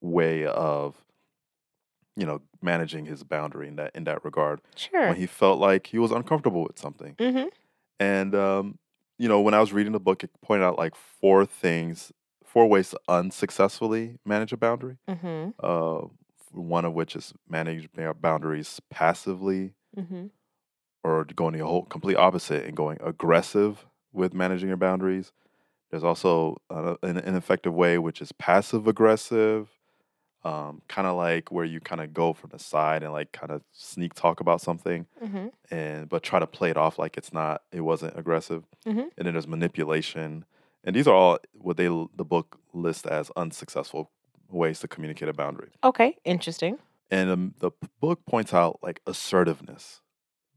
way 0.00 0.44
of 0.46 0.96
you 2.16 2.26
know 2.26 2.40
managing 2.62 3.06
his 3.06 3.22
boundary 3.22 3.68
in 3.68 3.76
that 3.76 3.90
in 3.94 4.04
that 4.04 4.24
regard 4.24 4.60
Sure. 4.74 5.08
when 5.08 5.16
he 5.16 5.26
felt 5.26 5.58
like 5.58 5.86
he 5.88 5.98
was 5.98 6.10
uncomfortable 6.10 6.62
with 6.62 6.78
something. 6.78 7.14
Mm-hmm. 7.16 7.48
And 7.98 8.34
um, 8.34 8.78
you 9.18 9.28
know, 9.28 9.40
when 9.40 9.54
I 9.54 9.60
was 9.60 9.72
reading 9.72 9.92
the 9.92 10.00
book, 10.00 10.24
it 10.24 10.30
pointed 10.42 10.64
out 10.64 10.78
like 10.78 10.94
four 10.94 11.44
things, 11.44 12.12
four 12.44 12.66
ways 12.66 12.90
to 12.90 13.00
unsuccessfully 13.08 14.18
manage 14.24 14.52
a 14.52 14.56
boundary. 14.56 14.96
Mm-hmm. 15.08 15.50
Uh, 15.62 16.06
one 16.52 16.84
of 16.84 16.94
which 16.94 17.14
is 17.14 17.32
manage 17.48 17.90
ba- 17.92 18.14
boundaries 18.14 18.80
passively, 18.90 19.74
Mm-hmm. 19.98 20.26
or 21.04 21.24
going 21.24 21.56
the 21.58 21.66
whole 21.66 21.84
complete 21.84 22.16
opposite 22.16 22.64
and 22.64 22.76
going 22.76 22.98
aggressive 23.02 23.84
with 24.12 24.32
managing 24.34 24.68
your 24.68 24.76
boundaries. 24.76 25.32
There's 25.90 26.04
also 26.04 26.56
uh, 26.70 26.96
an 27.02 27.18
ineffective 27.18 27.74
way, 27.74 27.98
which 27.98 28.20
is 28.22 28.32
passive 28.32 28.86
aggressive, 28.86 29.68
um, 30.44 30.82
kind 30.88 31.06
of 31.06 31.16
like 31.16 31.50
where 31.50 31.64
you 31.64 31.80
kind 31.80 32.00
of 32.00 32.14
go 32.14 32.32
from 32.32 32.50
the 32.50 32.58
side 32.58 33.02
and 33.02 33.12
like 33.12 33.32
kind 33.32 33.50
of 33.52 33.62
sneak 33.72 34.14
talk 34.14 34.40
about 34.40 34.60
something 34.60 35.06
Mm-hmm. 35.22 35.48
and 35.70 36.08
but 36.08 36.22
try 36.22 36.38
to 36.38 36.46
play 36.46 36.70
it 36.70 36.78
off 36.78 36.98
like 36.98 37.18
it's 37.18 37.30
not 37.32 37.62
it 37.72 37.82
wasn't 37.82 38.16
aggressive 38.18 38.64
Mhm. 38.86 39.10
and 39.18 39.26
then 39.26 39.34
there's 39.34 39.46
manipulation 39.46 40.46
and 40.82 40.96
these 40.96 41.06
are 41.06 41.14
all 41.14 41.38
what 41.52 41.76
they 41.76 41.88
the 42.16 42.24
book 42.24 42.58
lists 42.72 43.04
as 43.06 43.30
unsuccessful 43.36 44.10
ways 44.50 44.80
to 44.80 44.88
communicate 44.88 45.28
a 45.28 45.34
boundary 45.34 45.72
Okay. 45.84 46.16
Interesting. 46.24 46.78
and 47.10 47.28
um, 47.28 47.54
the 47.58 47.70
book 48.00 48.24
points 48.24 48.54
out 48.54 48.78
like 48.82 49.02
assertiveness 49.06 50.00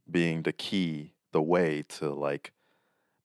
being 0.09 0.43
the 0.43 0.53
key 0.53 1.11
the 1.33 1.41
way 1.41 1.83
to 1.89 2.13
like 2.13 2.53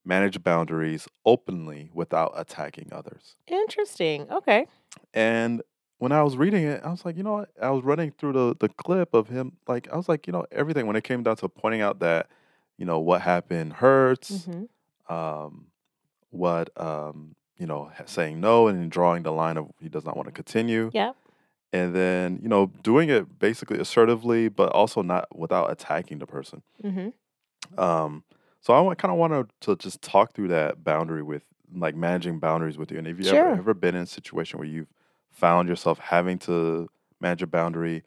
manage 0.08 0.42
boundaries 0.42 1.06
openly 1.24 1.90
without 1.92 2.32
attacking 2.36 2.88
others 2.92 3.36
Interesting. 3.46 4.30
Okay. 4.30 4.66
and 5.14 5.62
when 5.98 6.12
I 6.12 6.22
was 6.22 6.36
reading 6.36 6.62
it, 6.64 6.80
I 6.84 6.90
was 6.90 7.04
like, 7.04 7.16
you 7.16 7.24
know 7.24 7.32
what? 7.32 7.50
I 7.60 7.70
was 7.70 7.82
running 7.82 8.12
through 8.12 8.32
the 8.32 8.56
the 8.58 8.68
clip 8.68 9.14
of 9.14 9.28
him. 9.28 9.56
Like, 9.66 9.88
I 9.92 9.96
was 9.96 10.08
like, 10.08 10.26
you 10.26 10.32
know, 10.32 10.46
everything 10.52 10.86
when 10.86 10.96
it 10.96 11.04
came 11.04 11.22
down 11.24 11.36
to 11.36 11.48
pointing 11.48 11.80
out 11.80 11.98
that, 11.98 12.28
you 12.76 12.86
know, 12.86 13.00
what 13.00 13.20
happened 13.20 13.74
hurts. 13.74 14.30
Mm-hmm. 14.30 15.12
Um, 15.12 15.66
what 16.30 16.70
um, 16.80 17.34
you 17.56 17.66
know, 17.66 17.90
saying 18.06 18.40
no 18.40 18.68
and 18.68 18.90
drawing 18.90 19.24
the 19.24 19.32
line 19.32 19.56
of 19.56 19.70
he 19.80 19.88
does 19.88 20.04
not 20.04 20.16
want 20.16 20.28
to 20.28 20.32
continue. 20.32 20.90
Yeah. 20.94 21.12
And 21.72 21.94
then 21.94 22.38
you 22.42 22.48
know, 22.48 22.70
doing 22.82 23.08
it 23.10 23.38
basically 23.38 23.78
assertively, 23.78 24.48
but 24.48 24.70
also 24.72 25.02
not 25.02 25.36
without 25.36 25.70
attacking 25.70 26.18
the 26.18 26.26
person. 26.26 26.62
Mm-hmm. 26.82 27.80
Um, 27.80 28.22
so 28.60 28.90
I 28.90 28.94
kind 28.94 29.12
of 29.12 29.18
wanted 29.18 29.50
to 29.62 29.76
just 29.76 30.02
talk 30.02 30.34
through 30.34 30.48
that 30.48 30.84
boundary 30.84 31.22
with 31.22 31.44
like 31.74 31.94
managing 31.94 32.38
boundaries 32.38 32.78
with 32.78 32.90
you. 32.90 32.98
And 32.98 33.06
if 33.06 33.18
you 33.18 33.28
Sure. 33.28 33.30
ever 33.30 33.58
ever 33.58 33.74
been 33.74 33.94
in 33.94 34.02
a 34.02 34.06
situation 34.06 34.58
where 34.58 34.68
you've 34.68 34.92
found 35.30 35.68
yourself 35.68 35.98
having 35.98 36.38
to 36.40 36.88
manage 37.20 37.42
a 37.42 37.46
boundary, 37.46 38.02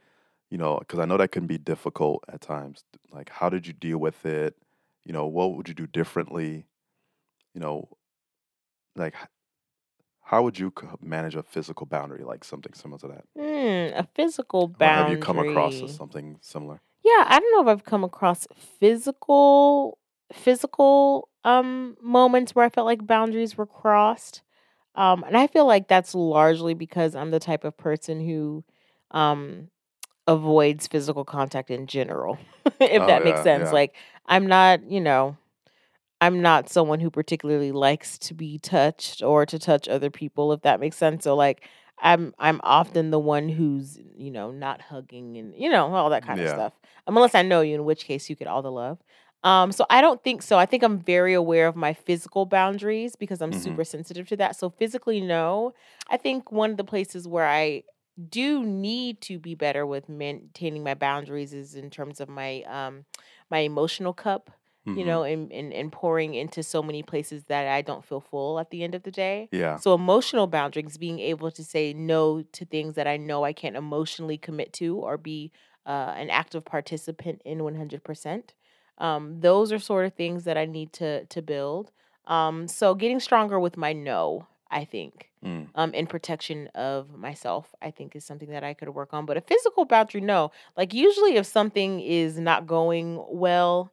you 0.50 0.58
know, 0.58 0.78
because 0.80 1.00
I 1.00 1.06
know 1.06 1.18
that 1.18 1.32
can 1.32 1.48
be 1.48 1.58
difficult 1.58 2.24
at 2.28 2.42
times. 2.42 2.84
Like, 3.12 3.30
how 3.30 3.50
did 3.50 3.68
you 3.68 3.74
deal 3.74 3.98
with 4.00 4.26
it? 4.26 4.56
You 5.06 5.14
know, 5.14 5.26
what 5.28 5.56
would 5.56 5.68
you 5.70 5.74
do 5.76 5.88
differently? 5.88 6.66
You 7.54 7.62
know, 7.62 7.90
like 8.96 9.16
how 10.22 10.44
would 10.44 10.58
you 10.58 10.74
manage 11.02 11.36
a 11.36 11.44
physical 11.44 11.86
boundary, 11.86 12.24
like 12.24 12.44
something 12.44 12.74
similar 12.74 13.00
to 13.00 13.08
that? 13.10 13.26
Mm, 13.38 13.98
a 13.98 14.08
physical 14.16 14.68
Or 14.80 14.90
boundary. 14.90 14.92
have 14.92 15.08
you 15.10 15.18
come 15.18 15.40
across 15.40 15.78
something 15.96 16.38
similar? 16.42 16.82
Yeah, 17.04 17.26
I 17.28 17.40
don't 17.40 17.52
know 17.52 17.62
if 17.62 17.68
I've 17.68 17.84
come 17.86 18.04
across 18.04 18.48
physical 18.56 19.98
physical 20.34 21.30
um 21.44 21.98
moments 22.02 22.54
where 22.54 22.66
I 22.66 22.70
felt 22.70 22.86
like 22.86 23.06
boundaries 23.06 23.58
were 23.58 23.66
crossed. 23.66 24.42
Um 24.96 25.24
and 25.26 25.38
I 25.38 25.48
feel 25.48 25.66
like 25.66 25.88
that's 25.88 26.14
largely 26.16 26.74
because 26.74 27.16
I'm 27.16 27.32
the 27.32 27.40
type 27.40 27.64
of 27.64 27.78
person 27.78 28.20
who 28.26 28.64
um 29.12 29.70
avoids 30.28 30.88
physical 30.88 31.26
contact 31.26 31.70
in 31.72 31.88
general. 31.88 32.38
if 32.80 33.02
Oh, 33.02 33.08
that 33.08 33.24
makes 33.24 33.40
yeah, 33.40 33.44
sense. 33.44 33.68
yeah. 33.68 33.72
Like 33.74 33.96
I'm 34.28 34.48
not, 34.48 34.90
you 34.90 35.02
know, 35.02 35.38
I'm 36.20 36.42
not 36.42 36.70
someone 36.70 37.00
who 37.00 37.10
particularly 37.10 37.72
likes 37.72 38.18
to 38.20 38.34
be 38.34 38.60
touched 38.60 39.24
or 39.24 39.46
to 39.48 39.58
touch 39.58 39.88
other 39.88 40.10
people 40.12 40.54
if 40.54 40.62
that 40.62 40.80
makes 40.80 40.98
sense. 40.98 41.24
So 41.24 41.36
like 41.36 41.68
I'm 42.00 42.34
I'm 42.40 42.62
often 42.64 43.10
the 43.12 43.20
one 43.20 43.50
who's, 43.50 44.00
you 44.16 44.32
know, 44.32 44.52
not 44.52 44.82
hugging 44.82 45.38
and 45.38 45.54
you 45.56 45.70
know, 45.70 45.94
all 45.94 46.10
that 46.12 46.26
kind 46.26 46.40
of 46.40 46.48
stuff. 46.50 46.74
Um, 47.08 47.16
unless 47.18 47.36
I 47.36 47.42
know 47.42 47.62
you, 47.62 47.76
in 47.76 47.86
which 47.86 48.06
case 48.06 48.30
you 48.30 48.36
get 48.36 48.48
all 48.48 48.62
the 48.62 48.72
love. 48.72 49.00
Um, 49.44 49.72
so 49.72 49.86
I 49.90 50.02
don't 50.02 50.24
think 50.24 50.42
so. 50.44 50.58
I 50.58 50.66
think 50.66 50.84
I'm 50.84 51.00
very 51.00 51.34
aware 51.34 51.68
of 51.68 51.76
my 51.76 51.94
physical 51.94 52.46
boundaries 52.46 53.16
because 53.16 53.42
I'm 53.42 53.52
Mhm. 53.52 53.56
super 53.56 53.84
sensitive 53.84 54.28
to 54.30 54.36
that. 54.38 54.56
So 54.56 54.70
physically, 54.70 55.20
no. 55.22 55.74
I 56.10 56.18
think 56.18 56.52
one 56.52 56.72
of 56.72 56.78
the 56.78 56.84
places 56.84 57.28
where 57.28 57.48
I 57.48 57.84
do 58.30 58.64
need 58.64 59.22
to 59.22 59.40
be 59.40 59.56
better 59.56 59.86
with 59.86 60.10
maintaining 60.10 60.84
my 60.84 60.94
boundaries 60.94 61.54
is 61.54 61.76
in 61.76 61.90
terms 61.90 62.20
of 62.20 62.30
my 62.30 62.62
um 62.64 63.06
my 63.50 63.60
emotional 63.60 64.14
cup. 64.14 64.52
you 64.94 65.04
Mhm. 65.04 65.06
know, 65.06 65.24
and, 65.24 65.52
and 65.54 65.72
and 65.74 65.92
pouring 65.92 66.34
into 66.34 66.62
so 66.64 66.84
many 66.84 67.02
places 67.04 67.46
that 67.46 67.68
I 67.68 67.82
don't 67.82 68.04
feel 68.04 68.20
full 68.20 68.60
at 68.60 68.72
the 68.72 68.84
end 68.84 68.94
of 68.96 69.04
the 69.04 69.12
day. 69.12 69.48
Yeah. 69.52 69.78
So 69.78 69.94
emotional 69.94 70.48
boundaries, 70.48 70.98
being 70.98 71.20
able 71.20 71.50
to 71.52 71.64
say 71.64 71.94
no 71.94 72.42
to 72.42 72.66
things 72.66 72.96
that 72.96 73.08
I 73.08 73.16
know 73.18 73.44
I 73.46 73.54
can't 73.54 73.76
emotionally 73.78 74.38
commit 74.38 74.74
to 74.74 74.98
or 74.98 75.18
be 75.18 75.52
uh, 75.86 76.14
an 76.18 76.30
active 76.30 76.66
participant 76.66 77.42
in 77.46 77.64
100%. 77.64 78.54
Um, 79.02 79.40
those 79.42 79.72
are 79.74 79.80
sort 79.80 80.06
of 80.06 80.14
things 80.14 80.44
that 80.46 80.58
I 80.58 80.66
need 80.66 80.94
to 80.94 81.26
to 81.26 81.42
build. 81.42 81.92
Um, 82.28 82.68
so 82.68 82.94
getting 82.96 83.20
stronger 83.20 83.60
with 83.60 83.76
my 83.76 83.94
no, 83.94 84.48
I 84.70 84.86
think, 84.86 85.30
Mm. 85.44 85.70
um, 85.74 85.92
in 85.94 86.06
protection 86.06 86.68
of 86.76 87.18
myself, 87.18 87.74
I 87.82 87.90
think 87.90 88.16
is 88.16 88.24
something 88.24 88.52
that 88.52 88.64
I 88.64 88.74
could 88.76 88.90
work 88.90 89.12
on. 89.12 89.26
But 89.26 89.38
a 89.38 89.42
physical 89.42 89.86
boundary, 89.86 90.22
no. 90.22 90.52
Like 90.78 90.94
usually, 90.94 91.36
if 91.36 91.48
something 91.48 92.00
is 92.00 92.38
not 92.40 92.68
going 92.68 93.08
well, 93.28 93.92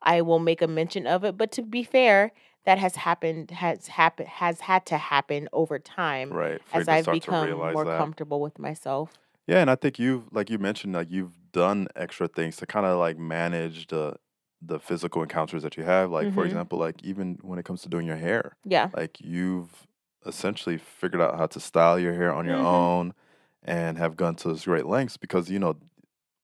I 0.00 0.22
will 0.22 0.38
make 0.38 0.62
a 0.62 0.66
mention 0.80 1.06
of 1.06 1.22
it. 1.24 1.36
But 1.36 1.52
to 1.52 1.62
be 1.62 1.82
fair, 1.84 2.32
that 2.64 2.78
has 2.78 2.96
happened 2.96 3.50
has 3.50 3.88
happened 3.88 4.28
has 4.28 4.60
had 4.60 4.86
to 4.86 4.96
happen 4.96 5.48
over 5.52 5.78
time 5.78 6.32
Right. 6.32 6.60
As 6.72 6.88
I've 6.88 7.06
become 7.06 7.50
more 7.50 7.84
that. 7.84 7.98
comfortable 7.98 8.40
with 8.40 8.58
myself. 8.58 9.12
Yeah, 9.46 9.60
and 9.60 9.70
I 9.70 9.76
think 9.76 9.98
you've 9.98 10.24
like 10.32 10.48
you 10.50 10.58
mentioned, 10.58 10.94
like 10.94 11.10
you've 11.10 11.36
done 11.52 11.88
extra 11.94 12.26
things 12.26 12.56
to 12.56 12.66
kind 12.66 12.86
of 12.86 12.98
like 12.98 13.18
manage 13.18 13.86
the 13.88 14.16
the 14.62 14.78
physical 14.80 15.22
encounters 15.22 15.62
that 15.62 15.76
you 15.76 15.84
have. 15.84 16.10
Like 16.10 16.30
for 16.30 16.44
Mhm. 16.44 16.46
example, 16.46 16.78
like 16.78 17.02
even 17.04 17.38
when 17.42 17.58
it 17.58 17.64
comes 17.64 17.82
to 17.82 17.88
doing 17.88 18.06
your 18.06 18.16
hair, 18.16 18.56
Yeah. 18.64 18.90
like 18.94 19.20
you've 19.20 19.86
essentially 20.26 20.78
figured 20.78 21.22
out 21.22 21.36
how 21.38 21.46
to 21.46 21.60
style 21.60 21.98
your 21.98 22.14
hair 22.14 22.32
on 22.34 22.46
your 22.46 22.58
Mhm. 22.58 22.60
own 22.60 23.14
and 23.62 23.98
have 23.98 24.16
gone 24.16 24.36
to 24.36 24.54
great 24.64 24.86
lengths 24.86 25.16
because 25.16 25.50
you 25.50 25.58
know 25.58 25.78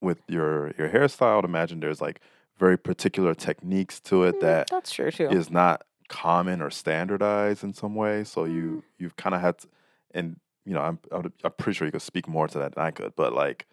with 0.01 0.21
your 0.29 0.73
your 0.79 0.89
hairstyle, 0.89 1.39
I'd 1.39 1.45
imagine 1.45 1.81
there's 1.81 2.01
like 2.01 2.21
very 2.59 2.79
particular 2.79 3.35
techniques 3.35 4.01
to 4.03 4.25
it 4.25 4.41
Mm, 4.41 4.41
that 4.41 4.71
that's 4.71 4.91
true 4.93 5.11
too. 5.11 5.39
is 5.39 5.51
not 5.51 5.85
common 6.09 6.61
or 6.63 6.71
standardized 6.71 7.65
in 7.65 7.73
some 7.75 7.95
way. 7.95 8.25
So 8.25 8.45
Mm. 8.45 8.45
you 8.45 8.85
you've 8.99 9.17
kind 9.17 9.35
of 9.35 9.41
had 9.41 9.59
to, 9.61 9.69
and 10.13 10.41
you 10.65 10.75
know 10.75 10.81
I'm 10.83 10.99
I'm 11.13 11.53
pretty 11.59 11.77
sure 11.77 11.87
you 11.87 11.93
could 11.93 12.03
speak 12.03 12.29
more 12.29 12.49
to 12.49 12.59
that 12.59 12.75
than 12.75 12.85
I 12.85 12.91
could, 12.91 13.15
but 13.17 13.33
like 13.33 13.67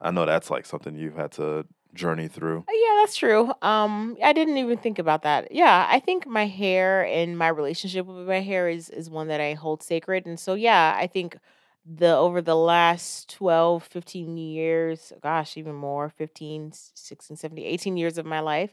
I 0.00 0.10
know 0.10 0.26
that's 0.26 0.50
like 0.50 0.66
something 0.66 0.96
you've 0.96 1.16
had 1.16 1.32
to 1.32 1.66
journey 1.94 2.28
through. 2.28 2.58
Uh, 2.68 2.72
Yeah, 2.72 3.00
that's 3.02 3.16
true. 3.16 3.52
Um, 3.62 4.16
I 4.22 4.32
didn't 4.32 4.56
even 4.56 4.78
think 4.78 4.98
about 4.98 5.22
that. 5.22 5.52
Yeah, 5.52 5.86
I 5.90 6.00
think 6.00 6.26
my 6.26 6.46
hair 6.46 7.04
and 7.06 7.36
my 7.36 7.48
relationship 7.48 8.06
with 8.06 8.26
my 8.26 8.40
hair 8.40 8.68
is 8.68 8.88
is 8.88 9.10
one 9.10 9.28
that 9.28 9.40
I 9.40 9.54
hold 9.54 9.82
sacred. 9.82 10.26
And 10.26 10.38
so 10.38 10.54
yeah, 10.54 10.94
I 10.96 11.06
think 11.06 11.36
the 11.84 12.14
over 12.14 12.40
the 12.40 12.54
last 12.56 13.28
12, 13.34 13.82
15 13.84 14.36
years, 14.36 15.12
gosh, 15.22 15.56
even 15.56 15.74
more, 15.74 16.08
15, 16.10 16.68
s- 16.72 16.92
16, 16.94 17.36
17, 17.36 17.66
18 17.66 17.96
years 17.96 18.18
of 18.18 18.24
my 18.26 18.40
life, 18.40 18.70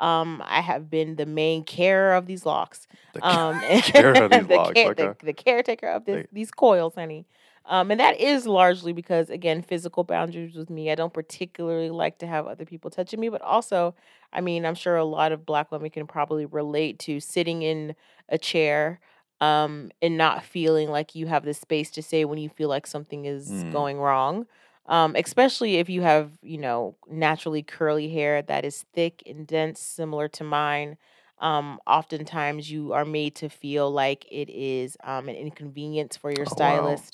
um, 0.00 0.42
I 0.44 0.60
have 0.60 0.90
been 0.90 1.16
the 1.16 1.26
main 1.26 1.64
carer 1.64 2.14
of 2.14 2.26
these 2.26 2.44
locks. 2.44 2.86
The 3.14 3.20
Um, 3.22 3.60
care 3.60 4.12
of 4.22 4.30
these 4.30 4.46
the, 4.48 4.56
locks, 4.56 4.74
care- 4.74 4.90
okay. 4.90 5.12
the, 5.20 5.26
the 5.26 5.32
caretaker 5.32 5.88
of 5.88 6.04
this, 6.04 6.26
these 6.32 6.50
coils, 6.50 6.94
honey. 6.96 7.26
Um, 7.68 7.90
and 7.90 8.00
that 8.00 8.18
is 8.20 8.46
largely 8.46 8.92
because, 8.92 9.30
again, 9.30 9.62
physical 9.62 10.02
boundaries 10.04 10.56
with 10.56 10.70
me. 10.70 10.90
I 10.90 10.94
don't 10.96 11.12
particularly 11.12 11.90
like 11.90 12.18
to 12.18 12.26
have 12.26 12.46
other 12.46 12.64
people 12.64 12.90
touching 12.90 13.20
me, 13.20 13.28
but 13.28 13.42
also, 13.42 13.94
I 14.32 14.40
mean, 14.40 14.66
I'm 14.66 14.74
sure 14.74 14.96
a 14.96 15.04
lot 15.04 15.32
of 15.32 15.46
Black 15.46 15.70
women 15.70 15.90
can 15.90 16.06
probably 16.06 16.46
relate 16.46 16.98
to 17.00 17.20
sitting 17.20 17.62
in 17.62 17.94
a 18.28 18.38
chair 18.38 19.00
um, 19.40 19.90
and 20.02 20.16
not 20.16 20.44
feeling 20.44 20.88
like 20.90 21.14
you 21.14 21.26
have 21.26 21.44
the 21.44 21.54
space 21.54 21.90
to 21.92 22.02
say 22.02 22.24
when 22.24 22.38
you 22.38 22.48
feel 22.48 22.68
like 22.68 22.86
something 22.86 23.26
is 23.26 23.64
Mm. 23.64 23.70
going 23.70 23.98
wrong. 23.98 24.46
Um, 24.86 25.14
especially 25.16 25.76
if 25.76 25.90
you 25.90 26.00
have, 26.02 26.32
you 26.42 26.58
know, 26.58 26.96
naturally 27.08 27.62
curly 27.62 28.08
hair 28.08 28.42
that 28.42 28.64
is 28.64 28.84
thick 28.94 29.22
and 29.26 29.46
dense, 29.46 29.80
similar 29.80 30.28
to 30.28 30.44
mine 30.44 30.96
um, 31.40 31.78
oftentimes 31.86 32.70
you 32.70 32.92
are 32.92 33.04
made 33.04 33.34
to 33.36 33.48
feel 33.48 33.90
like 33.90 34.26
it 34.30 34.50
is 34.50 34.96
um, 35.04 35.28
an 35.28 35.36
inconvenience 35.36 36.16
for 36.16 36.30
your 36.32 36.46
Oh, 36.46 36.56
wow. 36.56 37.06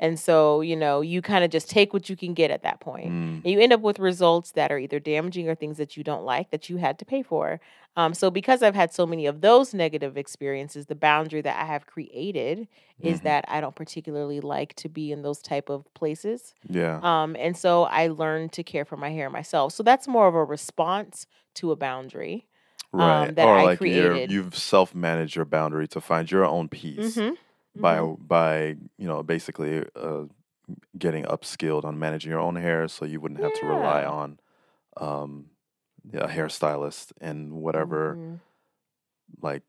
And 0.00 0.18
so, 0.18 0.60
you 0.62 0.74
know, 0.74 1.00
you 1.00 1.22
kind 1.22 1.44
of 1.44 1.50
just 1.50 1.70
take 1.70 1.92
what 1.92 2.08
you 2.10 2.16
can 2.16 2.34
get 2.34 2.50
at 2.50 2.62
that 2.64 2.80
point. 2.80 3.10
Mm, 3.10 3.36
And 3.44 3.46
you 3.46 3.60
end 3.60 3.72
up 3.72 3.80
with 3.80 3.98
results 3.98 4.52
that 4.52 4.72
are 4.72 4.78
either 4.78 4.98
damaging 4.98 5.48
or 5.48 5.54
things 5.54 5.76
that 5.78 5.96
you 5.96 6.02
don't 6.02 6.24
like 6.24 6.50
that 6.50 6.68
you 6.68 6.78
had 6.78 6.98
to 6.98 7.04
pay 7.04 7.22
for. 7.22 7.60
Um, 7.96 8.14
so, 8.14 8.30
because 8.30 8.62
I've 8.62 8.74
had 8.74 8.92
so 8.92 9.06
many 9.06 9.26
of 9.26 9.42
those 9.42 9.74
negative 9.74 10.16
experiences, 10.16 10.86
the 10.86 10.94
boundary 10.94 11.42
that 11.42 11.60
I 11.60 11.66
have 11.66 11.86
created 11.86 12.66
is 13.00 13.20
mhm. 13.20 13.24
that 13.24 13.44
I 13.48 13.60
don't 13.60 13.74
particularly 13.76 14.40
like 14.40 14.74
to 14.76 14.88
be 14.88 15.12
in 15.12 15.22
those 15.22 15.40
type 15.42 15.68
of 15.68 15.92
places. 15.94 16.54
Yeah. 16.68 16.98
Um, 17.02 17.36
and 17.38 17.56
so 17.56 17.84
I 17.84 18.08
learned 18.08 18.52
to 18.52 18.62
care 18.62 18.84
for 18.84 18.96
my 18.96 19.10
hair 19.10 19.28
myself. 19.30 19.72
So 19.72 19.82
that's 19.82 20.08
more 20.08 20.26
of 20.26 20.34
a 20.34 20.42
response 20.44 21.26
to 21.54 21.70
a 21.70 21.76
boundary. 21.76 22.46
Right. 22.94 23.28
um, 23.28 23.34
that 23.36 23.46
or 23.46 23.56
I 23.56 23.62
like 23.64 23.78
created. 23.78 24.30
you've 24.30 24.54
self 24.56 24.94
managed 24.94 25.34
your 25.36 25.46
boundary 25.46 25.88
to 25.88 26.00
find 26.00 26.30
your 26.30 26.44
own 26.44 26.68
peace 26.68 27.16
Mhm, 27.16 27.36
by 27.74 28.00
mhm. 28.00 28.16
by 28.18 28.76
you 28.98 29.06
know 29.08 29.22
basically 29.22 29.84
uh, 29.96 30.24
getting 30.98 31.24
upskilled 31.24 31.84
on 31.84 31.98
managing 31.98 32.30
your 32.30 32.40
own 32.40 32.56
hair, 32.56 32.88
so 32.88 33.04
you 33.04 33.20
wouldn't 33.20 33.40
have 33.40 33.52
to 33.54 33.66
rely 33.66 34.04
on 34.04 34.40
um, 34.98 35.50
a 36.14 36.28
hairstylist 36.28 37.12
and 37.20 37.52
whatever 37.54 38.18
Mhm. 38.18 38.40
like 39.40 39.62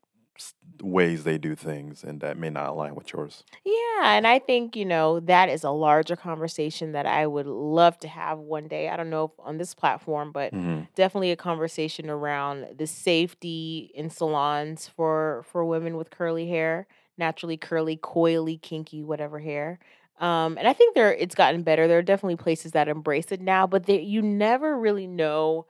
ways 0.82 1.24
they 1.24 1.38
do 1.38 1.56
things, 1.56 2.04
and 2.04 2.22
that 2.22 2.38
may 2.38 2.50
not 2.50 2.70
align 2.70 2.96
with 2.96 3.14
yours. 3.14 3.44
Yeah, 3.66 4.16
and 4.18 4.28
I 4.28 4.40
think, 4.40 4.76
you 4.76 4.86
know, 4.86 5.20
that 5.22 5.50
is 5.50 5.64
a 5.64 5.70
larger 5.72 6.16
conversation 6.16 6.92
that 6.94 7.06
I 7.06 7.28
would 7.28 7.46
love 7.46 7.98
to 8.00 8.08
have 8.08 8.40
one 8.40 8.68
day. 8.68 8.90
I 8.90 8.98
don't 8.98 9.10
know 9.10 9.26
if 9.26 9.32
on 9.40 9.58
this 9.58 9.74
platform, 9.74 10.32
but 10.32 10.54
hmm 10.54 10.88
definitely 10.96 11.32
a 11.32 11.36
conversation 11.38 12.10
around 12.10 12.78
the 12.78 12.88
safety 12.88 13.92
in 13.96 14.10
salons 14.10 14.88
for 14.88 15.44
for 15.48 15.64
women 15.66 15.96
with 15.98 16.10
curly 16.10 16.48
hair, 16.48 16.88
naturally 17.18 17.58
curly, 17.58 17.98
coily, 17.98 18.62
kinky, 18.62 19.04
whatever 19.04 19.40
hair. 19.40 19.80
Um, 20.20 20.58
and 20.58 20.68
I 20.68 20.74
think 20.74 20.96
there 20.96 21.14
it's 21.14 21.36
gotten 21.36 21.64
better. 21.64 21.88
There 21.88 21.98
are 21.98 22.04
definitely 22.04 22.38
places 22.38 22.72
that 22.74 22.88
embrace 22.88 23.32
it 23.32 23.42
now, 23.42 23.68
but 23.68 23.86
they, 23.86 24.00
you 24.02 24.22
never 24.22 24.78
really 24.78 25.08
know 25.08 25.66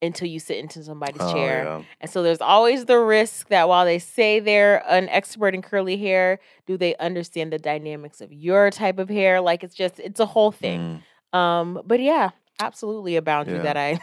until 0.00 0.26
you 0.26 0.40
sit 0.40 0.56
into 0.56 0.82
somebody's 0.82 1.20
Oh 1.20 1.32
chair. 1.32 1.64
yeah. 1.64 1.82
And 2.00 2.10
so 2.10 2.22
there's 2.22 2.40
always 2.40 2.86
the 2.86 2.98
risk 2.98 3.48
that 3.48 3.68
while 3.68 3.84
they 3.84 4.00
say 4.00 4.40
they're 4.40 4.82
an 4.90 5.08
expert 5.08 5.54
in 5.54 5.62
curly 5.62 5.96
hair, 5.96 6.40
do 6.66 6.76
they 6.76 6.96
understand 6.96 7.52
the 7.52 7.58
dynamics 7.58 8.20
of 8.20 8.32
your 8.32 8.70
type 8.70 8.98
of 8.98 9.08
hair? 9.08 9.40
Like 9.40 9.62
it's 9.62 9.76
just 9.76 10.00
it's 10.00 10.18
a 10.18 10.26
whole 10.26 10.50
thing. 10.50 11.02
Mm. 11.32 11.38
Um, 11.38 11.82
but 11.86 12.00
yeah, 12.00 12.30
absolutely 12.60 13.16
a 13.16 13.22
boundary 13.22 13.56
Yeah. 13.56 13.62
that 13.62 13.76
I 13.76 14.00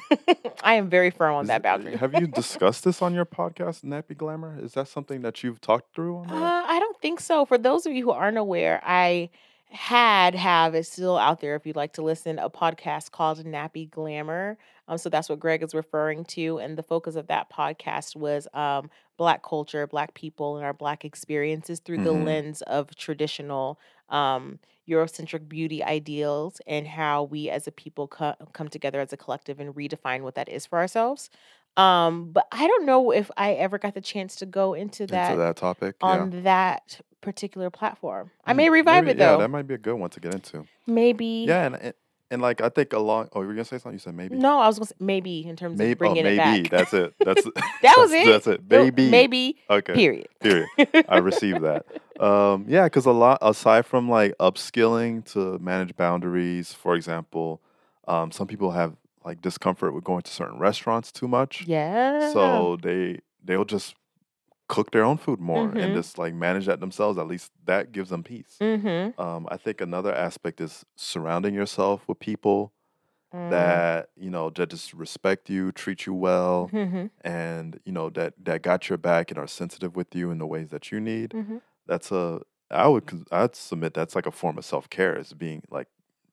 I 0.63 0.73
am 0.75 0.89
very 0.89 1.09
firm 1.09 1.35
on 1.35 1.43
Is 1.43 1.47
that 1.49 1.61
it- 1.61 1.63
boundary. 1.63 1.95
Have 1.97 2.13
you 2.13 2.27
discussed 2.27 2.83
this 2.83 3.01
on 3.01 3.13
your 3.13 3.25
podcast, 3.25 3.83
Nappy 3.83 4.15
Glamour? 4.17 4.57
Is 4.61 4.73
that 4.73 4.87
something 4.87 5.21
that 5.21 5.43
you've 5.43 5.61
talked 5.61 5.93
through 5.93 6.17
on 6.17 6.29
Uh. 6.29 6.63
I 6.67 6.79
don't 6.79 6.99
think 7.01 7.19
so. 7.19 7.45
For 7.45 7.57
those 7.57 7.85
of 7.85 7.93
you 7.93 8.03
who 8.03 8.11
aren't 8.11 8.37
aware, 8.37 8.81
I 8.83 9.29
had 9.71 10.33
have 10.33 10.73
it's 10.73 10.89
still 10.91 11.17
out 11.17 11.41
there 11.41 11.55
if 11.55 11.65
you'd 11.65 11.75
like 11.75 11.93
to 11.93 12.01
listen 12.01 12.39
a 12.39 12.49
podcast 12.49 13.11
called 13.11 13.43
Nappy 13.45 13.89
Glamour. 13.89 14.57
Um, 14.87 14.97
so 14.97 15.09
that's 15.09 15.29
what 15.29 15.39
Greg 15.39 15.61
is 15.61 15.75
referring 15.75 16.25
to, 16.25 16.57
and 16.57 16.75
the 16.75 16.81
focus 16.81 17.15
of 17.15 17.27
that 17.27 17.51
podcast 17.51 18.15
was 18.15 18.47
um, 18.55 18.89
Black 19.17 19.43
culture, 19.43 19.85
Black 19.85 20.15
people, 20.15 20.55
and 20.57 20.65
our 20.65 20.73
Black 20.73 21.05
experiences 21.05 21.79
through 21.79 22.03
the 22.03 22.09
Mhm. 22.13 22.25
lens 22.25 22.61
of 22.63 22.95
traditional 22.95 23.79
um, 24.09 24.57
Eurocentric 24.89 25.47
beauty 25.47 25.83
ideals 25.83 26.61
and 26.67 26.87
how 26.87 27.23
we 27.23 27.49
as 27.49 27.67
a 27.67 27.71
people 27.71 28.07
co- 28.07 28.35
come 28.53 28.67
together 28.67 28.99
as 28.99 29.13
a 29.13 29.17
collective 29.17 29.59
and 29.59 29.73
redefine 29.75 30.21
what 30.21 30.35
that 30.35 30.49
is 30.49 30.65
for 30.65 30.79
ourselves. 30.79 31.29
Um, 31.77 32.31
but 32.31 32.47
I 32.51 32.67
don't 32.67 32.85
know 32.85 33.11
if 33.11 33.29
I 33.37 33.53
ever 33.53 33.77
got 33.77 33.93
the 33.93 34.01
chance 34.01 34.35
to 34.37 34.45
go 34.45 34.73
into 34.73 35.05
that 35.07 35.31
Into 35.31 35.43
that 35.43 35.55
topic, 35.55 35.95
yeah. 36.01 36.07
on 36.09 36.43
that 36.43 36.99
particular 37.21 37.69
platform. 37.69 38.31
I 38.45 38.53
may 38.53 38.67
Mm, 38.67 38.71
revive 38.71 39.03
maybe- 39.05 39.11
it 39.11 39.17
though. 39.19 39.31
Yeah, 39.33 39.37
that 39.37 39.49
might 39.49 39.67
be 39.67 39.75
a 39.75 39.77
good 39.77 39.95
one 39.95 40.09
to 40.09 40.19
get 40.19 40.33
into. 40.33 40.65
maybe. 40.87 41.45
Yeah, 41.47 41.65
and 41.67 41.75
and, 41.75 41.93
and 42.31 42.41
like 42.41 42.61
I 42.61 42.69
think 42.69 42.93
along. 42.93 43.29
Oh, 43.33 43.41
you 43.41 43.47
were 43.47 43.53
gonna 43.53 43.65
say 43.65 43.77
something? 43.77 43.93
You 43.93 43.99
said 43.99 44.15
maybe. 44.15 44.35
No, 44.35 44.59
I 44.59 44.67
was 44.67 44.77
gonna 44.77 44.87
say 44.87 44.95
maybe 44.99 45.47
in 45.47 45.55
terms 45.55 45.77
Maybe. 45.77 45.91
of 45.93 45.97
bringing 45.97 46.25
oh, 46.25 46.29
it 46.29 46.37
maybe. 46.37 46.69
back. 46.69 46.71
That's 46.71 46.93
it. 46.93 47.13
That's 47.19 47.43
that 47.81 47.95
was 47.97 48.11
that's, 48.11 48.13
it. 48.13 48.25
That's 48.27 48.47
it. 48.47 48.61
Maybe. 48.69 49.09
Maybe. 49.09 49.57
Okay. 49.69 49.93
Period. 49.93 50.27
Period. 50.39 50.67
I 51.07 51.17
received 51.17 51.61
that. 51.61 51.85
Um, 52.19 52.65
yeah, 52.67 52.83
because 52.83 53.05
a 53.05 53.13
lot 53.13 53.37
aside 53.41 53.85
from 53.85 54.09
like 54.09 54.37
upskilling 54.39 55.23
to 55.31 55.57
manage 55.59 55.95
boundaries, 55.95 56.73
for 56.73 56.95
example, 56.95 57.61
um, 58.09 58.33
some 58.33 58.45
people 58.45 58.71
have 58.71 58.97
like 59.23 59.41
discomfort 59.41 59.93
with 59.93 60.03
going 60.03 60.23
to 60.23 60.31
certain 60.31 60.59
restaurants 60.59 61.13
too 61.13 61.29
much. 61.29 61.63
Yeah. 61.65 62.33
So 62.33 62.77
they 62.83 63.21
they'll 63.45 63.63
just 63.63 63.95
cook 64.69 64.91
their 64.91 65.05
own 65.05 65.17
food 65.17 65.39
more 65.41 65.73
Mhm. 65.73 65.79
and 65.79 65.93
just 65.93 66.17
like 66.19 66.33
manage 66.35 66.67
that 66.67 66.79
themselves. 66.81 67.17
At 67.19 67.27
least 67.27 67.51
that 67.65 67.91
gives 67.93 68.11
them 68.11 68.23
peace. 68.23 68.61
Mm-hmm. 68.61 69.19
Um, 69.21 69.47
I 69.51 69.57
think 69.57 69.81
another 69.81 70.13
aspect 70.15 70.61
is 70.61 70.85
surrounding 70.97 71.53
yourself 71.55 72.07
with 72.07 72.19
people 72.19 72.73
Mm. 73.33 73.49
that 73.51 74.09
you 74.15 74.29
know 74.29 74.49
that 74.51 74.69
just 74.69 74.93
respect 74.93 75.49
you, 75.49 75.71
treat 75.71 76.05
you 76.05 76.13
well, 76.13 76.73
Mm-hmm. 76.73 77.07
and 77.21 77.79
you 77.85 77.91
know 77.91 78.09
that 78.11 78.33
that 78.45 78.61
got 78.63 78.89
your 78.89 78.97
back 78.97 79.31
and 79.31 79.37
are 79.39 79.47
sensitive 79.47 79.95
with 79.95 80.15
you 80.15 80.31
in 80.31 80.39
the 80.39 80.47
ways 80.47 80.69
that 80.71 80.91
you 80.91 80.99
need. 80.99 81.31
Mm-hmm. 81.31 81.57
That's 81.87 82.11
a 82.11 82.41
I 82.71 82.87
would 82.87 83.09
I'd 83.31 83.55
submit 83.55 83.93
that's 83.93 84.15
like 84.15 84.25
a 84.27 84.31
form 84.31 84.57
of 84.57 84.65
self 84.65 84.89
care 84.89 85.17
is 85.17 85.33
being 85.33 85.63
like 85.69 85.87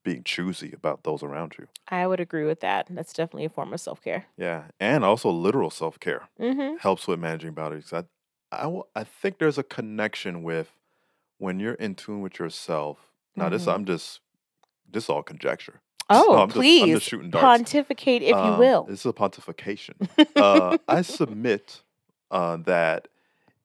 being 0.04 0.24
choosy 0.24 0.72
about 0.72 1.04
those 1.04 1.22
around 1.22 1.56
you. 1.58 1.68
I 1.88 2.06
would 2.06 2.20
agree 2.20 2.44
with 2.44 2.60
that. 2.60 2.86
That's 2.90 3.12
definitely 3.12 3.44
a 3.46 3.48
form 3.50 3.72
of 3.72 3.80
self 3.80 4.00
care. 4.00 4.26
Yeah, 4.36 4.68
and 4.80 5.04
also 5.04 5.30
literal 5.30 5.70
self 5.70 5.98
care 6.00 6.28
Mm-hmm. 6.38 6.76
helps 6.76 7.06
with 7.08 7.18
managing 7.20 7.54
boundaries. 7.54 7.92
I, 7.92 8.04
I, 8.52 8.62
w- 8.62 8.84
I 8.94 9.04
think 9.04 9.38
there's 9.38 9.58
a 9.58 9.62
connection 9.62 10.42
with 10.42 10.70
when 11.38 11.60
you're 11.60 11.74
in 11.74 11.94
tune 11.94 12.20
with 12.20 12.38
yourself. 12.38 12.98
Now, 13.36 13.48
this 13.48 13.66
Mhm. 13.66 13.74
I'm 13.74 13.84
just 13.84 14.20
this 14.90 15.04
is 15.04 15.10
all 15.10 15.22
conjecture. 15.22 15.80
Oh, 16.10 16.38
I'm 16.38 16.48
just- 16.48 16.56
I'm 16.56 16.60
please 16.60 16.94
just 16.98 17.08
shooting 17.08 17.30
darts. 17.30 17.44
pontificate, 17.44 18.22
if 18.22 18.30
you 18.30 18.36
Um, 18.36 18.58
will. 18.58 18.84
This 18.84 19.00
is 19.00 19.06
a 19.06 19.12
pontification. 19.12 19.94
uh, 20.36 20.78
I 20.88 21.02
submit 21.02 21.82
uh, 22.30 22.56
that 22.58 23.08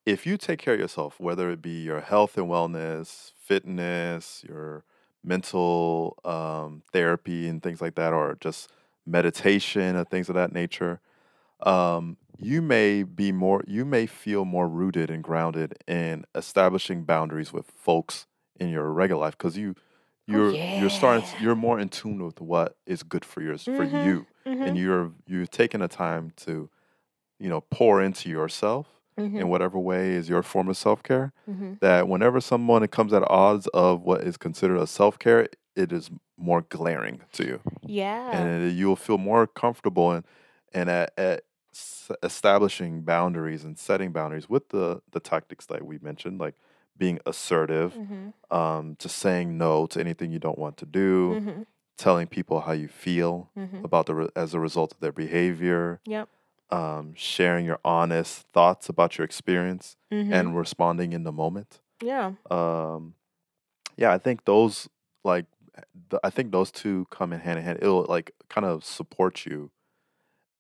if 0.07 0.25
you 0.25 0.37
take 0.37 0.57
care 0.59 0.73
of 0.73 0.79
yourself, 0.79 1.19
whether 1.19 1.51
it 1.51 1.61
be 1.61 1.83
your 1.83 2.01
health 2.01 2.37
and 2.39 2.47
wellness, 2.47 3.31
fitness, 3.39 4.43
your 4.47 4.83
mental 5.23 6.17
um, 6.25 6.81
therapy 6.91 7.47
and 7.47 7.61
things 7.61 7.79
like 7.81 7.93
that, 7.95 8.11
or 8.13 8.35
just 8.41 8.71
meditation 9.05 9.95
and 9.95 10.09
things 10.09 10.27
of 10.27 10.33
that 10.35 10.51
nature, 10.51 10.99
um, 11.61 12.17
you 12.41 12.61
may 12.61 13.03
be 13.03 13.31
more, 13.31 13.63
you 13.67 13.85
may 13.85 14.05
feel 14.07 14.45
more 14.45 14.67
rooted 14.69 15.09
and 15.11 15.23
grounded 15.23 15.75
in 15.87 16.25
establishing 16.35 17.03
boundaries 17.05 17.53
with 17.53 17.69
folks 17.71 18.27
in 18.59 18.69
your 18.69 18.91
regular 18.91 19.21
life 19.21 19.37
because 19.37 19.57
you. 19.57 19.75
You're 20.27 20.59
you're 20.71 20.89
starting 20.89 21.25
you're 21.39 21.55
more 21.55 21.79
in 21.79 21.89
tune 21.89 22.23
with 22.23 22.39
what 22.39 22.77
is 22.85 23.03
good 23.03 23.25
for 23.25 23.41
yours 23.41 23.67
for 23.73 23.83
Mhm, 23.83 23.83
you 23.83 24.27
Mhm, 24.45 24.63
and 24.63 24.77
you're 24.77 25.11
you're 25.25 25.47
taking 25.47 25.81
the 25.81 25.87
time 25.89 26.31
to 26.37 26.69
you 27.39 27.49
know 27.49 27.61
pour 27.61 28.01
into 28.01 28.29
yourself 28.29 29.01
mhm, 29.17 29.41
in 29.41 29.49
whatever 29.49 29.79
way 29.79 30.11
is 30.11 30.29
your 30.29 30.43
form 30.43 30.69
of 30.69 30.77
self-care 30.77 31.33
mhm. 31.47 31.79
that 31.81 32.07
whenever 32.07 32.39
someone 32.41 32.87
comes 32.87 33.13
at 33.13 33.23
odds 33.29 33.67
of 33.69 34.01
what 34.03 34.21
is 34.21 34.37
considered 34.37 34.77
a 34.77 34.87
self-care 34.87 35.47
it 35.75 35.91
is 35.91 36.09
more 36.37 36.61
glaring 36.63 37.21
to 37.33 37.45
you 37.45 37.61
Yeah. 37.83 38.31
and 38.31 38.71
you'll 38.73 38.95
feel 38.95 39.17
more 39.17 39.47
comfortable 39.47 40.11
and 40.11 40.25
and 40.73 40.89
at, 40.89 41.13
at 41.17 41.43
s- 41.73 42.11
establishing 42.23 43.01
boundaries 43.01 43.63
and 43.63 43.77
setting 43.77 44.11
boundaries 44.11 44.49
with 44.49 44.69
the 44.69 45.01
the 45.11 45.19
tactics 45.19 45.65
that 45.67 45.85
we 45.85 45.97
mentioned 45.99 46.39
like 46.39 46.55
being 46.97 47.19
assertive 47.25 47.93
Mhm, 47.95 48.33
um, 48.55 48.95
to 48.97 49.07
saying 49.09 49.57
no 49.57 49.85
to 49.87 49.99
anything 49.99 50.31
you 50.31 50.39
don't 50.39 50.59
want 50.59 50.77
to 50.77 50.85
do 50.85 51.35
mhm, 51.41 51.65
telling 51.97 52.27
people 52.27 52.61
how 52.61 52.73
you 52.73 52.87
feel 52.87 53.49
mhm. 53.57 53.83
about 53.83 54.05
the 54.07 54.15
re- 54.15 54.29
as 54.35 54.53
a 54.53 54.59
result 54.59 54.93
of 54.93 54.99
their 54.99 55.11
behavior 55.13 55.99
Yep. 56.05 56.27
um, 56.69 57.13
sharing 57.15 57.65
your 57.65 57.79
honest 57.83 58.45
thoughts 58.53 58.89
about 58.89 59.17
your 59.17 59.25
experience 59.25 59.95
Mhm. 60.11 60.31
and 60.33 60.57
responding 60.57 61.13
in 61.13 61.23
the 61.23 61.31
moment 61.31 61.81
yeah. 62.01 62.33
um, 62.49 63.13
yeah 63.97 64.11
i 64.11 64.17
think 64.17 64.45
those 64.45 64.89
like 65.23 65.45
i 66.23 66.29
think 66.29 66.51
those 66.51 66.71
two 66.71 67.05
come 67.11 67.31
in 67.33 67.39
hand 67.39 67.59
in 67.59 67.65
hand 67.65 67.79
it'll 67.81 68.03
like 68.05 68.31
kind 68.49 68.65
of 68.65 68.83
support 68.83 69.45
you 69.45 69.71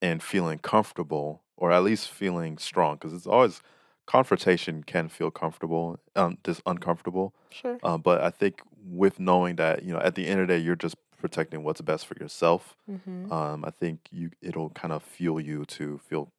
in 0.01 0.19
feeling 0.19 0.59
comfortable 0.59 1.43
or 1.57 1.71
at 1.71 1.83
least 1.83 2.09
feeling 2.09 2.57
strong 2.57 2.95
because 2.95 3.13
it's 3.13 3.27
always 3.27 3.61
confrontation 4.07 4.83
can 4.83 5.07
feel 5.07 5.31
comfortable 5.31 5.99
um 6.15 6.37
just 6.43 6.61
uncomfortable 6.65 7.33
Sure. 7.51 7.77
uh, 7.83 7.97
but 7.97 8.21
i 8.21 8.29
think 8.29 8.61
with 8.83 9.19
knowing 9.19 9.55
that 9.57 9.83
you 9.83 9.93
know 9.93 9.99
at 9.99 10.15
the 10.15 10.27
end 10.27 10.41
of 10.41 10.47
the 10.47 10.53
day 10.55 10.59
you're 10.59 10.75
just 10.75 10.95
protecting 11.17 11.63
what's 11.63 11.81
best 11.81 12.05
for 12.07 12.15
yourself 12.19 12.75
hmm 12.87 13.31
um, 13.31 13.63
I 13.63 13.69
think 13.69 13.99
you 14.11 14.31
it'll 14.41 14.71
kind 14.71 14.91
of 14.91 15.03
fuel 15.03 15.39
you 15.39 15.63
to 15.65 15.99
feel 15.99 16.33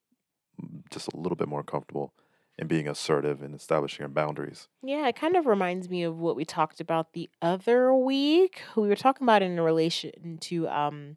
mm, 0.61 0.83
just 0.91 1.09
a 1.13 1.17
little 1.17 1.37
bit 1.37 1.49
more 1.49 1.63
comfortable 1.63 2.13
in 2.59 2.67
being 2.67 2.89
assertive 2.89 3.41
and 3.43 3.55
establishing 3.55 4.03
your 4.03 4.09
boundaries. 4.11 4.69
Yeah, 4.83 5.07
it 5.09 5.17
kind 5.17 5.37
of 5.37 5.47
reminds 5.47 5.89
me 5.89 6.03
of 6.03 6.19
what 6.19 6.37
we 6.37 6.45
talked 6.45 6.81
about 6.81 7.13
the 7.15 7.31
other 7.41 7.95
week. 7.95 8.63
We 8.77 8.89
were 8.89 8.97
talking 8.97 9.25
about 9.25 9.43
in 9.43 9.59
relation 9.61 10.39
to 10.43 10.69
um 10.69 11.17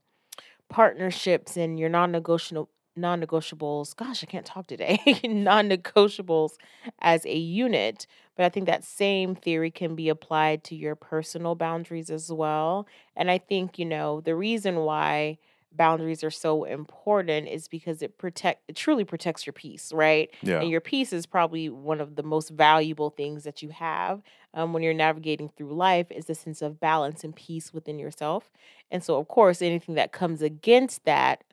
partnerships 0.75 1.55
and 1.57 1.79
your 1.79 1.89
non-negotiable 1.89 2.69
non-negotiables. 2.97 3.95
Gosh, 3.95 4.23
I 4.23 4.25
can't 4.27 4.45
talk 4.45 4.67
today. 4.67 4.99
non-negotiables 5.25 6.51
as 6.99 7.25
a 7.25 7.35
unit, 7.37 8.07
but 8.37 8.45
I 8.45 8.49
think 8.49 8.67
that 8.67 8.83
same 8.85 9.35
theory 9.35 9.71
can 9.71 9.95
be 9.95 10.09
applied 10.09 10.63
to 10.65 10.75
your 10.75 10.95
personal 10.95 11.55
boundaries 11.55 12.09
as 12.09 12.31
well. 12.31 12.87
And 13.15 13.29
I 13.29 13.37
think, 13.37 13.77
you 13.79 13.85
know, 13.85 14.21
the 14.21 14.35
reason 14.35 14.77
why 14.77 15.37
boundaries 15.75 16.23
are 16.23 16.31
so 16.31 16.63
important 16.63 17.47
is 17.47 17.67
because 17.67 18.01
it 18.01 18.17
protect 18.17 18.63
it 18.69 18.75
truly 18.75 19.03
protects 19.05 19.45
your 19.45 19.53
peace, 19.53 19.91
right? 19.93 20.29
Yeah, 20.41 20.61
And 20.61 20.69
your 20.69 20.81
peace 20.81 21.13
is 21.13 21.25
probably 21.25 21.69
one 21.69 22.01
of 22.01 22.15
the 22.15 22.23
most 22.23 22.49
valuable 22.49 23.09
things 23.11 23.43
that 23.43 23.61
you 23.61 23.69
have 23.69 24.21
um, 24.53 24.73
when 24.73 24.83
you're 24.83 24.93
navigating 24.93 25.49
through 25.49 25.75
life 25.75 26.07
is 26.11 26.25
the 26.25 26.35
sense 26.35 26.61
of 26.61 26.79
balance 26.79 27.23
and 27.23 27.35
peace 27.35 27.73
within 27.73 27.99
yourself. 27.99 28.51
And 28.91 29.03
so, 29.03 29.17
of 29.19 29.27
course, 29.27 29.61
anything 29.61 29.95
that 29.95 30.11
comes 30.11 30.41
against 30.41 31.05
that, 31.05 31.43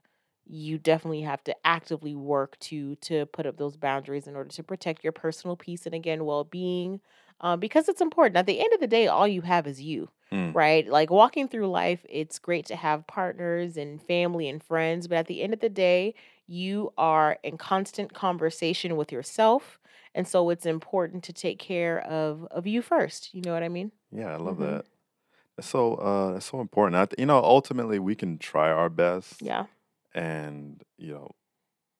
you 0.46 0.78
definitely 0.78 1.22
have 1.22 1.42
to 1.44 1.56
actively 1.66 2.14
work 2.14 2.58
to 2.58 2.96
to 2.96 3.26
put 3.26 3.46
up 3.46 3.56
those 3.56 3.76
boundaries 3.76 4.26
in 4.26 4.34
order 4.34 4.50
to 4.50 4.62
protect 4.62 5.04
your 5.04 5.12
personal 5.12 5.56
peace 5.56 5.86
and 5.86 5.94
again 5.94 6.24
well-being 6.24 7.00
um, 7.40 7.60
because 7.60 7.88
it's 7.88 8.00
important 8.00 8.36
at 8.36 8.46
the 8.46 8.58
end 8.60 8.72
of 8.74 8.80
the 8.80 8.86
day 8.88 9.06
all 9.06 9.26
you 9.28 9.42
have 9.42 9.66
is 9.68 9.80
you 9.80 10.10
Mm. 10.32 10.54
right 10.54 10.86
like 10.88 11.10
walking 11.10 11.48
through 11.48 11.68
life 11.70 12.04
it's 12.08 12.38
great 12.38 12.66
to 12.66 12.76
have 12.76 13.06
partners 13.06 13.76
and 13.76 14.02
family 14.02 14.48
and 14.48 14.62
friends 14.62 15.08
but 15.08 15.18
at 15.18 15.26
the 15.26 15.42
end 15.42 15.54
of 15.54 15.60
the 15.60 15.68
day 15.68 16.14
you 16.46 16.92
are 16.98 17.38
in 17.42 17.56
constant 17.58 18.12
conversation 18.14 18.96
with 18.96 19.12
yourself 19.12 19.78
and 20.14 20.28
so 20.28 20.50
it's 20.50 20.66
important 20.66 21.24
to 21.24 21.32
take 21.32 21.58
care 21.58 22.00
of 22.02 22.44
of 22.50 22.66
you 22.66 22.82
first 22.82 23.32
you 23.34 23.42
know 23.42 23.52
what 23.52 23.62
i 23.62 23.68
mean 23.68 23.92
yeah, 24.10 24.34
I 24.34 24.36
love 24.36 24.58
Mhm. 24.58 24.58
that. 24.58 24.84
That's 25.56 25.68
so 25.68 25.94
uh, 25.96 26.32
that's 26.34 26.46
so 26.46 26.60
important. 26.60 26.96
I 26.96 27.06
th- 27.06 27.20
you 27.20 27.26
know, 27.26 27.38
ultimately, 27.38 27.98
we 27.98 28.14
can 28.16 28.38
try 28.38 28.70
our 28.70 28.88
best, 28.90 29.42
yeah 29.42 29.66
and 30.14 30.82
you 30.98 31.14
know, 31.14 31.30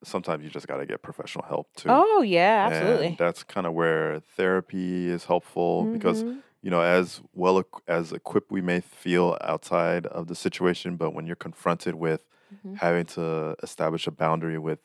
sometimes 0.05 0.45
you 0.45 0.51
just 0.51 0.69
got 0.69 0.79
to 0.79 0.87
get 0.87 1.03
professional 1.03 1.45
help 1.47 1.69
too. 1.77 2.05
oh 2.05 2.23
yeah 2.23 2.65
And 2.65 2.67
absolutely 2.67 3.19
that's 3.19 3.45
kind 3.45 3.67
of 3.67 3.75
where 3.75 4.21
therapy 4.21 5.09
is 5.09 5.25
helpful 5.27 5.89
because 5.89 6.25
Mhm. 6.25 6.43
You 6.63 6.71
know, 6.71 6.83
as 6.83 7.23
well 7.35 7.65
as 7.89 8.13
equipped 8.13 8.51
we 8.53 8.61
may 8.63 8.81
feel 8.81 9.39
outside 9.43 10.07
of 10.07 10.29
the 10.29 10.35
situation, 10.35 10.97
but 10.97 11.13
when 11.15 11.27
you're 11.27 11.37
confronted 11.37 11.97
with 11.97 12.27
Mhm. 12.51 12.81
having 12.81 13.07
to 13.07 13.57
establish 13.63 14.07
a 14.07 14.11
boundary 14.13 14.59
with 14.59 14.81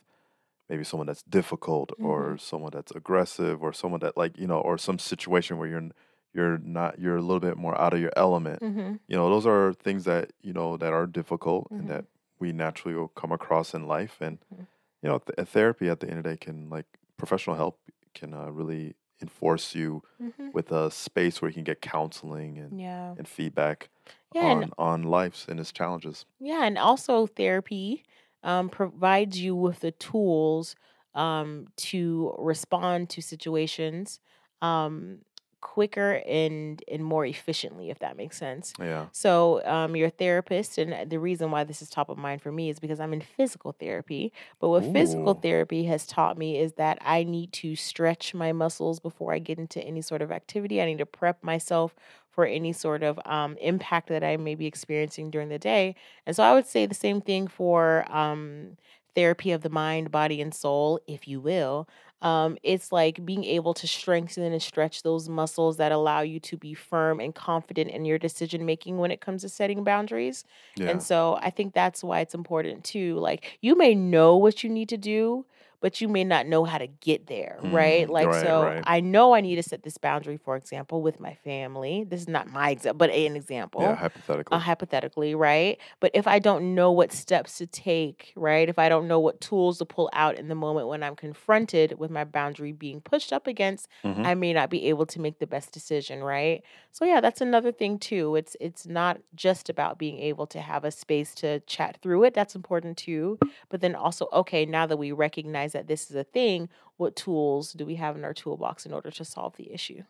maybe 0.70 0.84
someone 0.84 1.08
that's 1.08 1.24
difficult 1.24 1.92
or 2.00 2.38
someone 2.38 2.72
that's 2.74 2.92
aggressive 2.92 3.62
or 3.64 3.72
someone 3.74 4.00
that 4.02 4.18
like, 4.18 4.38
you 4.38 4.48
know, 4.48 4.60
or 4.60 4.78
some 4.78 5.00
situation 5.00 5.58
where 5.58 5.68
you're 5.70 5.90
you're 6.34 6.58
not 6.60 7.00
you're 7.00 7.18
a 7.18 7.22
little 7.22 7.40
bit 7.40 7.58
more 7.58 7.80
out 7.80 7.94
of 7.94 8.00
your 8.02 8.12
element. 8.16 8.62
Mhm. 8.62 9.00
You 9.08 9.16
know, 9.18 9.30
those 9.30 9.48
are 9.48 9.74
things 9.74 10.04
that, 10.06 10.32
you 10.42 10.54
know, 10.54 10.78
that 10.78 10.94
are 10.94 11.08
difficult 11.08 11.72
Mhm. 11.72 11.80
and 11.80 11.90
that 11.90 12.06
we 12.40 12.52
naturally 12.52 12.96
will 12.96 13.08
come 13.08 13.32
across 13.32 13.74
in 13.74 13.88
life 13.88 14.18
and 14.22 14.40
Mhm. 14.52 14.68
you 15.04 15.10
know, 15.10 15.20
th- 15.20 15.48
therapy 15.50 15.90
at 15.90 16.00
the 16.00 16.10
end 16.10 16.20
of 16.20 16.24
the 16.24 16.32
day 16.32 16.38
can 16.38 16.70
like 16.70 16.88
professional 17.18 17.56
help 17.56 17.80
can 18.14 18.34
uh, 18.34 18.50
really 18.52 18.96
enforce 19.22 19.76
you 19.76 20.04
Mhm. 20.20 20.52
with 20.54 20.72
a 20.72 20.92
space 20.92 21.42
where 21.42 21.50
you 21.50 21.56
can 21.56 21.64
get 21.64 21.82
counseling 21.82 22.58
and, 22.58 22.76
yeah 22.76 23.16
and 23.18 23.28
feedback 23.28 23.90
yeah 24.34 24.60
and 24.60 24.70
on 24.70 24.72
on 24.78 25.04
life's 25.04 25.48
and 25.48 25.60
its 25.60 25.72
challenges. 25.72 26.26
Yeah, 26.40 26.64
and 26.66 26.78
also 26.78 27.26
therapy 27.28 28.06
um, 28.44 28.70
provides 28.70 29.40
you 29.40 29.56
with 29.56 29.80
the 29.80 29.92
tools 29.92 30.76
um, 31.16 31.68
to 31.78 32.36
respond 32.38 33.10
to 33.12 33.22
situations 33.22 34.20
um, 34.62 35.22
quicker 35.62 36.22
and 36.28 36.84
and 36.88 37.04
more 37.04 37.26
efficiently, 37.26 37.90
if 37.90 38.00
that 38.00 38.18
makes 38.18 38.38
sense. 38.38 38.74
Yeah. 38.80 39.08
So, 39.12 39.66
um, 39.66 39.96
your 39.96 40.10
therapist, 40.10 40.78
and 40.78 41.10
the 41.10 41.20
reason 41.20 41.52
why 41.52 41.64
this 41.64 41.82
is 41.82 41.90
top 41.90 42.10
of 42.10 42.18
mind 42.18 42.42
for 42.42 42.52
me 42.52 42.70
is 42.70 42.80
because 42.80 43.00
I'm 43.00 43.14
in 43.14 43.22
physical 43.22 43.74
therapy. 43.74 44.32
But 44.60 44.70
what 44.70 44.84
physical 44.92 45.34
therapy 45.34 45.86
has 45.86 46.06
taught 46.06 46.38
me 46.38 46.60
is 46.60 46.74
that 46.74 46.98
I 47.02 47.24
need 47.24 47.52
to 47.54 47.76
stretch 47.76 48.34
my 48.34 48.52
muscles 48.52 49.00
before 49.00 49.34
I 49.34 49.40
get 49.40 49.58
into 49.58 49.82
any 49.82 50.02
sort 50.02 50.22
of 50.22 50.32
activity. 50.32 50.82
I 50.82 50.86
need 50.86 51.00
to 51.00 51.06
prep 51.06 51.44
myself 51.44 51.96
for 52.30 52.46
any 52.46 52.72
sort 52.72 53.02
of 53.02 53.20
um, 53.26 53.58
impact 53.60 54.10
that 54.10 54.24
I 54.24 54.38
may 54.38 54.54
be 54.54 54.68
experiencing 54.68 55.32
during 55.32 55.50
the 55.50 55.58
day. 55.58 55.96
And 56.26 56.36
so, 56.36 56.44
I 56.44 56.54
would 56.54 56.68
say 56.68 56.86
the 56.86 56.96
same 56.96 57.22
thing 57.22 57.48
for 57.48 58.06
um, 58.16 58.78
therapy 59.18 59.52
of 59.52 59.64
the 59.64 59.70
mind, 59.70 60.12
body, 60.12 60.40
and 60.40 60.54
soul, 60.54 61.00
if 61.08 61.28
you 61.28 61.40
will. 61.40 61.88
Um, 62.22 62.58
it's 62.64 62.92
like 62.92 63.24
being 63.26 63.44
able 63.44 63.74
to 63.76 63.88
strengthen 63.88 64.52
and 64.52 64.62
stretch 64.62 65.04
those 65.04 65.30
muscles 65.30 65.78
that 65.78 65.92
allow 65.92 66.22
you 66.22 66.40
to 66.42 66.58
be 66.58 66.74
firm 66.74 67.20
and 67.20 67.34
confident 67.36 67.92
in 67.92 68.06
your 68.06 68.18
decision 68.18 68.66
making 68.66 68.98
when 68.98 69.12
it 69.12 69.22
comes 69.22 69.44
to 69.44 69.50
setting 69.50 69.84
boundaries. 69.84 70.44
Yeah. 70.76 70.92
And 70.92 71.02
so 71.04 71.38
I 71.42 71.52
think 71.52 71.74
that's 71.74 72.04
why 72.04 72.22
it's 72.22 72.34
important 72.34 72.84
too. 72.84 73.16
Like 73.20 73.58
you 73.62 73.76
may 73.78 73.94
know 73.94 74.36
what 74.38 74.64
you 74.64 74.70
need 74.70 74.90
to 74.90 74.98
do, 74.98 75.46
but 75.80 76.02
you 76.02 76.08
may 76.08 76.24
not 76.24 76.48
know 76.48 76.64
how 76.66 76.78
to 76.78 76.88
get 76.88 77.28
there, 77.28 77.60
right? 77.62 78.08
Mm, 78.08 78.12
Like, 78.12 78.28
right, 78.28 78.42
so 78.42 78.64
right. 78.64 78.84
I 78.86 79.00
know 79.00 79.34
I 79.34 79.42
need 79.42 79.56
to 79.58 79.64
set 79.64 79.84
this 79.84 79.98
boundary, 79.98 80.38
for 80.38 80.56
example, 80.56 81.02
with 81.02 81.20
my 81.20 81.36
family. 81.44 82.04
This 82.04 82.22
is 82.22 82.28
not 82.28 82.50
my 82.50 82.72
example, 82.72 82.98
but 82.98 83.10
an 83.12 83.36
example 83.36 83.82
Yeah, 83.82 83.96
hypothetically. 83.96 84.56
uh, 84.56 84.60
hypothetically, 84.60 85.36
right? 85.36 85.78
But 86.00 86.12
if 86.14 86.28
I 86.28 86.40
don't 86.40 86.74
know 86.76 86.92
what 86.92 87.12
steps 87.12 87.58
to 87.60 87.68
take, 87.68 88.34
right? 88.36 88.70
If 88.70 88.80
I 88.80 88.90
don't 88.90 89.08
know 89.08 89.20
what 89.20 89.42
tools 89.42 89.78
to 89.80 89.86
pull 89.86 90.10
out 90.14 90.36
in 90.38 90.48
the 90.48 90.56
moment 90.56 90.88
when 90.88 91.04
I'm 91.04 91.16
confronted 91.16 92.00
with 92.00 92.10
my 92.12 92.24
boundary 92.24 92.72
being 92.72 93.02
pushed 93.02 93.32
up 93.34 93.46
against, 93.48 93.88
Mhm. 94.04 94.26
I 94.26 94.36
may 94.36 94.54
not 94.54 94.70
be 94.70 94.86
able 94.90 95.06
to 95.08 95.20
make 95.22 95.40
the 95.40 95.48
best 95.48 95.72
decision, 95.74 96.24
right? 96.24 96.64
So 96.92 97.06
yeah, 97.06 97.22
that's 97.22 97.42
another 97.42 97.72
thing 97.72 98.00
too. 98.00 98.36
It's 98.36 98.56
it's 98.60 98.88
not 98.88 99.20
just 99.36 99.70
about 99.70 99.98
being 100.00 100.18
able 100.20 100.48
to 100.48 100.62
have 100.62 100.84
a 100.84 100.92
space 100.92 101.36
to 101.36 101.60
chat 101.62 101.98
through 102.02 102.24
it. 102.24 102.34
That's 102.34 102.56
important 102.56 102.98
too. 102.98 103.40
But 103.70 103.82
then 103.82 103.96
also, 103.96 104.28
okay, 104.34 104.66
now 104.66 104.86
that 104.88 104.98
we 104.98 105.12
recognize 105.12 105.67
that 105.74 105.88
this 105.88 106.10
is 106.10 106.16
a 106.16 106.24
thing, 106.24 106.70
what 106.98 107.16
tools 107.16 107.74
do 107.74 107.86
we 107.86 107.96
have 107.96 108.16
in 108.16 108.24
our 108.24 108.34
toolbox 108.34 108.86
in 108.86 108.94
order 108.94 109.12
to 109.12 109.26
solve 109.26 109.56
the 109.58 109.72
issue? 109.74 110.04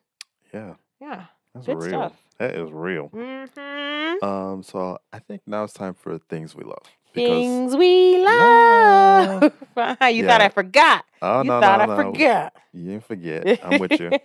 yeah, 0.54 0.76
Yeah. 1.00 1.26
that's 1.54 1.66
Good 1.68 1.78
real. 1.78 1.88
stuff. 1.90 2.14
That 2.40 2.56
is 2.56 2.72
real. 2.72 3.10
Mm-hmm. 3.10 4.24
Um, 4.24 4.64
so 4.64 5.00
I 5.12 5.20
think 5.20 5.42
now 5.48 5.64
it's 5.64 5.74
time 5.74 5.94
for 5.96 6.18
things 6.20 6.56
we 6.56 6.64
love. 6.64 6.84
Things 7.14 7.76
we 7.76 8.24
love. 8.24 9.44
you 9.76 10.24
thought 10.26 10.42
I 10.42 10.50
forgot. 10.50 11.04
oh 11.22 11.42
you 11.42 11.48
no, 11.50 11.60
thought 11.60 11.88
no, 11.88 11.94
I 11.94 11.98
no, 12.04 12.12
forgot. 12.12 12.54
you 12.74 12.92
didn't 12.92 13.06
forget. 13.06 13.60
I'm 13.64 13.80
with 13.80 14.00
you. 14.00 14.12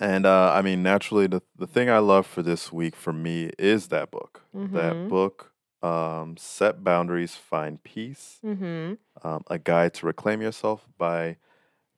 And 0.00 0.24
uh, 0.24 0.52
I 0.54 0.62
mean, 0.62 0.82
naturally, 0.82 1.26
the 1.26 1.42
the 1.58 1.66
thing 1.66 1.90
I 1.90 1.98
love 1.98 2.26
for 2.26 2.42
this 2.42 2.72
week 2.72 2.96
for 2.96 3.12
me 3.12 3.50
is 3.58 3.88
that 3.88 4.10
book. 4.10 4.40
That 4.54 4.94
Mhm. 4.94 5.08
book, 5.10 5.51
um, 5.82 6.36
"Set 6.36 6.84
Boundaries, 6.84 7.34
Find 7.34 7.82
Peace: 7.82 8.38
mm-hmm. 8.44 8.94
um, 9.26 9.42
A 9.48 9.58
Guide 9.58 9.94
to 9.94 10.06
Reclaim 10.06 10.42
Yourself" 10.42 10.86
by 10.98 11.36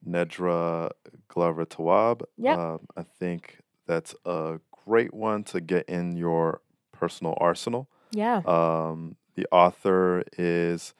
Nedra 0.06 0.90
Glover 1.28 1.64
Tawwab. 1.64 2.22
Yep. 2.36 2.58
Um, 2.58 2.80
I 2.96 3.02
think 3.02 3.58
that's 3.86 4.14
a 4.24 4.60
great 4.84 5.14
one 5.14 5.44
to 5.44 5.60
get 5.60 5.88
in 5.88 6.16
your 6.16 6.60
personal 6.92 7.34
arsenal. 7.38 7.88
Yeah. 8.12 8.42
Um, 8.46 9.16
the 9.34 9.46
author 9.50 10.24
is 10.38 10.94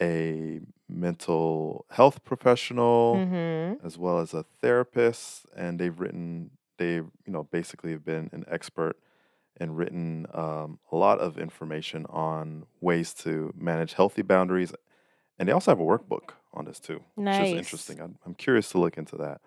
a 0.00 0.60
mental 0.88 1.86
health 1.90 2.24
professional 2.24 3.16
Mm-hmm. 3.16 3.86
as 3.86 3.98
well 3.98 4.18
as 4.18 4.34
a 4.34 4.44
therapist, 4.60 5.46
and 5.56 5.78
they've 5.78 5.98
written 5.98 6.50
they 6.78 6.94
you 6.94 7.12
know 7.26 7.44
basically 7.44 7.92
have 7.92 8.04
been 8.04 8.28
an 8.32 8.44
expert 8.48 8.96
and 9.58 9.76
written 9.76 10.26
um, 10.32 10.78
a 10.90 10.96
lot 10.96 11.18
of 11.18 11.38
information 11.38 12.06
on 12.08 12.66
ways 12.80 13.12
to 13.14 13.52
manage 13.56 13.92
healthy 13.94 14.22
boundaries, 14.22 14.72
and 15.38 15.48
they 15.48 15.52
also 15.52 15.70
have 15.70 15.80
a 15.80 15.84
workbook 15.84 16.30
on 16.54 16.64
this 16.64 16.80
too, 16.80 17.00
which 17.14 17.24
Nice. 17.24 17.48
is 17.48 17.58
interesting. 17.58 18.00
I'm, 18.00 18.16
I'm 18.24 18.34
curious 18.34 18.70
to 18.70 18.78
look 18.78 18.96
into 18.98 19.16
that 19.16 19.40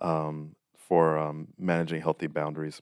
um, 0.00 0.54
for 0.76 1.18
um, 1.18 1.48
managing 1.58 2.02
healthy 2.02 2.26
boundaries. 2.26 2.80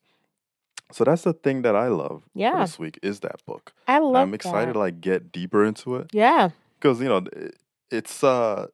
So 0.92 1.02
that's 1.04 1.22
the 1.22 1.32
thing 1.32 1.62
that 1.62 1.74
I 1.74 1.88
love 1.88 2.24
Yeah. 2.34 2.60
this 2.60 2.78
week 2.78 2.98
is 3.02 3.20
that 3.20 3.44
book. 3.46 3.72
I 3.88 3.96
And 3.96 4.04
love 4.04 4.22
I'm 4.22 4.34
excited 4.34 4.68
that. 4.68 4.72
to 4.74 4.78
like 4.78 5.00
get 5.00 5.32
deeper 5.32 5.64
into 5.64 5.96
it 5.96 6.10
Yeah. 6.12 6.50
because 6.78 7.00
you 7.00 7.08
know 7.08 7.18
it- 7.32 7.56
it's 7.90 8.22
uh 8.24 8.66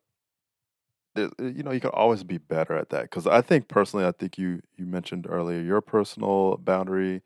it- 1.15 1.33
it- 1.39 1.57
you 1.57 1.63
know 1.63 1.71
you 1.71 1.81
can 1.81 1.91
always 1.91 2.25
be 2.25 2.39
better 2.39 2.75
at 2.77 2.89
that 2.89 3.03
because 3.03 3.27
i 3.27 3.43
think 3.43 3.69
personally 3.69 4.07
i 4.07 4.13
think 4.13 4.39
you 4.39 4.61
you 4.77 4.87
mentioned 4.87 5.27
earlier 5.29 5.61
your 5.61 5.83
personal 5.83 6.57
boundary 6.57 7.21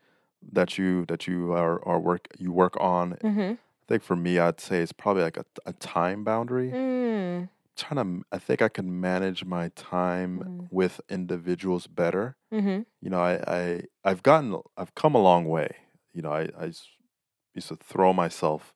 that 0.53 0.79
you 0.79 1.05
that 1.07 1.27
you 1.27 1.53
are, 1.53 1.87
are 1.87 1.99
work 2.01 2.29
you 2.39 2.53
work 2.53 2.77
on 2.81 3.17
Mm-hmm. 3.23 3.53
i 3.53 3.85
think 3.89 4.03
for 4.03 4.17
me 4.17 4.39
i'd 4.39 4.61
say 4.61 4.81
it's 4.83 4.93
probably 4.93 5.23
like 5.23 5.37
a, 5.37 5.45
a 5.67 5.73
time 5.75 6.25
boundary 6.25 6.71
Mm. 6.73 7.49
trying 7.77 8.01
to 8.21 8.25
I 8.33 8.39
think 8.39 8.63
i 8.63 8.69
can 8.69 9.01
manage 9.01 9.45
my 9.45 9.69
time 9.75 10.43
Mm. 10.45 10.69
with 10.71 11.01
individuals 11.09 11.87
better 11.87 12.37
Mm-hmm. 12.53 12.83
you 13.03 13.11
know 13.11 13.21
i, 13.21 13.35
I 13.59 13.83
i've 14.05 14.23
gotten 14.23 14.61
i've 14.77 14.95
come 14.95 15.15
a 15.15 15.23
long 15.23 15.45
way 15.47 15.69
you 16.13 16.23
know 16.23 16.33
I, 16.33 16.49
I 16.59 16.67
used 17.55 17.69
to 17.69 17.77
throw 17.77 18.13
myself 18.13 18.73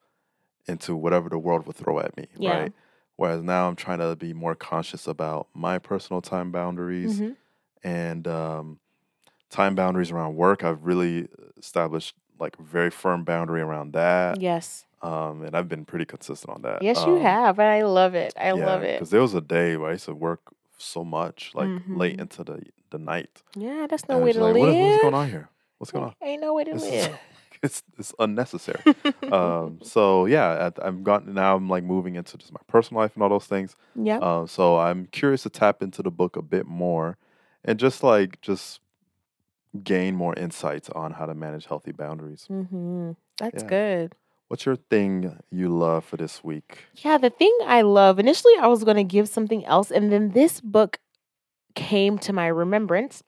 into 0.67 0.95
whatever 0.97 1.29
the 1.29 1.39
world 1.39 1.67
would 1.67 1.77
throw 1.77 1.99
at 2.01 2.17
me 2.17 2.27
Yeah. 2.37 2.51
right 2.57 2.73
whereas 3.17 3.43
now 3.43 3.69
i'm 3.69 3.77
trying 3.77 3.99
to 4.01 4.17
be 4.17 4.33
more 4.35 4.55
conscious 4.55 5.07
about 5.07 5.49
my 5.55 5.79
personal 5.79 6.21
time 6.21 6.51
boundaries 6.53 7.21
Mm-hmm. 7.21 7.33
and 7.83 8.27
um, 8.29 8.79
time 9.51 9.75
boundaries 9.75 10.11
around 10.11 10.37
work 10.37 10.63
i've 10.65 10.85
really 10.85 11.29
established 11.59 12.15
like 12.39 12.57
a 12.59 12.63
very 12.63 12.91
firm 12.91 13.25
boundary 13.25 13.61
around 13.61 13.93
that 13.93 14.41
Yes. 14.41 14.87
um, 15.03 15.43
and 15.43 15.55
i've 15.57 15.69
been 15.69 15.85
pretty 15.85 16.05
consistent 16.07 16.55
on 16.55 16.63
that 16.63 16.83
Yes, 16.83 17.05
you 17.07 17.17
Um, 17.17 17.21
have. 17.23 17.59
And 17.59 17.69
I 17.69 17.83
love 17.83 18.15
it. 18.15 18.33
I 18.37 18.53
love 18.53 18.83
it. 18.83 18.99
because 18.99 19.11
there 19.11 19.21
was 19.21 19.35
a 19.35 19.41
day 19.41 19.77
where 19.77 19.91
i 19.91 19.93
used 19.93 20.07
to 20.07 20.15
work 20.15 20.41
so 20.79 21.05
much 21.05 21.51
like 21.55 21.69
late 21.89 22.17
Mhm. 22.17 22.21
into 22.23 22.45
the 22.45 22.63
the 22.91 22.99
night 22.99 23.43
Yeah, 23.55 23.87
that's 23.89 24.09
no 24.09 24.17
and 24.17 24.25
way 24.25 24.33
to 24.33 24.41
like, 24.43 24.55
live. 24.55 24.61
what 24.61 24.69
is, 24.71 24.91
what's 24.93 25.03
going 25.03 25.15
on 25.15 25.29
here 25.31 25.49
what's 25.79 25.93
going 25.93 26.05
on 26.07 26.15
Ain't 26.23 26.41
no 26.43 26.55
way 26.55 26.65
to 26.65 26.73
This 26.73 26.83
is- 26.85 26.91
live. 27.09 27.19
it's 27.63 27.83
it's 27.99 28.15
unnecessary. 28.19 28.81
um, 29.33 29.81
so 29.83 30.25
yeah, 30.27 30.71
I, 30.81 30.87
I've 30.89 31.05
gotten 31.05 31.35
now. 31.35 31.57
I'm 31.57 31.69
like 31.69 31.85
moving 31.85 32.15
into 32.15 32.39
just 32.39 32.53
my 32.53 32.61
personal 32.69 33.03
life 33.03 33.13
and 33.15 33.23
all 33.23 33.29
those 33.29 33.45
things. 33.47 33.77
yeah. 33.95 34.19
Uh, 34.19 34.47
so 34.47 34.79
I'm 34.79 35.07
curious 35.13 35.43
to 35.43 35.51
tap 35.51 35.83
into 35.83 36.03
the 36.03 36.11
book 36.11 36.37
a 36.37 36.43
bit 36.43 36.67
more, 36.67 37.19
and 37.63 37.79
just 37.79 38.03
like 38.03 38.41
just 38.41 38.81
gain 39.83 40.15
more 40.17 40.35
insights 40.35 40.89
on 40.91 41.13
how 41.13 41.27
to 41.27 41.35
manage 41.35 41.67
healthy 41.67 41.93
boundaries. 41.93 42.47
Mm-hmm. 42.51 43.13
That's 43.39 43.63
Yeah. 43.63 43.69
good. 43.69 44.15
What's 44.49 44.67
your 44.67 44.77
thing 44.77 45.39
you 45.51 45.69
love 45.69 46.05
for 46.05 46.17
this 46.17 46.43
week? 46.43 46.87
Yeah, 46.97 47.19
the 47.19 47.31
thing 47.31 47.57
I 47.65 47.83
love, 47.83 48.19
initially 48.19 48.55
I 48.61 48.67
was 48.67 48.83
going 48.83 48.97
to 48.97 49.05
give 49.05 49.29
something 49.29 49.65
else, 49.65 49.93
and 49.93 50.11
then 50.13 50.31
this 50.31 50.61
book 50.61 50.99
came 51.77 52.19
to 52.19 52.33
my 52.33 52.49
remembrance. 52.49 53.23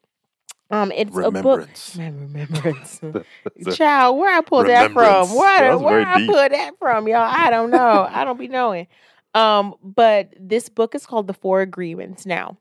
Um, 0.70 0.90
it's 0.90 1.10
a 1.16 1.30
book. 1.30 1.34
Remembrance. 1.34 1.96
My 1.96 2.08
remembrance. 2.08 3.00
Child, 3.76 4.18
where 4.18 4.34
I 4.36 4.40
pulled 4.40 4.66
that 4.66 4.90
from? 4.92 5.34
Where, 5.36 5.78
where 5.78 6.06
I 6.06 6.18
deep. 6.18 6.30
pulled 6.30 6.50
that 6.50 6.72
from, 6.78 7.06
y'all? 7.06 7.18
I 7.20 7.50
don't 7.50 7.70
know. 7.70 8.08
I 8.10 8.24
don't 8.24 8.38
be 8.38 8.48
knowing. 8.48 8.88
Um, 9.34 9.74
but 9.82 10.32
this 10.38 10.68
book 10.68 10.94
is 10.94 11.06
called 11.06 11.26
The 11.26 11.34
Four 11.34 11.60
Agreements. 11.60 12.26
Now, 12.26 12.56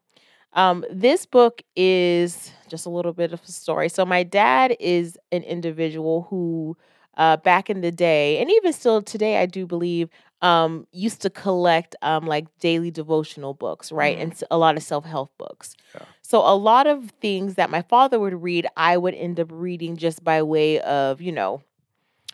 um, 0.53 0.83
this 0.91 1.25
book 1.25 1.61
is 1.75 2.51
just 2.67 2.85
a 2.85 2.89
little 2.89 3.13
bit 3.13 3.33
of 3.33 3.41
a 3.47 3.51
story. 3.51 3.89
So 3.89 4.05
my 4.05 4.23
dad 4.23 4.75
is 4.79 5.17
an 5.31 5.43
individual 5.43 6.27
who, 6.29 6.77
uh, 7.17 7.37
back 7.37 7.69
in 7.69 7.81
the 7.81 7.91
day, 7.91 8.39
and 8.39 8.49
even 8.49 8.73
still 8.73 9.01
today, 9.01 9.37
I 9.37 9.45
do 9.45 9.65
believe, 9.65 10.09
um, 10.41 10.87
used 10.91 11.21
to 11.21 11.29
collect 11.29 11.95
um 12.01 12.25
like 12.25 12.47
daily 12.59 12.89
devotional 12.89 13.53
books, 13.53 13.91
right, 13.91 14.17
Mm. 14.17 14.21
and 14.23 14.43
a 14.49 14.57
lot 14.57 14.75
of 14.75 14.81
self 14.83 15.05
help 15.05 15.31
books. 15.37 15.75
Yeah. 15.93 16.01
So 16.23 16.39
a 16.39 16.55
lot 16.55 16.87
of 16.87 17.11
things 17.21 17.55
that 17.55 17.69
my 17.69 17.81
father 17.83 18.19
would 18.19 18.41
read, 18.41 18.65
I 18.75 18.97
would 18.97 19.13
end 19.13 19.39
up 19.39 19.49
reading 19.51 19.97
just 19.97 20.23
by 20.23 20.41
way 20.41 20.79
of, 20.79 21.21
you 21.21 21.31
know, 21.31 21.61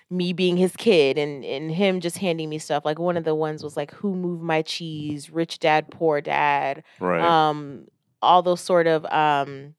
me 0.10 0.32
being 0.32 0.56
his 0.56 0.74
kid 0.78 1.18
and 1.18 1.44
and 1.44 1.70
him 1.72 2.00
just 2.00 2.20
handing 2.20 2.48
me 2.50 2.60
stuff. 2.60 2.86
Like 2.86 2.98
one 3.00 3.18
of 3.18 3.26
the 3.26 3.36
ones 3.36 3.62
was 3.64 3.76
like 3.76 3.92
Who 3.96 4.16
Moved 4.16 4.42
My 4.44 4.62
Cheese, 4.62 5.30
Rich 5.30 5.60
Dad, 5.60 5.90
Poor 5.92 6.22
Dad, 6.22 6.84
right. 7.02 7.20
um, 7.22 7.88
all 8.22 8.42
those 8.42 8.62
sort 8.62 8.88
of 8.88 9.06
um 9.06 9.76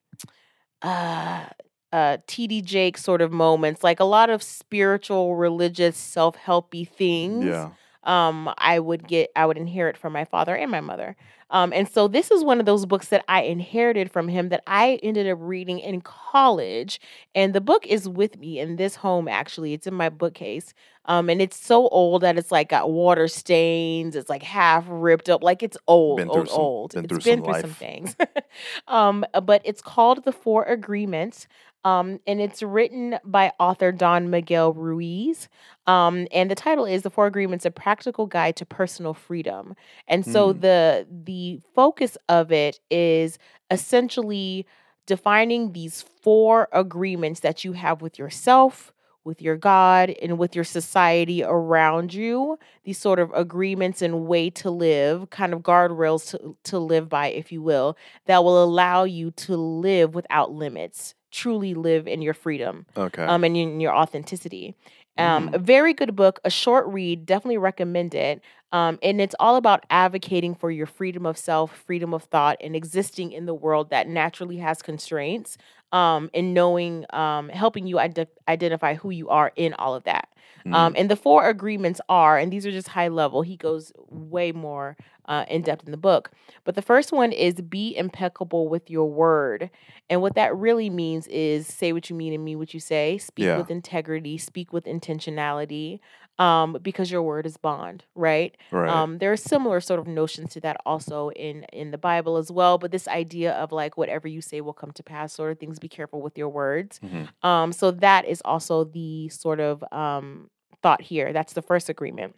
uh 0.82 1.47
uh 1.93 2.18
TD 2.26 2.62
Jake 2.62 2.99
sort 2.99 3.20
of 3.22 3.32
moments, 3.32 3.82
like 3.82 4.01
a 4.01 4.05
lot 4.05 4.30
of 4.30 4.43
spiritual, 4.43 5.36
religious, 5.36 5.97
self-helpy 5.97 6.89
things 6.89 7.45
yeah. 7.47 7.70
Um 8.05 8.53
I 8.59 8.78
would 8.78 9.07
get 9.09 9.30
I 9.36 9.46
would 9.46 9.57
inherit 9.59 9.96
from 9.96 10.12
my 10.12 10.24
father 10.24 10.55
and 10.57 10.70
my 10.70 10.80
mother. 10.80 11.16
Um 11.51 11.72
and 11.72 11.88
so 11.88 12.09
this 12.09 12.30
is 12.30 12.44
one 12.44 12.61
of 12.61 12.66
those 12.66 12.86
books 12.86 13.09
that 13.09 13.24
I 13.28 13.42
inherited 13.42 14.11
from 14.11 14.28
him 14.28 14.51
that 14.51 14.62
I 14.66 14.99
ended 15.03 15.28
up 15.28 15.38
reading 15.40 15.78
in 15.80 16.01
college 16.01 17.01
and 17.34 17.55
the 17.55 17.61
book 17.61 17.86
is 17.86 18.09
with 18.09 18.38
me 18.38 18.59
in 18.61 18.76
this 18.76 18.96
home 18.96 19.28
actually. 19.28 19.72
It's 19.72 19.86
in 19.86 19.94
my 19.94 20.09
bookcase. 20.11 20.74
Um 21.07 21.28
and 21.30 21.40
it's 21.42 21.57
so 21.57 21.88
old 21.88 22.22
that 22.22 22.36
it's 22.38 22.53
like 22.53 22.68
got 22.68 22.90
water 22.90 23.26
stains, 23.28 24.14
it's 24.14 24.28
like 24.28 24.42
half 24.42 24.84
ripped 24.88 25.28
up 25.28 25.42
like 25.42 25.62
it's 25.62 25.76
old, 25.88 26.18
Been 26.18 26.28
old, 26.30 26.49
some- 26.49 26.59
old. 26.61 26.92
been 26.92 27.05
It's 27.05 27.09
through 27.12 27.20
been 27.22 27.44
some 27.44 27.44
through 27.44 27.61
some 27.62 27.74
things. 27.74 28.16
um 28.88 29.24
but 29.42 29.62
it's 29.64 29.82
called 29.82 30.24
The 30.24 30.32
Four 30.32 30.64
Agreements. 30.64 31.46
Um, 31.89 32.20
and 32.26 32.41
it's 32.41 32.62
written 32.62 33.18
by 33.24 33.53
author 33.59 33.93
Don 33.93 34.30
Miguel 34.30 34.72
Ruiz. 34.72 35.49
Um, 35.86 36.26
and 36.32 36.51
the 36.51 36.55
title 36.55 36.84
is 36.84 37.03
The 37.03 37.11
Four 37.11 37.26
Agreements: 37.26 37.64
A 37.64 37.70
Practical 37.70 38.26
Guide 38.26 38.57
to 38.57 38.66
Personal 38.66 39.14
Freedom. 39.14 39.74
And 40.07 40.26
so 40.26 40.53
Hmm. 40.53 40.61
the 40.61 41.07
the 41.11 41.61
focus 41.74 42.16
of 42.28 42.53
it 42.53 42.80
is 42.91 43.39
essentially 43.70 44.66
defining 45.07 45.72
these 45.72 46.03
four 46.22 46.68
agreements 46.72 47.41
that 47.41 47.64
you 47.64 47.72
have 47.72 48.03
with 48.03 48.18
yourself, 48.18 48.93
with 49.24 49.41
your 49.43 49.57
God, 49.57 50.11
and 50.22 50.39
with 50.39 50.55
your 50.55 50.64
society 50.64 51.43
around 51.43 52.12
you. 52.14 52.59
These 52.84 52.99
sort 52.99 53.18
of 53.18 53.30
agreements 53.34 54.03
and 54.03 54.26
way 54.26 54.51
to 54.51 54.70
live, 54.70 55.30
kind 55.30 55.53
of 55.55 55.61
guardrails 55.61 56.30
to, 56.30 56.57
to 56.64 56.78
live 56.78 57.09
by, 57.09 57.28
if 57.28 57.53
you 57.53 57.62
will, 57.62 57.97
that 58.26 58.45
will 58.45 58.62
allow 58.62 59.05
you 59.05 59.30
to 59.32 59.57
live 59.57 60.14
without 60.14 60.53
limits, 60.53 61.14
truly 61.30 61.74
live 61.74 62.06
in 62.06 62.22
your 62.22 62.34
freedom 62.34 62.86
Okay. 62.96 63.24
um, 63.24 63.44
and 63.44 63.56
in 63.56 63.80
your 63.80 63.94
authenticity. 63.94 64.74
Um, 65.18 65.48
Mm. 65.48 65.54
A 65.54 65.58
very 65.58 65.94
good 65.94 66.14
book, 66.14 66.38
a 66.44 66.50
short 66.50 66.86
read, 66.86 67.26
definitely 67.26 67.58
recommend 67.58 68.14
it. 68.14 68.40
Um, 68.70 68.98
and 69.02 69.20
it's 69.20 69.34
all 69.40 69.56
about 69.56 69.84
advocating 69.90 70.54
for 70.54 70.70
your 70.70 70.86
freedom 70.86 71.26
of 71.26 71.36
self, 71.38 71.74
freedom 71.86 72.14
of 72.14 72.24
thought, 72.24 72.56
and 72.60 72.76
existing 72.76 73.32
in 73.32 73.46
the 73.46 73.54
world 73.54 73.90
that 73.90 74.08
naturally 74.08 74.58
has 74.58 74.82
constraints. 74.82 75.56
Um, 75.93 76.28
and 76.34 76.53
knowing, 76.53 77.07
um, 77.11 77.49
helping 77.49 77.86
you 77.86 77.99
ide- 77.99 78.28
identify 78.47 78.95
who 78.95 79.09
you 79.11 79.28
are 79.30 79.53
in 79.57 79.72
all 79.74 79.95
of 79.95 80.05
that. 80.05 80.28
Um, 80.66 80.93
Mm. 80.93 81.01
and 81.01 81.11
the 81.11 81.16
four 81.16 81.49
agreements 81.49 81.99
are, 82.11 82.36
and 82.36 82.53
these 82.53 82.66
are 82.66 82.70
just 82.70 82.89
high 82.89 83.09
level. 83.09 83.41
He 83.41 83.57
goes 83.57 83.91
way 84.11 84.53
more 84.53 84.97
uh, 85.26 85.45
in 85.49 85.61
depth 85.62 85.84
in 85.84 85.91
the 85.91 85.97
book. 85.99 86.30
But 86.64 86.74
the 86.74 86.80
first 86.82 87.12
one 87.12 87.32
is 87.32 87.55
be 87.61 87.95
impeccable 87.97 88.68
with 88.68 88.91
your 88.91 89.11
word. 89.11 89.70
And 90.11 90.20
what 90.22 90.34
that 90.36 90.57
really 90.57 90.89
means 90.91 91.26
is 91.28 91.66
say 91.66 91.93
what 91.93 92.09
you 92.11 92.16
mean 92.16 92.32
and 92.32 92.43
mean 92.45 92.59
what 92.59 92.72
you 92.74 92.80
say. 92.80 93.18
Speak 93.18 93.45
Yeah. 93.45 93.57
with 93.59 93.70
integrity. 93.70 94.39
Speak 94.39 94.72
with 94.72 94.84
intentionality. 94.84 96.01
Um, 96.39 96.78
because 96.80 97.11
your 97.11 97.22
word 97.22 97.47
is 97.47 97.57
bond, 97.57 98.05
right? 98.14 98.57
Right. 98.70 98.89
Um, 98.89 99.18
there 99.18 99.32
are 99.32 99.36
similar 99.36 99.80
sort 99.80 99.99
of 99.99 100.07
notions 100.07 100.53
to 100.53 100.61
that 100.61 100.76
also 100.86 101.30
in 101.30 101.64
in 101.72 101.91
the 101.91 101.99
Bible 101.99 102.36
as 102.36 102.51
well. 102.53 102.78
But 102.78 102.93
this 102.93 103.09
idea 103.09 103.53
of 103.55 103.72
like 103.72 103.97
whatever 103.97 104.28
you 104.28 104.41
say 104.41 104.61
will 104.61 104.72
come 104.72 104.93
to 104.93 105.03
pass, 105.03 105.32
sort 105.32 105.51
of 105.53 105.59
things. 105.59 105.78
Be 105.80 105.89
careful 105.89 106.22
with 106.22 106.39
your 106.39 106.49
words. 106.49 107.01
Mhm. 107.01 107.28
Um, 107.43 107.72
so 107.72 107.91
that 107.91 108.24
is 108.24 108.41
also 108.45 108.84
the 108.84 109.28
sort 109.30 109.59
of 109.59 109.82
um, 109.93 110.49
thought 110.82 111.03
here. 111.03 111.32
That's 111.32 111.55
the 111.55 111.62
first 111.62 111.89
agreement. 111.89 112.36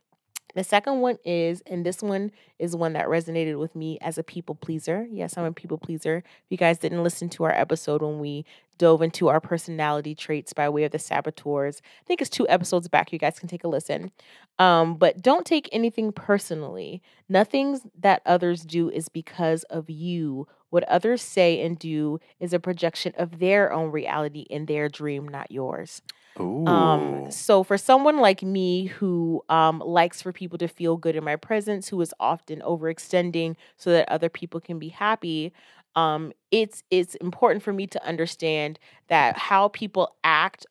The 0.55 0.65
second 0.65 1.01
one 1.01 1.19
is, 1.25 1.63
and 1.67 1.85
this 1.87 2.03
one 2.03 2.33
is 2.59 2.75
one 2.75 2.93
that 2.95 3.07
resonated 3.07 3.59
with 3.59 3.77
me 3.77 3.99
as 4.01 4.19
a 4.19 4.23
people 4.23 4.55
pleaser. 4.55 5.07
Yes, 5.11 5.37
I'm 5.37 5.45
a 5.45 5.53
people 5.53 5.79
pleaser. 5.79 6.19
If 6.19 6.51
you 6.51 6.57
guys 6.57 6.79
didn't 6.79 7.03
listen 7.03 7.29
to 7.31 7.45
our 7.45 7.53
episode 7.53 8.03
when 8.03 8.19
we 8.19 8.45
dove 8.79 9.03
into 9.03 9.29
our 9.29 9.41
personality 9.41 10.15
traits 10.15 10.53
by 10.53 10.69
way 10.69 10.85
of 10.85 10.93
the 10.93 10.99
saboteurs, 10.99 11.83
I 12.03 12.05
think 12.07 12.21
it's 12.21 12.31
two 12.31 12.49
episodes 12.49 12.89
back. 12.89 13.13
You 13.13 13.19
guys 13.19 13.39
can 13.39 13.49
take 13.49 13.65
a 13.65 13.69
listen. 13.69 14.11
Um, 14.59 14.97
but 14.97 15.23
don't 15.23 15.47
take 15.47 15.69
anything 15.71 16.13
personally. 16.13 17.03
Nothing 17.29 17.81
that 17.99 18.23
others 18.27 18.63
do 18.63 18.91
is 18.91 19.09
because 19.09 19.63
of 19.65 19.89
you. 19.89 20.49
What 20.71 20.85
others 20.85 21.23
say 21.23 21.61
and 21.63 21.79
do 21.79 22.21
is 22.39 22.53
a 22.53 22.61
projection 22.61 23.13
of 23.17 23.39
their 23.39 23.73
own 23.73 23.91
reality 23.91 24.47
and 24.51 24.67
their 24.67 24.89
dream, 24.89 25.29
not 25.29 25.51
yours. 25.51 26.03
Ooh. 26.39 26.67
Um, 26.67 27.31
so 27.31 27.63
for 27.63 27.77
someone 27.79 28.19
like 28.19 28.43
me 28.43 28.87
who 28.87 29.43
um, 29.49 29.81
likes 29.81 30.21
for 30.23 30.33
people 30.33 30.59
to 30.59 30.69
feel 30.69 30.97
good 30.97 31.17
in 31.17 31.25
my 31.25 31.37
presence, 31.37 31.89
who 31.89 32.01
is 32.01 32.15
often 32.21 32.61
overextending 32.61 33.57
so 33.77 33.91
that 33.91 34.09
other 34.09 34.29
people 34.29 34.61
can 34.61 34.79
be 34.79 34.89
happy, 34.89 35.53
um, 35.97 36.33
it's 36.51 36.83
it's 36.91 37.15
important 37.17 37.63
for 37.63 37.73
me 37.73 37.87
to 37.89 38.05
understand 38.07 38.79
that 39.09 39.37
how 39.37 39.69
people 39.69 40.15
act 40.23 40.67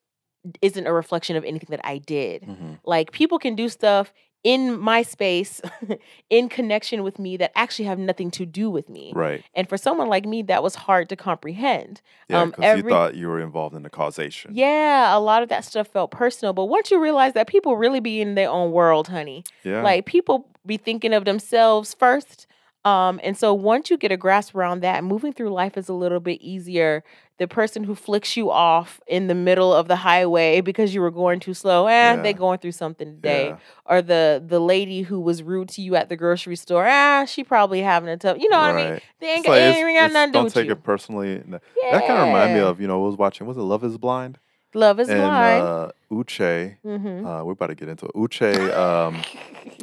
isn't 0.62 0.88
a 0.88 0.94
reflection 0.94 1.36
of 1.36 1.44
anything 1.44 1.68
that 1.70 1.82
I 1.86 1.98
did. 1.98 2.44
Mhm. 2.44 2.80
Like 2.86 3.12
people 3.12 3.40
can 3.40 3.56
do 3.56 3.68
stuff 3.70 4.14
in 4.44 4.80
my 4.80 5.02
space 5.02 5.62
in 6.30 6.48
connection 6.50 7.04
with 7.04 7.20
me 7.20 7.36
that 7.38 7.52
actually 7.56 7.86
have 7.86 8.00
nothing 8.00 8.32
to 8.32 8.46
do 8.46 8.70
with 8.70 8.88
me. 8.90 9.12
Right. 9.16 9.44
And 9.54 9.68
for 9.68 9.78
someone 9.78 10.08
like 10.08 10.26
me, 10.26 10.42
that 10.44 10.64
was 10.64 10.76
hard 10.76 11.10
to 11.10 11.16
comprehend. 11.16 12.02
Yeah, 12.30 12.42
Um, 12.42 12.50
because 12.52 12.64
every- 12.66 12.84
you 12.84 12.90
thought 12.90 13.16
you 13.16 13.28
were 13.28 13.40
involved 13.42 13.76
in 13.76 13.84
the 13.84 13.90
causation. 13.90 14.52
Yeah, 14.54 15.16
a 15.16 15.20
lot 15.20 15.44
of 15.44 15.50
that 15.50 15.66
stuff 15.66 15.88
felt 15.90 16.12
personal. 16.12 16.54
But 16.54 16.66
once 16.66 16.90
you 16.92 17.00
realize 17.02 17.34
that 17.34 17.48
people 17.48 17.76
really 17.76 18.00
be 18.00 18.22
in 18.22 18.36
their 18.36 18.50
own 18.50 18.72
world, 18.72 19.10
honey, 19.10 19.44
Yeah. 19.64 19.82
like 19.84 20.06
people 20.06 20.48
be 20.66 20.78
thinking 20.78 21.14
of 21.14 21.26
themselves 21.26 21.94
first. 21.94 22.48
Um, 22.90 23.20
and 23.24 23.38
so 23.38 23.54
once 23.54 23.90
you 23.90 23.98
get 23.98 24.12
a 24.12 24.18
grasp 24.18 24.56
around 24.56 24.82
that, 24.82 25.04
moving 25.04 25.34
through 25.34 25.50
life 25.50 25.78
is 25.78 25.90
a 25.90 25.94
little 25.94 26.20
bit 26.20 26.42
easier. 26.42 27.04
The 27.38 27.48
person 27.48 27.86
who 27.86 27.96
flicks 27.96 28.36
you 28.36 28.52
off 28.52 29.00
in 29.08 29.28
the 29.28 29.36
middle 29.36 29.74
of 29.74 29.88
the 29.88 29.96
highway 29.96 30.60
because 30.60 30.94
you 30.94 31.00
were 31.00 31.12
going 31.12 31.40
too 31.40 31.54
slow, 31.54 31.88
eh, 31.88 31.92
Yeah. 31.92 32.22
they 32.22 32.34
going 32.34 32.60
through 32.60 32.74
something 32.74 33.08
today. 33.16 33.48
yeah. 33.50 33.58
Or 33.86 34.02
the 34.02 34.44
the 34.46 34.60
lady 34.60 35.04
who 35.04 35.22
was 35.22 35.42
rude 35.42 35.70
to 35.70 35.82
you 35.82 35.96
at 35.96 36.10
the 36.10 36.18
grocery 36.18 36.58
store, 36.58 36.86
ah, 36.88 37.24
she 37.26 37.44
probably 37.44 37.82
having 37.82 38.10
a 38.10 38.18
tough. 38.18 38.38
You 38.40 38.50
know 38.50 38.58
what 38.60 38.72
I 38.72 38.92
mean? 38.92 39.02
They 39.20 39.28
ain't, 39.28 39.40
It's 39.40 39.48
like, 39.48 39.62
ain't 39.62 39.98
got 39.98 40.12
nothing 40.12 40.34
to 40.34 40.38
do 40.38 40.44
don't 40.44 40.54
take 40.54 40.70
it 40.70 40.84
personally. 40.84 41.38
That 41.38 42.08
kind 42.08 42.20
of 42.22 42.28
remind 42.28 42.54
me 42.56 42.60
of, 42.60 42.82
you 42.82 42.88
know, 42.88 43.02
I 43.04 43.08
was 43.08 43.16
watching, 43.18 43.48
was 43.48 43.56
it 43.58 43.62
Love 43.62 43.84
is 43.86 43.98
Blind? 43.98 44.38
Love 44.74 45.00
is 45.00 45.10
and 45.10 45.20
blind. 45.20 45.64
uh, 45.64 45.92
Uche, 46.12 46.76
mm-hmm. 46.86 47.26
uh, 47.26 47.44
we're 47.44 47.54
about 47.54 47.68
to 47.68 47.76
get 47.76 47.88
into 47.88 48.06
it. 48.06 48.14
Uche, 48.16 48.78
um, 48.78 49.22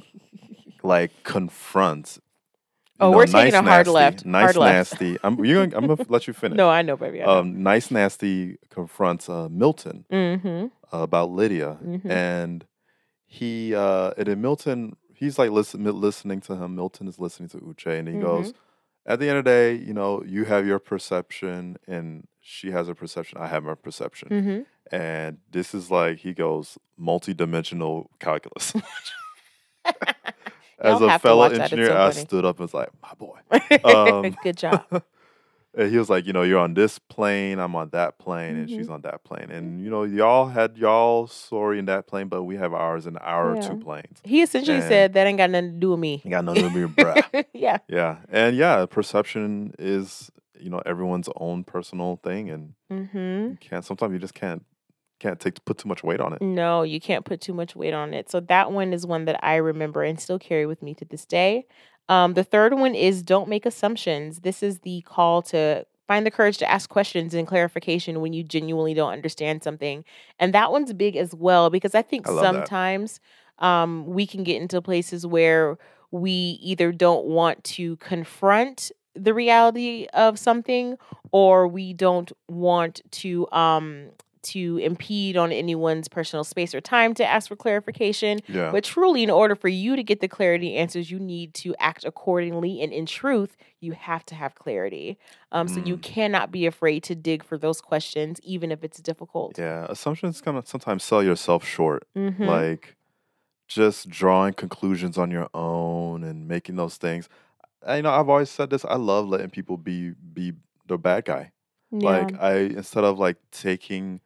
like 0.82 1.10
confronts. 1.24 2.20
Oh, 2.98 3.10
know, 3.10 3.16
we're 3.16 3.26
taking 3.26 3.54
a 3.54 3.62
hard 3.62 3.86
nasty, 3.86 3.90
left. 3.90 4.24
Nice 4.24 4.42
Hard 4.44 4.56
left. 4.56 4.92
nasty. 5.00 5.18
I'm 5.22 5.44
you 5.44 5.54
gonna, 5.66 5.76
I'm 5.76 5.86
gonna 5.86 6.06
let 6.08 6.26
you 6.26 6.32
finish. 6.42 6.56
no, 6.56 6.68
I 6.70 6.82
know, 6.82 6.96
baby. 6.96 7.22
I 7.22 7.26
know. 7.26 7.38
um, 7.40 7.62
nice 7.62 7.90
nasty 7.90 8.58
confronts 8.70 9.28
uh, 9.28 9.48
Milton 9.50 10.04
mm-hmm. 10.10 10.66
uh, 10.96 11.02
about 11.02 11.30
Lydia, 11.30 11.78
Mhm. 11.84 12.08
and 12.10 12.66
he 13.26 13.74
uh, 13.74 14.12
and 14.16 14.26
then 14.28 14.40
Milton 14.40 14.96
he's 15.14 15.38
like 15.38 15.50
listen, 15.50 15.84
listening 15.84 16.40
to 16.42 16.56
him. 16.56 16.74
Milton 16.76 17.06
is 17.08 17.18
listening 17.18 17.48
to 17.50 17.58
Uche, 17.58 17.98
and 17.98 18.08
he 18.08 18.14
Mhm. 18.14 18.22
goes, 18.22 18.54
"At 19.04 19.18
the 19.20 19.28
end 19.28 19.38
of 19.38 19.44
the 19.44 19.50
day, 19.50 19.74
you 19.74 19.92
know, 19.92 20.22
you 20.24 20.44
have 20.44 20.66
your 20.66 20.78
perception, 20.78 21.76
and 21.86 22.26
she 22.40 22.70
has 22.70 22.88
a 22.88 22.94
perception. 22.94 23.38
I 23.38 23.46
have 23.48 23.64
my 23.64 23.74
perception." 23.74 24.28
Mm-hmm. 24.30 24.60
and 24.92 25.38
this 25.50 25.74
is 25.74 25.90
like 25.90 26.18
he 26.18 26.32
goes 26.32 26.78
multi-dimensional 26.96 28.08
calculus. 28.20 28.72
As 30.78 31.00
Y'all 31.00 31.08
a 31.10 31.18
fellow 31.18 31.38
watch 31.38 31.52
that, 31.52 31.62
it's 31.64 31.72
engineer, 31.72 31.96
I 31.96 32.10
stood 32.10 32.44
up 32.44 32.56
and 32.56 32.64
was 32.64 32.74
like, 32.74 32.90
"My 33.02 33.12
boy." 33.18 33.38
Um, 33.84 34.36
Good 34.42 34.56
job. 34.64 34.84
and 35.74 35.90
he 35.90 35.96
was 35.98 36.10
like, 36.10 36.26
"You 36.26 36.32
know, 36.34 36.42
you're 36.42 36.58
on 36.58 36.74
this 36.74 36.98
plane, 36.98 37.58
I'm 37.58 37.74
on 37.76 37.88
that 37.90 38.18
plane, 38.18 38.56
and 38.56 38.68
Mm-hmm. 38.68 38.76
she's 38.78 38.88
on 38.90 39.00
that 39.02 39.24
plane, 39.24 39.50
and 39.50 39.80
you 39.82 39.88
know, 39.90 40.02
y'all 40.04 40.48
had 40.48 40.76
y'all 40.76 41.26
story 41.28 41.78
in 41.78 41.86
that 41.86 42.06
plane, 42.06 42.28
but 42.28 42.42
we 42.42 42.56
have 42.56 42.74
ours 42.74 43.06
in 43.06 43.16
our 43.18 43.54
Yeah. 43.54 43.60
two 43.62 43.76
planes. 43.76 44.20
He 44.24 44.42
essentially 44.42 44.78
And- 44.78 44.86
said 44.88 45.12
that 45.14 45.26
ain't 45.26 45.38
got 45.38 45.50
nothing 45.50 45.72
to 45.72 45.78
do 45.78 45.90
with 45.90 45.98
me. 46.00 46.20
You 46.24 46.30
got 46.30 46.44
nothing 46.44 46.64
to 46.64 46.68
do 46.70 46.86
with 46.86 46.96
me, 46.98 47.04
bruh." 47.04 47.44
yeah. 47.54 47.78
Yeah, 47.88 48.16
and 48.28 48.54
yeah, 48.56 48.84
perception 48.86 49.74
is 49.78 50.30
you 50.58 50.68
know 50.70 50.82
everyone's 50.86 51.28
own 51.36 51.64
personal 51.64 52.20
thing, 52.22 52.50
and 52.50 52.74
Mm-hmm. 52.92 53.50
you 53.52 53.58
can't. 53.60 53.84
Sometimes 53.84 54.12
you 54.12 54.18
just 54.18 54.34
can't 54.34 54.64
can't 55.18 55.40
take 55.40 55.64
put 55.64 55.78
too 55.78 55.88
much 55.88 56.02
weight 56.04 56.20
on 56.20 56.32
it. 56.32 56.42
No, 56.42 56.82
you 56.82 57.00
can't 57.00 57.24
put 57.24 57.40
too 57.40 57.54
much 57.54 57.74
weight 57.74 57.94
on 57.94 58.14
it. 58.14 58.30
So 58.30 58.40
that 58.40 58.72
one 58.72 58.92
is 58.92 59.06
one 59.06 59.24
that 59.24 59.42
I 59.42 59.56
remember 59.56 60.02
and 60.02 60.20
still 60.20 60.38
carry 60.38 60.66
with 60.66 60.82
me 60.82 60.94
to 60.94 61.04
this 61.04 61.24
day. 61.24 61.66
Um, 62.08 62.34
the 62.34 62.44
third 62.44 62.74
one 62.74 62.94
is 62.94 63.22
don't 63.22 63.48
make 63.48 63.66
assumptions. 63.66 64.40
This 64.40 64.62
is 64.62 64.80
the 64.80 65.00
call 65.02 65.42
to 65.42 65.86
find 66.06 66.24
the 66.24 66.30
courage 66.30 66.58
to 66.58 66.70
ask 66.70 66.88
questions 66.88 67.34
and 67.34 67.48
clarification 67.48 68.20
when 68.20 68.32
you 68.32 68.44
genuinely 68.44 68.94
don't 68.94 69.12
understand 69.12 69.62
something. 69.62 70.04
And 70.38 70.54
that 70.54 70.70
one's 70.70 70.92
big 70.92 71.16
as 71.16 71.34
well 71.34 71.68
because 71.68 71.94
I 71.94 72.02
think 72.02 72.28
I 72.28 72.40
sometimes 72.40 73.20
um, 73.58 74.06
we 74.06 74.26
can 74.26 74.44
get 74.44 74.60
into 74.60 74.80
places 74.80 75.26
where 75.26 75.78
we 76.12 76.58
either 76.62 76.92
don't 76.92 77.26
want 77.26 77.64
to 77.64 77.96
confront 77.96 78.92
the 79.14 79.34
reality 79.34 80.06
of 80.12 80.38
something 80.38 80.96
or 81.32 81.66
we 81.66 81.92
don't 81.92 82.30
want 82.48 83.00
to 83.10 83.50
um 83.50 84.10
to 84.52 84.78
impede 84.78 85.36
on 85.36 85.52
anyone's 85.52 86.08
personal 86.08 86.44
space 86.44 86.74
or 86.74 86.80
time 86.80 87.14
to 87.14 87.24
ask 87.24 87.48
for 87.48 87.56
clarification 87.56 88.40
Yeah, 88.48 88.70
but 88.72 88.84
truly 88.84 89.22
in 89.22 89.30
order 89.30 89.54
for 89.54 89.68
you 89.68 89.96
to 89.96 90.02
get 90.02 90.20
the 90.20 90.28
clarity 90.28 90.76
answers 90.76 91.10
you 91.10 91.18
need 91.18 91.54
to 91.54 91.74
act 91.78 92.04
accordingly 92.04 92.80
and 92.82 92.92
in 92.92 93.06
truth 93.06 93.56
you 93.80 93.92
have 93.92 94.24
to 94.26 94.34
have 94.34 94.54
clarity 94.54 95.18
um 95.52 95.68
so 95.68 95.80
you 95.80 95.96
Mm. 95.96 96.02
cannot 96.02 96.50
be 96.50 96.66
afraid 96.66 97.02
to 97.04 97.14
dig 97.14 97.42
for 97.44 97.56
those 97.58 97.80
questions 97.80 98.40
even 98.42 98.70
if 98.72 98.82
it's 98.84 98.98
difficult 99.00 99.58
yeah. 99.58 99.86
Assumptions 99.88 100.40
kind 100.40 100.56
of 100.58 100.66
sometimes 100.68 101.02
sell 101.04 101.22
yourself 101.22 101.64
short. 101.64 102.06
Mhm. 102.16 102.46
like 102.46 102.96
just 103.68 104.08
drawing 104.08 104.54
conclusions 104.54 105.18
on 105.18 105.30
your 105.30 105.48
own 105.52 106.22
and 106.22 106.46
making 106.46 106.76
those 106.76 106.96
things. 106.96 107.28
I, 107.84 107.96
you 107.96 108.02
know, 108.02 108.10
I've 108.12 108.28
always 108.28 108.50
said 108.50 108.70
this. 108.70 108.84
I 108.84 108.94
love 108.96 109.28
letting 109.28 109.50
people 109.50 109.76
be 109.76 110.10
be 110.32 110.52
the 110.86 110.98
bad 110.98 111.24
guy. 111.24 111.50
yeah. 111.90 112.08
Like 112.10 112.40
I 112.40 112.54
instead 112.80 113.04
of 113.04 113.18
like 113.18 113.36
taking 113.50 114.20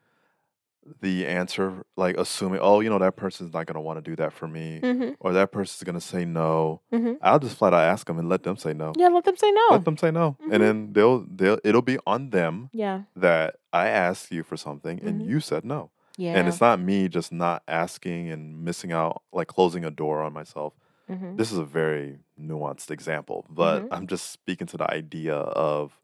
the 1.03 1.26
answer, 1.26 1.85
like 1.97 2.16
assuming, 2.16 2.59
oh, 2.62 2.81
you 2.81 2.89
know, 2.91 2.99
that 2.99 3.16
person's 3.16 3.53
not 3.53 3.66
gonna 3.66 3.81
want 3.81 4.03
to 4.03 4.11
do 4.11 4.16
that 4.16 4.33
for 4.33 4.49
me, 4.49 4.81
Mhm. 4.83 5.16
or 5.20 5.33
that 5.35 5.53
person's 5.53 5.85
gonna 5.85 6.01
say 6.01 6.24
no. 6.24 6.81
Mhm. 6.93 7.18
I'll 7.22 7.39
just 7.39 7.57
flat 7.57 7.74
out 7.74 7.83
ask 7.85 8.07
them 8.07 8.18
and 8.18 8.28
let 8.28 8.43
them 8.43 8.57
say 8.57 8.72
no. 8.72 8.93
yeah 8.97 9.09
let 9.09 9.24
them 9.24 9.37
say 9.37 9.51
no 9.53 9.66
Let 9.70 9.85
them 9.85 9.97
say 9.97 10.11
no, 10.11 10.37
Mhm. 10.43 10.53
and 10.53 10.62
then 10.62 10.93
they'll 10.93 11.20
they'll 11.28 11.59
it'll 11.64 11.83
be 11.83 11.99
on 12.07 12.31
them 12.31 12.70
yeah 12.72 13.03
that 13.14 13.57
I 13.72 13.89
asked 13.89 14.33
you 14.33 14.43
for 14.43 14.57
something 14.57 15.01
and 15.03 15.20
Mhm. 15.22 15.26
you 15.28 15.41
said 15.41 15.64
no. 15.64 15.91
yeah 16.16 16.37
And 16.39 16.49
it's 16.49 16.61
not 16.61 16.81
me 16.81 17.09
just 17.09 17.31
not 17.33 17.62
asking 17.68 18.31
and 18.31 18.64
missing 18.64 18.91
out, 18.93 19.22
like 19.33 19.49
closing 19.49 19.85
a 19.85 19.91
door 19.91 20.22
on 20.22 20.33
myself. 20.33 20.74
Mhm. 21.09 21.37
This 21.37 21.51
is 21.53 21.59
a 21.59 21.64
very 21.64 22.18
nuanced 22.39 22.91
example, 22.91 23.45
but 23.51 23.83
Mhm. 23.85 23.89
I'm 23.93 24.07
just 24.07 24.31
speaking 24.31 24.66
to 24.68 24.76
the 24.76 24.91
idea 24.93 25.35
of 25.37 25.99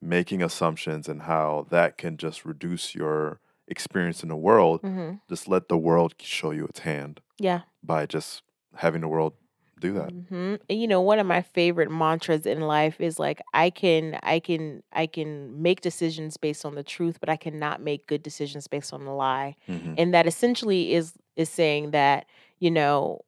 making 0.00 0.42
assumptions 0.42 1.08
and 1.08 1.22
how 1.22 1.66
that 1.70 1.96
can 1.98 2.16
just 2.16 2.44
reduce 2.44 2.94
your 2.94 3.40
experience 3.68 4.22
in 4.22 4.28
the 4.28 4.36
world. 4.36 4.82
Mhm. 4.82 5.20
Just 5.28 5.48
let 5.48 5.68
the 5.68 5.78
world 5.78 6.14
show 6.18 6.50
you 6.50 6.64
its 6.66 6.80
hand 6.80 7.20
yeah 7.38 7.60
by 7.82 8.06
just 8.06 8.42
having 8.76 9.00
the 9.00 9.08
world 9.08 9.34
do 9.80 9.92
that. 9.94 10.10
hmm 10.10 10.56
And 10.68 10.80
you 10.80 10.88
know, 10.88 11.00
one 11.00 11.20
of 11.20 11.26
my 11.26 11.42
favorite 11.42 11.90
mantras 11.90 12.46
in 12.46 12.60
life 12.62 13.00
is 13.00 13.18
like 13.18 13.40
I 13.54 13.70
can 13.70 14.18
I 14.22 14.40
can 14.40 14.82
I 14.92 15.06
can 15.06 15.62
make 15.62 15.80
decisions 15.82 16.36
based 16.36 16.64
on 16.64 16.74
the 16.74 16.82
truth, 16.82 17.18
but 17.20 17.28
I 17.28 17.36
cannot 17.36 17.80
make 17.80 18.06
good 18.08 18.22
decisions 18.22 18.66
based 18.66 18.92
on 18.92 19.04
the 19.04 19.12
lie. 19.12 19.54
Mhm. 19.68 19.94
And 19.96 20.14
that 20.14 20.26
essentially 20.26 20.94
is 20.94 21.14
is 21.36 21.48
saying 21.48 21.92
that, 21.92 22.26
you 22.58 22.70
know, 22.72 23.20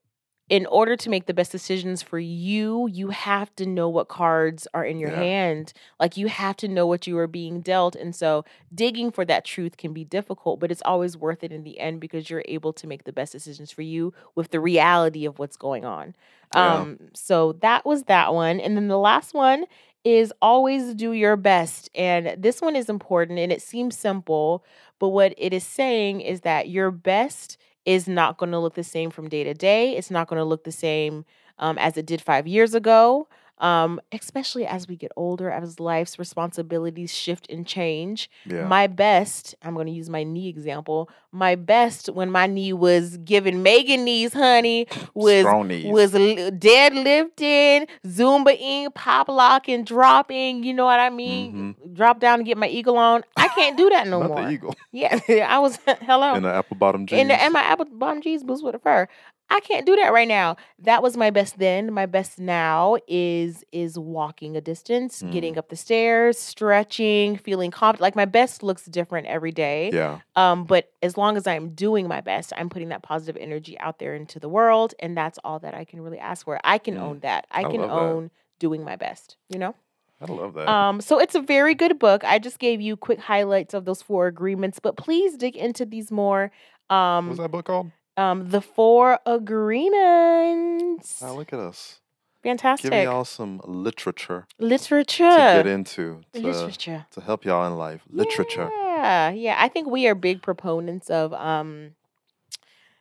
in 0.50 0.66
order 0.66 0.96
to 0.96 1.10
make 1.10 1.26
the 1.26 1.34
best 1.34 1.52
decisions 1.52 2.02
for 2.02 2.18
you, 2.18 2.88
you 2.92 3.10
have 3.10 3.54
to 3.56 3.64
know 3.66 3.88
what 3.88 4.08
cards 4.08 4.68
are 4.74 4.84
in 4.84 4.98
your 5.00 5.10
Yeah. 5.10 5.18
hand. 5.18 5.72
Like 6.00 6.16
you 6.18 6.26
have 6.28 6.56
to 6.58 6.68
know 6.68 6.86
what 6.86 7.06
you 7.06 7.16
are 7.18 7.28
being 7.28 7.62
dealt. 7.62 7.96
And 7.96 8.14
so 8.14 8.44
digging 8.74 9.12
for 9.12 9.24
that 9.26 9.44
truth 9.46 9.76
can 9.78 9.94
be 9.94 10.04
difficult, 10.04 10.60
but 10.60 10.72
it's 10.72 10.82
always 10.84 11.16
worth 11.16 11.44
it 11.44 11.52
in 11.52 11.64
the 11.64 11.78
end 11.80 12.00
because 12.00 12.28
you're 12.30 12.44
able 12.48 12.72
to 12.74 12.86
make 12.88 13.04
the 13.04 13.12
best 13.12 13.32
decisions 13.32 13.70
for 13.70 13.82
you 13.82 14.12
with 14.34 14.50
the 14.50 14.60
reality 14.60 15.24
of 15.24 15.38
what's 15.38 15.56
going 15.56 15.84
on. 15.86 16.16
Yeah. 16.54 16.82
Um, 16.82 16.98
so 17.14 17.52
that 17.62 17.86
was 17.86 18.04
that 18.04 18.34
one. 18.34 18.60
And 18.60 18.76
then 18.76 18.88
the 18.88 18.98
last 18.98 19.34
one 19.34 19.66
is 20.04 20.32
always 20.42 20.94
do 20.94 21.12
your 21.12 21.36
best. 21.36 21.90
And 21.94 22.34
this 22.42 22.60
one 22.60 22.76
is 22.76 22.88
important 22.88 23.38
and 23.38 23.52
it 23.52 23.62
seems 23.62 23.96
simple, 23.96 24.64
but 24.98 25.08
what 25.10 25.34
it 25.38 25.52
is 25.52 25.64
saying 25.64 26.20
is 26.22 26.40
that 26.42 26.68
your 26.68 26.90
best 26.90 27.56
is 27.84 28.08
not 28.08 28.38
going 28.38 28.52
to 28.52 28.58
look 28.58 28.74
the 28.74 28.84
same 28.84 29.10
from 29.10 29.28
day 29.28 29.44
to 29.44 29.54
day. 29.54 29.96
It's 29.96 30.10
not 30.10 30.28
going 30.28 30.38
to 30.38 30.44
look 30.44 30.64
the 30.64 30.72
same 30.72 31.24
um, 31.58 31.78
as 31.78 31.96
it 31.96 32.06
did 32.06 32.20
five 32.22 32.46
years 32.46 32.74
ago, 32.74 33.28
um, 33.60 34.00
especially 34.10 34.66
as 34.66 34.88
we 34.88 34.96
get 34.96 35.12
older, 35.16 35.50
as 35.50 35.78
life's 35.78 36.18
responsibilities 36.18 37.14
shift 37.14 37.48
and 37.50 37.66
change. 37.66 38.28
Yeah. 38.46 38.64
My 38.66 38.86
best, 38.88 39.54
I'm 39.62 39.74
going 39.74 39.86
to 39.86 39.92
use 39.92 40.10
my 40.10 40.24
knee 40.24 40.48
example. 40.48 41.08
My 41.32 41.54
best 41.54 42.08
when 42.08 42.30
my 42.30 42.46
knee 42.48 42.72
was 42.72 43.16
giving 43.18 43.62
Megan 43.62 44.04
knees, 44.04 44.32
honey, 44.32 44.86
was 45.14 45.44
knees. 45.66 45.86
was 45.92 46.12
deadlifting, 46.12 47.88
zumbaing, 48.06 48.92
pop 48.94 49.28
locking, 49.28 49.84
dropping. 49.84 50.64
You 50.64 50.74
know 50.74 50.84
what 50.86 51.00
I 51.00 51.10
mean? 51.10 51.76
Drop 51.92 52.20
down 52.20 52.40
and 52.40 52.46
get 52.46 52.56
my 52.56 52.68
eagle 52.68 52.96
on. 52.96 53.22
I 53.36 53.48
can't 53.48 53.76
do 53.76 53.88
that 53.90 54.06
no 54.08 54.20
Mm-hmm. 54.20 54.28
More. 54.28 54.42
the 54.44 54.50
eagle. 54.50 54.74
Yeah, 54.92 55.18
I 55.48 55.58
was 55.60 55.78
hello 56.02 56.34
in 56.34 56.42
the 56.42 56.52
apple 56.52 56.76
bottom 56.76 57.06
jeans. 57.06 57.22
in 57.22 57.28
the 57.28 57.40
and 57.40 57.52
my 57.54 57.60
apple 57.62 57.86
bottom 57.86 58.20
jeans 58.22 58.42
boots 58.42 58.62
with 58.62 58.74
a 58.74 58.78
fur. 58.78 59.08
I 59.52 59.60
can't 59.60 59.84
do 59.84 59.96
that 59.96 60.12
right 60.12 60.28
now. 60.28 60.56
That 60.78 61.02
was 61.02 61.16
my 61.16 61.30
best 61.30 61.58
then. 61.58 61.92
My 61.92 62.06
best 62.06 62.38
now 62.38 62.96
is 63.08 63.64
is 63.72 63.98
walking 63.98 64.56
a 64.56 64.60
distance, 64.60 65.22
Mm. 65.22 65.32
getting 65.32 65.58
up 65.58 65.68
the 65.68 65.76
stairs, 65.76 66.38
stretching, 66.38 67.36
feeling 67.36 67.70
confident. 67.70 68.00
Like 68.02 68.16
my 68.16 68.26
best 68.26 68.62
looks 68.62 68.84
different 68.86 69.26
every 69.26 69.50
day. 69.52 69.90
yeah. 69.92 70.20
Um, 70.36 70.64
but 70.64 70.92
as 71.02 71.16
long 71.16 71.36
as 71.36 71.46
I'm 71.46 71.70
doing 71.70 72.06
my 72.06 72.20
best, 72.20 72.52
I'm 72.56 72.68
putting 72.68 72.90
that 72.90 73.02
positive 73.02 73.36
energy 73.40 73.78
out 73.80 73.98
there 73.98 74.14
into 74.14 74.38
the 74.38 74.48
world, 74.48 74.94
and 75.00 75.16
that's 75.16 75.38
all 75.42 75.58
that 75.58 75.74
I 75.74 75.84
can 75.84 76.00
really 76.00 76.18
ask 76.20 76.44
for. 76.44 76.60
I 76.62 76.78
can 76.78 76.94
Mm. 76.94 77.02
own 77.02 77.18
that. 77.20 77.46
I, 77.50 77.60
I 77.60 77.64
can 77.64 77.80
love 77.80 77.90
that. 77.90 77.96
own 77.96 78.30
doing 78.60 78.84
my 78.84 78.96
best. 78.96 79.36
You 79.48 79.58
know. 79.58 79.74
I 80.22 80.26
love 80.30 80.52
that. 80.54 80.68
Um, 80.68 81.00
so 81.00 81.18
it's 81.18 81.34
a 81.34 81.40
very 81.40 81.74
good 81.74 81.98
book. 81.98 82.22
I 82.24 82.38
just 82.38 82.58
gave 82.58 82.80
you 82.80 82.94
quick 82.96 83.18
highlights 83.18 83.72
of 83.74 83.84
those 83.86 84.02
four 84.02 84.26
agreements, 84.26 84.78
but 84.78 84.96
please 84.96 85.36
dig 85.36 85.56
into 85.56 85.86
these 85.86 86.10
more. 86.12 86.52
Um, 86.90 87.28
What's 87.28 87.40
that 87.40 87.50
book 87.50 87.64
called? 87.64 87.90
Um, 88.16 88.50
the 88.50 88.60
four 88.60 89.18
agreements. 89.26 91.22
Ah, 91.22 91.32
look 91.32 91.52
at 91.52 91.58
us. 91.58 92.00
Fantastic 92.42 92.90
Giving 92.90 93.04
y'all 93.04 93.24
some 93.26 93.60
literature 93.66 94.46
literature. 94.58 95.24
to 95.28 95.36
get 95.62 95.66
into 95.66 96.22
to, 96.32 96.40
literature. 96.40 97.06
to 97.10 97.20
help 97.20 97.44
y'all 97.44 97.66
in 97.66 97.76
life. 97.76 98.00
Literature. 98.08 98.70
Yeah, 98.72 99.28
yeah. 99.30 99.56
I 99.58 99.68
think 99.68 99.88
we 99.88 100.06
are 100.08 100.14
big 100.14 100.40
proponents 100.40 101.10
of, 101.10 101.34
um, 101.34 101.90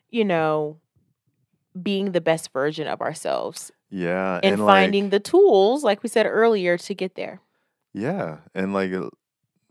you 0.10 0.26
know, 0.26 0.78
being 1.82 2.12
the 2.12 2.20
best 2.20 2.52
version 2.52 2.86
of 2.88 3.00
ourselves 3.00 3.72
Yeah. 3.90 4.42
and, 4.44 4.60
like- 4.66 4.74
finding 4.76 5.10
the 5.10 5.22
tools, 5.22 5.86
like 5.86 6.04
we 6.04 6.10
said 6.10 6.26
earlier, 6.26 6.78
to 6.78 6.94
get 6.94 7.16
there. 7.16 7.40
Yeah, 7.94 8.40
and 8.54 8.74
like 8.74 8.92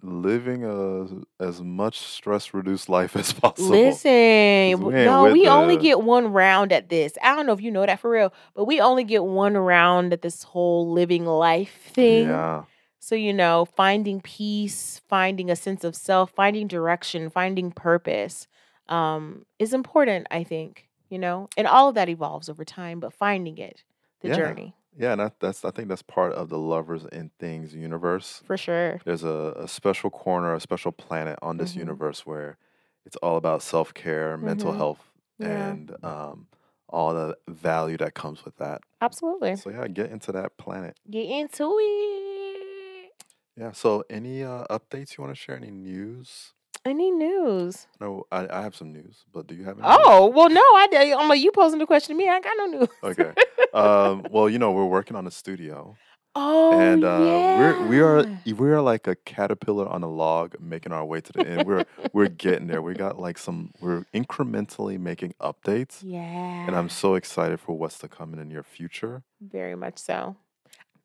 living 0.03 0.65
a 0.65 1.07
as 1.43 1.61
much 1.63 1.99
stress 1.99 2.55
reduced 2.55 2.89
life 2.99 3.17
as 3.17 3.33
possible. 3.33 3.71
Listen, 3.71 4.73
'Cause 4.73 4.81
w- 4.81 4.97
we 4.99 5.05
no, 5.05 5.23
we 5.33 5.49
only 5.49 5.77
get 5.83 6.01
one 6.03 6.33
round 6.33 6.73
at 6.73 6.89
this. 6.89 7.15
I 7.23 7.35
don't 7.35 7.47
know 7.47 7.53
if 7.53 7.61
you 7.61 7.71
know 7.71 7.85
that 7.87 8.01
for 8.01 8.11
real, 8.11 8.33
but 8.55 8.65
we 8.65 8.81
only 8.81 9.05
get 9.05 9.25
one 9.25 9.57
round 9.57 10.13
at 10.13 10.23
this 10.23 10.43
whole 10.45 10.91
living 10.91 11.25
life 11.27 11.91
thing. 11.93 12.27
Yeah, 12.29 12.65
So, 13.01 13.15
you 13.15 13.33
know, 13.33 13.65
finding 13.65 14.21
peace, 14.21 15.01
finding 15.09 15.51
a 15.51 15.57
sense 15.57 15.85
of 15.85 15.95
self, 15.97 16.31
finding 16.31 16.67
direction, 16.69 17.31
finding 17.31 17.71
purpose 17.73 18.47
um, 18.89 19.45
is 19.59 19.73
important, 19.73 20.27
I 20.31 20.45
think, 20.45 20.89
you 21.11 21.19
know, 21.19 21.49
and 21.57 21.67
all 21.67 21.89
of 21.89 21.95
that 21.95 22.09
evolves 22.09 22.49
over 22.49 22.65
time, 22.65 23.01
but 23.01 23.13
finding 23.13 23.59
it, 23.59 23.85
the 24.21 24.29
Yeah. 24.29 24.37
journey, 24.37 24.75
yeah, 24.97 25.12
and 25.12 25.20
that, 25.20 25.41
that's 25.41 25.64
I 25.64 25.70
think 25.70 25.89
that's 25.89 26.03
part 26.03 26.32
of 26.32 26.49
the 26.49 26.59
lovers 26.59 27.05
in 27.12 27.30
things 27.39 27.74
universe. 27.74 28.43
for 28.47 28.57
sure. 28.57 29.01
There's 29.05 29.24
a, 29.24 29.55
a 29.57 29.68
special 29.68 30.11
corner, 30.11 30.55
a 30.55 30.61
special 30.61 30.93
planet 30.93 31.39
on 31.43 31.57
this 31.59 31.74
Mhm. 31.74 31.76
universe 31.76 32.26
where 32.26 32.59
it's 33.07 33.16
all 33.16 33.36
about 33.36 33.62
self 33.62 33.95
care, 33.95 34.36
mental 34.36 34.72
Mhm. 34.72 34.76
health, 34.76 35.11
Yeah. 35.39 35.70
and 35.70 36.05
um, 36.05 36.49
all 36.89 37.14
the 37.14 37.36
value 37.49 37.97
that 37.99 38.14
comes 38.14 38.45
with 38.45 38.57
that. 38.57 38.80
Absolutely. 39.01 39.57
So 39.57 39.70
yeah, 39.70 39.86
get 39.89 40.11
into 40.11 40.32
that 40.32 40.57
planet. 40.57 40.99
Get 41.11 41.26
into 41.26 41.76
it. 41.80 43.12
Yeah. 43.57 43.72
So 43.72 44.05
any 44.11 44.43
uh, 44.43 44.64
updates 44.70 45.16
you 45.16 45.24
want 45.24 45.34
to 45.34 45.41
share? 45.41 45.57
Any 45.57 45.70
news? 45.70 46.55
Any 46.89 47.11
news? 47.11 47.86
No, 48.01 48.24
I, 48.32 48.49
I 48.49 48.62
have 48.62 48.74
some 48.74 48.93
news, 48.93 49.24
but 49.32 49.47
do 49.47 49.55
you 49.55 49.64
have 49.64 49.78
any? 49.78 49.86
Oh, 49.89 50.28
well, 50.28 50.49
no, 50.49 50.61
I 50.61 50.86
did. 50.91 51.12
I'm 51.12 51.28
like, 51.28 51.41
you 51.43 51.53
posing 51.53 51.78
the 51.78 51.86
question 51.86 52.14
to 52.14 52.18
me. 52.18 52.28
I 52.28 52.36
ain't 52.36 52.45
got 52.45 52.57
no 52.57 52.66
news. 52.78 52.89
Okay. 53.03 53.32
um, 53.74 54.24
well, 54.30 54.49
you 54.49 54.59
know, 54.59 54.72
we're 54.72 54.86
working 54.86 55.14
on 55.16 55.26
a 55.26 55.30
studio, 55.30 55.97
Oh, 56.34 56.78
and 56.78 57.05
uh, 57.05 57.18
we're 57.59 57.86
we 57.89 58.01
are 58.01 58.24
we 58.47 58.70
are 58.70 58.80
like 58.80 59.07
a 59.07 59.16
caterpillar 59.16 59.86
on 59.89 60.03
a 60.03 60.09
log, 60.09 60.55
making 60.61 60.93
our 60.93 61.05
way 61.05 61.20
to 61.20 61.32
the 61.32 61.47
end. 61.47 61.66
We're 61.66 61.84
we're 62.12 62.28
getting 62.28 62.68
there. 62.68 62.80
We 62.80 62.95
got 62.95 63.18
like 63.18 63.39
some. 63.39 63.72
We're 63.80 64.05
incrementally 64.14 64.99
making 64.99 65.34
updates, 65.41 66.01
Yeah. 66.03 66.20
and 66.66 66.76
I'm 66.76 66.89
so 66.89 67.16
excited 67.16 67.61
for 67.61 67.76
what's 67.76 67.99
to 67.99 68.09
come 68.09 68.32
in 68.32 68.39
the 68.39 68.45
near 68.45 68.62
future. 68.62 69.22
very 69.41 69.74
much 69.74 69.99
so. 69.99 70.36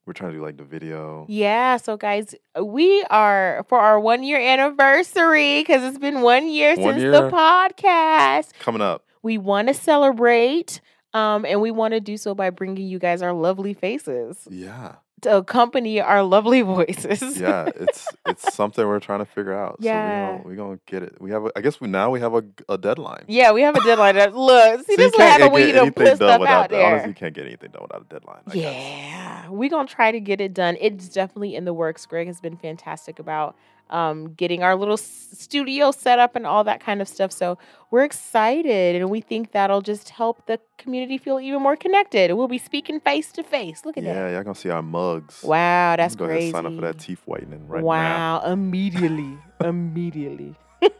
We're 0.05 0.13
trying 0.13 0.31
to 0.31 0.37
do 0.37 0.43
like 0.43 0.57
the 0.57 0.63
video. 0.65 1.25
Yeah, 1.29 1.77
so 1.77 1.95
guys, 1.95 2.35
we 2.61 3.03
are 3.09 3.65
for 3.69 3.79
our 3.79 3.99
one 3.99 4.23
year 4.23 4.39
anniversary 4.39 5.61
because 5.61 5.83
it's 5.83 5.97
been 5.97 6.21
one 6.21 6.47
year 6.49 6.75
One 6.75 6.93
since 6.95 7.01
year. 7.03 7.11
the 7.11 7.29
podcast. 7.31 8.51
Coming 8.59 8.81
up. 8.81 9.05
We 9.21 9.37
want 9.37 9.69
to 9.69 9.73
celebrate, 9.73 10.81
um, 11.13 11.45
and 11.45 11.61
we 11.61 11.71
want 11.71 11.93
to 11.93 12.01
do 12.01 12.17
so 12.17 12.35
by 12.35 12.49
bringing 12.49 12.85
you 12.87 12.99
guys 12.99 13.21
our 13.21 13.31
lovely 13.33 13.73
faces 13.73 14.45
Yeah. 14.51 14.95
To 15.23 15.37
accompany 15.37 15.99
our 15.99 16.23
lovely 16.23 16.61
voices. 16.61 17.39
Yeah. 17.39 17.69
It's 17.75 18.07
it's 18.27 18.53
something 18.55 18.85
we're 18.85 18.99
trying 18.99 19.19
to 19.19 19.25
figure 19.25 19.53
out. 19.53 19.77
Yeah. 19.79 20.37
So 20.37 20.43
we're 20.47 20.55
gonna 20.55 20.79
get 20.85 21.03
it. 21.03 21.19
We 21.19 21.31
have. 21.31 21.45
A, 21.45 21.51
I 21.55 21.61
guess 21.61 21.81
we 21.81 21.87
now 21.87 22.09
we 22.09 22.19
have 22.21 22.33
a, 22.33 22.43
a 22.69 22.77
deadline. 22.77 23.25
yeah, 23.27 23.51
we 23.51 23.61
have 23.63 23.75
a 23.75 23.83
deadline. 23.83 24.15
That, 24.15 24.33
uh, 24.33 24.37
look, 24.39 24.79
see, 24.85 24.93
So 24.93 24.97
this 24.97 25.05
is 25.07 25.11
what 25.13 25.17
can't 25.17 25.31
happens 25.41 25.51
when 25.53 25.61
get 25.61 25.67
you 25.67 25.73
don't 25.73 25.85
anything 25.87 26.05
put 26.07 26.15
stuff 26.17 26.41
out 26.41 26.69
the- 26.69 26.75
there. 26.77 26.85
Honestly, 26.87 27.09
you 27.09 27.15
can't 27.15 27.33
get 27.33 27.45
anything 27.45 27.71
done 27.71 27.81
without 27.83 28.01
a 28.01 28.13
deadline. 28.13 28.41
I 28.47 28.53
guess. 28.53 28.63
Yeah, 28.63 29.49
we're 29.49 29.69
gonna 29.69 29.87
try 29.87 30.11
to 30.11 30.19
get 30.19 30.39
it 30.41 30.53
done. 30.53 30.77
It's 30.79 31.09
definitely 31.09 31.55
in 31.55 31.65
the 31.65 31.73
works. 31.73 32.05
Greg 32.05 32.27
has 32.27 32.39
been 32.39 32.57
fantastic 32.57 33.19
about 33.19 33.55
um, 33.89 34.33
getting 34.33 34.63
our 34.63 34.75
little 34.75 34.97
studio 34.97 35.91
set 35.91 36.17
up 36.19 36.35
and 36.35 36.45
all 36.47 36.63
that 36.63 36.79
kind 36.79 37.01
of 37.01 37.07
stuff. 37.07 37.31
So 37.31 37.57
we're 37.91 38.03
excited, 38.03 38.95
and 38.95 39.09
we 39.09 39.21
think 39.21 39.51
that'll 39.51 39.81
just 39.81 40.09
help 40.09 40.45
the 40.47 40.59
community 40.77 41.17
feel 41.17 41.39
even 41.39 41.61
more 41.61 41.75
connected. 41.75 42.33
We'll 42.33 42.47
be 42.47 42.57
speaking 42.57 42.99
face 42.99 43.31
to 43.33 43.43
face. 43.43 43.85
Look 43.85 43.97
at 43.97 44.03
Yeah, 44.03 44.13
that! 44.13 44.29
Yeah, 44.29 44.35
y'all 44.35 44.43
gonna 44.43 44.55
see 44.55 44.69
our 44.69 44.81
mugs. 44.81 45.43
Wow, 45.43 45.95
that's 45.97 46.15
go 46.15 46.25
ahead 46.25 46.41
and 46.43 46.51
sign 46.51 46.65
up 46.65 46.75
for 46.75 46.81
that 46.81 46.99
teeth 46.99 47.21
whitening 47.25 47.67
right 47.67 47.81
now. 47.81 47.85
wow, 47.87 48.41
immediately, 48.51 49.37
immediately. 49.63 50.55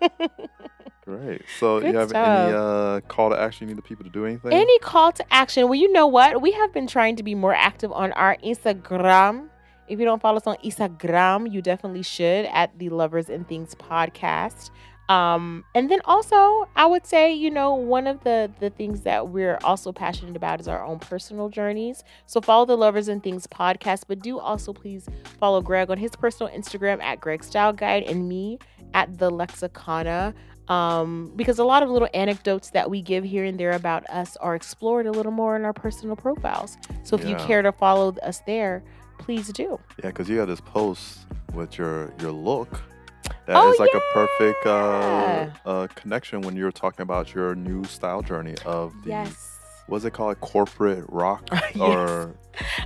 Great. 1.05 1.41
So 1.59 1.81
Good 1.81 1.91
you 1.91 1.97
have 1.99 2.09
stuff. 2.09 2.25
any 2.27 2.53
uh, 2.55 3.01
call 3.09 3.31
to 3.31 3.37
action? 3.37 3.67
You 3.67 3.73
need 3.73 3.77
the 3.77 3.85
people 3.85 4.05
to 4.05 4.09
do 4.09 4.25
anything? 4.25 4.53
Any 4.53 4.79
call 4.79 5.11
to 5.11 5.33
action? 5.33 5.65
Well, 5.65 5.75
you 5.75 5.91
know 5.91 6.07
what? 6.07 6.41
We 6.41 6.51
have 6.53 6.73
been 6.73 6.87
trying 6.87 7.17
to 7.17 7.23
be 7.23 7.35
more 7.35 7.53
active 7.53 7.91
on 7.91 8.13
our 8.13 8.37
Instagram. 8.37 9.49
If 9.87 9.99
you 9.99 10.05
don't 10.05 10.21
follow 10.21 10.37
us 10.37 10.47
on 10.47 10.55
Instagram, 10.57 11.51
you 11.51 11.61
definitely 11.61 12.03
should 12.03 12.45
at 12.45 12.77
the 12.77 12.89
Lovers 12.89 13.29
and 13.29 13.47
Things 13.47 13.75
podcast. 13.75 14.71
Um, 15.09 15.65
and 15.75 15.91
then 15.91 15.99
also, 16.05 16.67
I 16.75 16.85
would 16.85 17.05
say, 17.05 17.33
you 17.33 17.51
know, 17.51 17.75
one 17.75 18.07
of 18.07 18.23
the 18.23 18.49
the 18.59 18.69
things 18.69 19.01
that 19.01 19.27
we're 19.27 19.59
also 19.63 19.91
passionate 19.91 20.37
about 20.37 20.61
is 20.61 20.67
our 20.67 20.83
own 20.83 20.99
personal 20.99 21.49
journeys. 21.49 22.03
So 22.25 22.39
follow 22.39 22.65
the 22.65 22.77
Lovers 22.77 23.09
and 23.09 23.21
Things 23.21 23.45
podcast, 23.45 24.03
but 24.07 24.19
do 24.19 24.39
also 24.39 24.71
please 24.71 25.07
follow 25.39 25.61
Greg 25.61 25.91
on 25.91 25.97
his 25.97 26.11
personal 26.11 26.51
Instagram 26.53 27.01
at 27.01 27.19
Greg 27.19 27.43
Style 27.43 27.73
Guide 27.73 28.03
and 28.03 28.29
me 28.29 28.59
at 28.93 29.17
the 29.17 29.29
Lexicana 29.29 30.33
um, 30.67 31.31
because 31.35 31.59
a 31.59 31.63
lot 31.63 31.83
of 31.83 31.89
little 31.89 32.07
anecdotes 32.13 32.69
that 32.69 32.89
we 32.89 33.01
give 33.01 33.23
here 33.23 33.43
and 33.43 33.59
there 33.59 33.71
about 33.71 34.09
us 34.09 34.37
are 34.37 34.55
explored 34.55 35.05
a 35.05 35.11
little 35.11 35.31
more 35.31 35.55
in 35.55 35.65
our 35.65 35.73
personal 35.73 36.15
profiles. 36.15 36.77
So 37.03 37.17
if 37.17 37.25
you 37.25 37.35
care 37.35 37.61
to 37.61 37.71
follow 37.71 38.15
us 38.23 38.41
there, 38.47 38.83
please 39.17 39.47
do. 39.49 39.79
Yeah, 40.03 40.07
because 40.09 40.29
you 40.29 40.37
got 40.37 40.45
this 40.47 40.61
post 40.61 41.19
with 41.53 41.77
your 41.77 42.11
your 42.19 42.31
look. 42.31 42.81
That 43.45 43.57
Oh, 43.57 43.71
is 43.71 43.79
like 43.79 43.93
a 43.93 44.01
perfect 44.13 44.65
uh, 44.65 45.47
uh, 45.65 45.87
connection 45.95 46.41
when 46.41 46.55
you're 46.55 46.71
talking 46.71 47.03
about 47.03 47.33
your 47.33 47.55
new 47.55 47.83
style 47.85 48.21
journey 48.21 48.55
of 48.65 48.93
the 49.03 49.09
Yes. 49.09 49.59
what's 49.87 50.05
it 50.05 50.11
called 50.11 50.39
corporate 50.41 51.05
rock 51.09 51.47
Yes. 51.51 51.79
or 51.79 52.35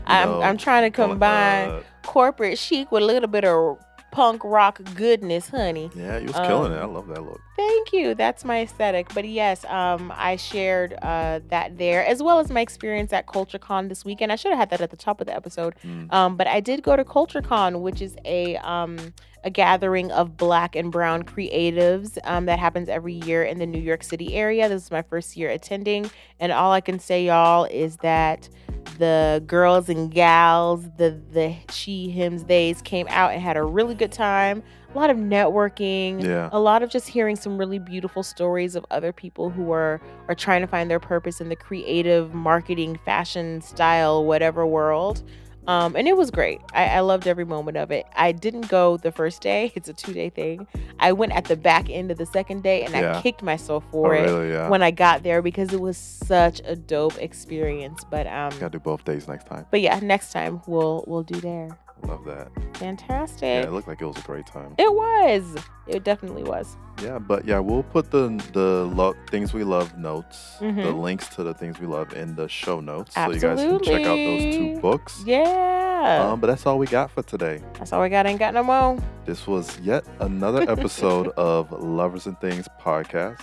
I'm, 0.08 0.28
know, 0.30 0.42
I'm 0.42 0.58
trying 0.58 0.84
to 0.84 0.96
combine 0.96 1.70
uh, 1.70 1.82
corporate 2.04 2.58
chic 2.58 2.92
with 2.92 3.04
a 3.04 3.06
little 3.06 3.28
bit 3.30 3.46
of 3.46 3.78
punk 4.18 4.44
rock 4.44 4.82
goodness, 4.96 5.48
honey. 5.50 5.92
Yeah, 5.96 6.18
you 6.18 6.26
was 6.26 6.36
killing 6.38 6.72
it. 6.72 6.78
I 6.78 6.82
Um, 6.82 6.96
love 6.96 7.08
that 7.10 7.22
look. 7.22 7.40
Thank 7.56 7.94
you. 7.94 8.16
That's 8.16 8.44
my 8.44 8.62
aesthetic. 8.62 9.14
But 9.14 9.28
yes, 9.28 9.64
um, 9.66 10.12
I 10.16 10.38
shared 10.38 10.96
uh, 11.04 11.42
that 11.50 11.78
there 11.78 12.04
as 12.04 12.24
well 12.24 12.40
as 12.40 12.50
my 12.50 12.62
experience 12.62 13.14
at 13.14 13.28
CultureCon 13.28 13.90
this 13.90 14.04
weekend. 14.04 14.32
I 14.32 14.36
should 14.36 14.50
have 14.50 14.58
had 14.58 14.72
that 14.72 14.82
at 14.82 14.90
the 14.90 14.98
top 14.98 15.22
of 15.22 15.28
the 15.28 15.36
episode. 15.36 15.76
Mm. 15.86 16.12
Um, 16.12 16.36
but 16.36 16.48
I 16.48 16.62
did 16.62 16.82
go 16.82 16.96
to 16.96 17.04
CultureCon, 17.06 17.82
which 17.82 18.02
is 18.02 18.18
a 18.26 18.58
um, 18.58 19.14
a 19.44 19.52
gathering 19.52 20.12
of 20.12 20.36
Black 20.36 20.76
and 20.76 20.92
Brown 20.92 21.22
creatives 21.22 22.18
um, 22.24 22.48
that 22.48 22.58
happens 22.58 22.90
every 22.90 23.14
year 23.14 23.44
in 23.44 23.60
the 23.60 23.68
New 23.68 23.80
York 23.80 24.02
City 24.04 24.34
area. 24.34 24.68
This 24.68 24.86
is 24.86 24.90
my 24.90 25.04
first 25.04 25.38
year 25.38 25.52
attending, 25.52 26.10
and 26.40 26.52
all 26.52 26.72
I 26.72 26.82
can 26.82 26.98
say, 26.98 27.24
y'all, 27.28 27.66
is 27.66 27.98
that 27.98 28.50
the 28.98 29.44
girls 29.48 29.90
and 29.90 30.12
gals, 30.12 30.86
the 30.98 31.20
the 31.32 31.56
she, 31.72 32.10
hims, 32.10 32.44
theys 32.44 32.82
came 32.82 33.08
out 33.10 33.32
and 33.32 33.42
had 33.42 33.58
a 33.58 33.64
really 33.64 33.96
good 33.96 34.12
time. 34.12 34.64
A 34.94 34.98
lot 34.98 35.10
of 35.10 35.18
networking, 35.18 36.24
Yeah. 36.24 36.50
a 36.52 36.60
lot 36.60 36.82
of 36.82 36.90
just 36.90 37.08
hearing 37.08 37.36
some 37.36 37.58
really 37.58 37.78
beautiful 37.80 38.24
stories 38.24 38.76
of 38.76 38.86
other 38.90 39.12
people 39.12 39.50
who 39.50 39.72
are 39.72 40.02
are 40.28 40.36
trying 40.36 40.62
to 40.62 40.68
find 40.68 40.90
their 40.90 41.00
purpose 41.00 41.40
in 41.42 41.50
the 41.50 41.56
creative 41.56 42.34
marketing, 42.34 43.00
fashion, 43.06 43.62
style, 43.62 44.26
whatever 44.26 44.66
world. 44.66 45.24
Um, 45.68 45.96
and 45.98 46.08
it 46.08 46.16
was 46.16 46.32
great. 46.32 46.62
I, 46.74 46.86
I 46.86 47.00
loved 47.02 47.28
every 47.28 47.44
moment 47.46 47.76
of 47.78 47.92
it. 47.92 48.06
I 48.16 48.32
didn't 48.32 48.70
go 48.70 48.96
the 48.98 49.12
first 49.12 49.42
day; 49.42 49.72
it's 49.76 49.90
a 49.90 49.94
two 49.94 50.14
day 50.14 50.30
thing. 50.30 50.66
I 51.00 51.12
went 51.12 51.34
at 51.34 51.46
the 51.46 51.56
back 51.58 51.90
end 51.90 52.10
of 52.10 52.18
the 52.18 52.26
second 52.26 52.64
day, 52.64 52.84
and 52.84 52.94
Yeah. 52.94 53.18
I 53.18 53.22
kicked 53.22 53.44
myself 53.44 53.84
Oh, 53.90 53.92
for 53.92 54.16
it 54.16 54.22
really? 54.22 54.50
Yeah. 54.52 54.70
when 54.70 54.82
I 54.82 54.92
got 54.92 55.24
there 55.24 55.42
because 55.42 55.74
it 55.74 55.80
was 55.82 55.98
such 55.98 56.62
a 56.66 56.76
dope 56.76 57.18
experience. 57.22 58.04
But 58.10 58.28
um, 58.28 58.52
Gotta 58.60 58.70
do 58.70 58.80
both 58.80 59.04
days 59.04 59.28
next 59.28 59.48
time. 59.48 59.66
but 59.70 59.82
yeah, 59.82 60.00
next 60.00 60.32
time 60.32 60.62
we'll 60.68 61.04
we'll 61.08 61.24
do 61.24 61.40
there. 61.42 61.78
Love 62.06 62.24
that. 62.26 62.50
Yeah, 62.58 62.64
Fantastic. 62.74 63.66
it 63.66 63.72
looked 63.72 63.88
like 63.88 64.02
it 64.02 64.06
was 64.06 64.18
a 64.18 64.22
great 64.22 64.46
time. 64.46 64.76
it 64.78 64.94
was. 64.94 65.56
It 65.88 66.04
definitely 66.04 66.44
was. 66.44 66.76
Yeah, 67.02 67.20
but 67.20 67.46
yeah, 67.46 67.60
we'll 67.60 67.84
put 67.84 68.12
the 68.12 68.30
the 68.54 68.86
lo- 68.94 69.16
things 69.30 69.54
we 69.54 69.64
love 69.64 69.98
notes, 69.98 70.58
the 70.60 70.66
Mhm. 70.66 71.00
links 71.02 71.28
to 71.36 71.44
the 71.44 71.54
things 71.54 71.80
we 71.80 71.86
love 71.88 72.14
in 72.14 72.36
the 72.36 72.48
show 72.50 72.80
notes, 72.82 73.14
so 73.16 73.30
you 73.32 73.40
guys 73.40 73.60
can 73.60 73.80
check 73.82 74.06
out 74.06 74.16
those 74.16 74.56
two 74.56 74.80
books. 74.82 75.24
Yeah. 75.26 76.30
Um, 76.32 76.40
but 76.40 76.48
that's 76.48 76.66
all 76.66 76.78
we 76.80 76.88
got 76.88 77.12
for 77.12 77.22
today. 77.24 77.62
That's 77.74 77.94
all 77.94 78.02
we 78.02 78.10
got. 78.10 78.26
Ain't 78.26 78.40
got 78.40 78.54
no 78.54 78.64
more. 78.64 78.98
This 79.26 79.46
was 79.48 79.80
yet 79.80 80.04
another 80.20 80.62
episode 80.72 81.28
of 81.38 81.72
Lovers 81.72 82.26
and 82.26 82.40
Things 82.40 82.68
podcast. 82.82 83.42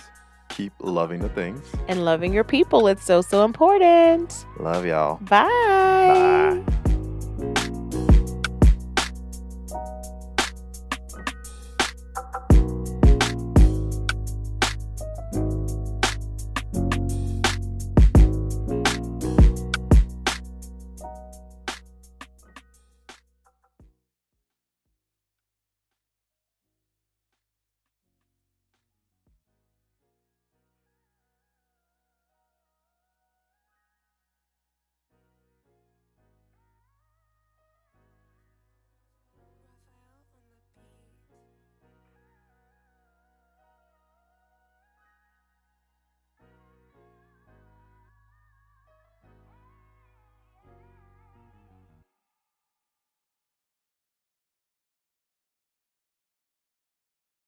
Keep 0.49 0.73
loving 0.79 1.19
the 1.21 1.29
things. 1.29 1.61
And 1.87 2.05
loving 2.05 2.31
your 2.33 2.43
people. 2.43 2.87
It's 2.87 3.03
so, 3.03 3.21
so 3.21 3.43
important. 3.45 4.45
Love 4.59 4.85
y'all. 4.85 5.15
Bye. 5.21 5.47
Bye. 6.65 6.83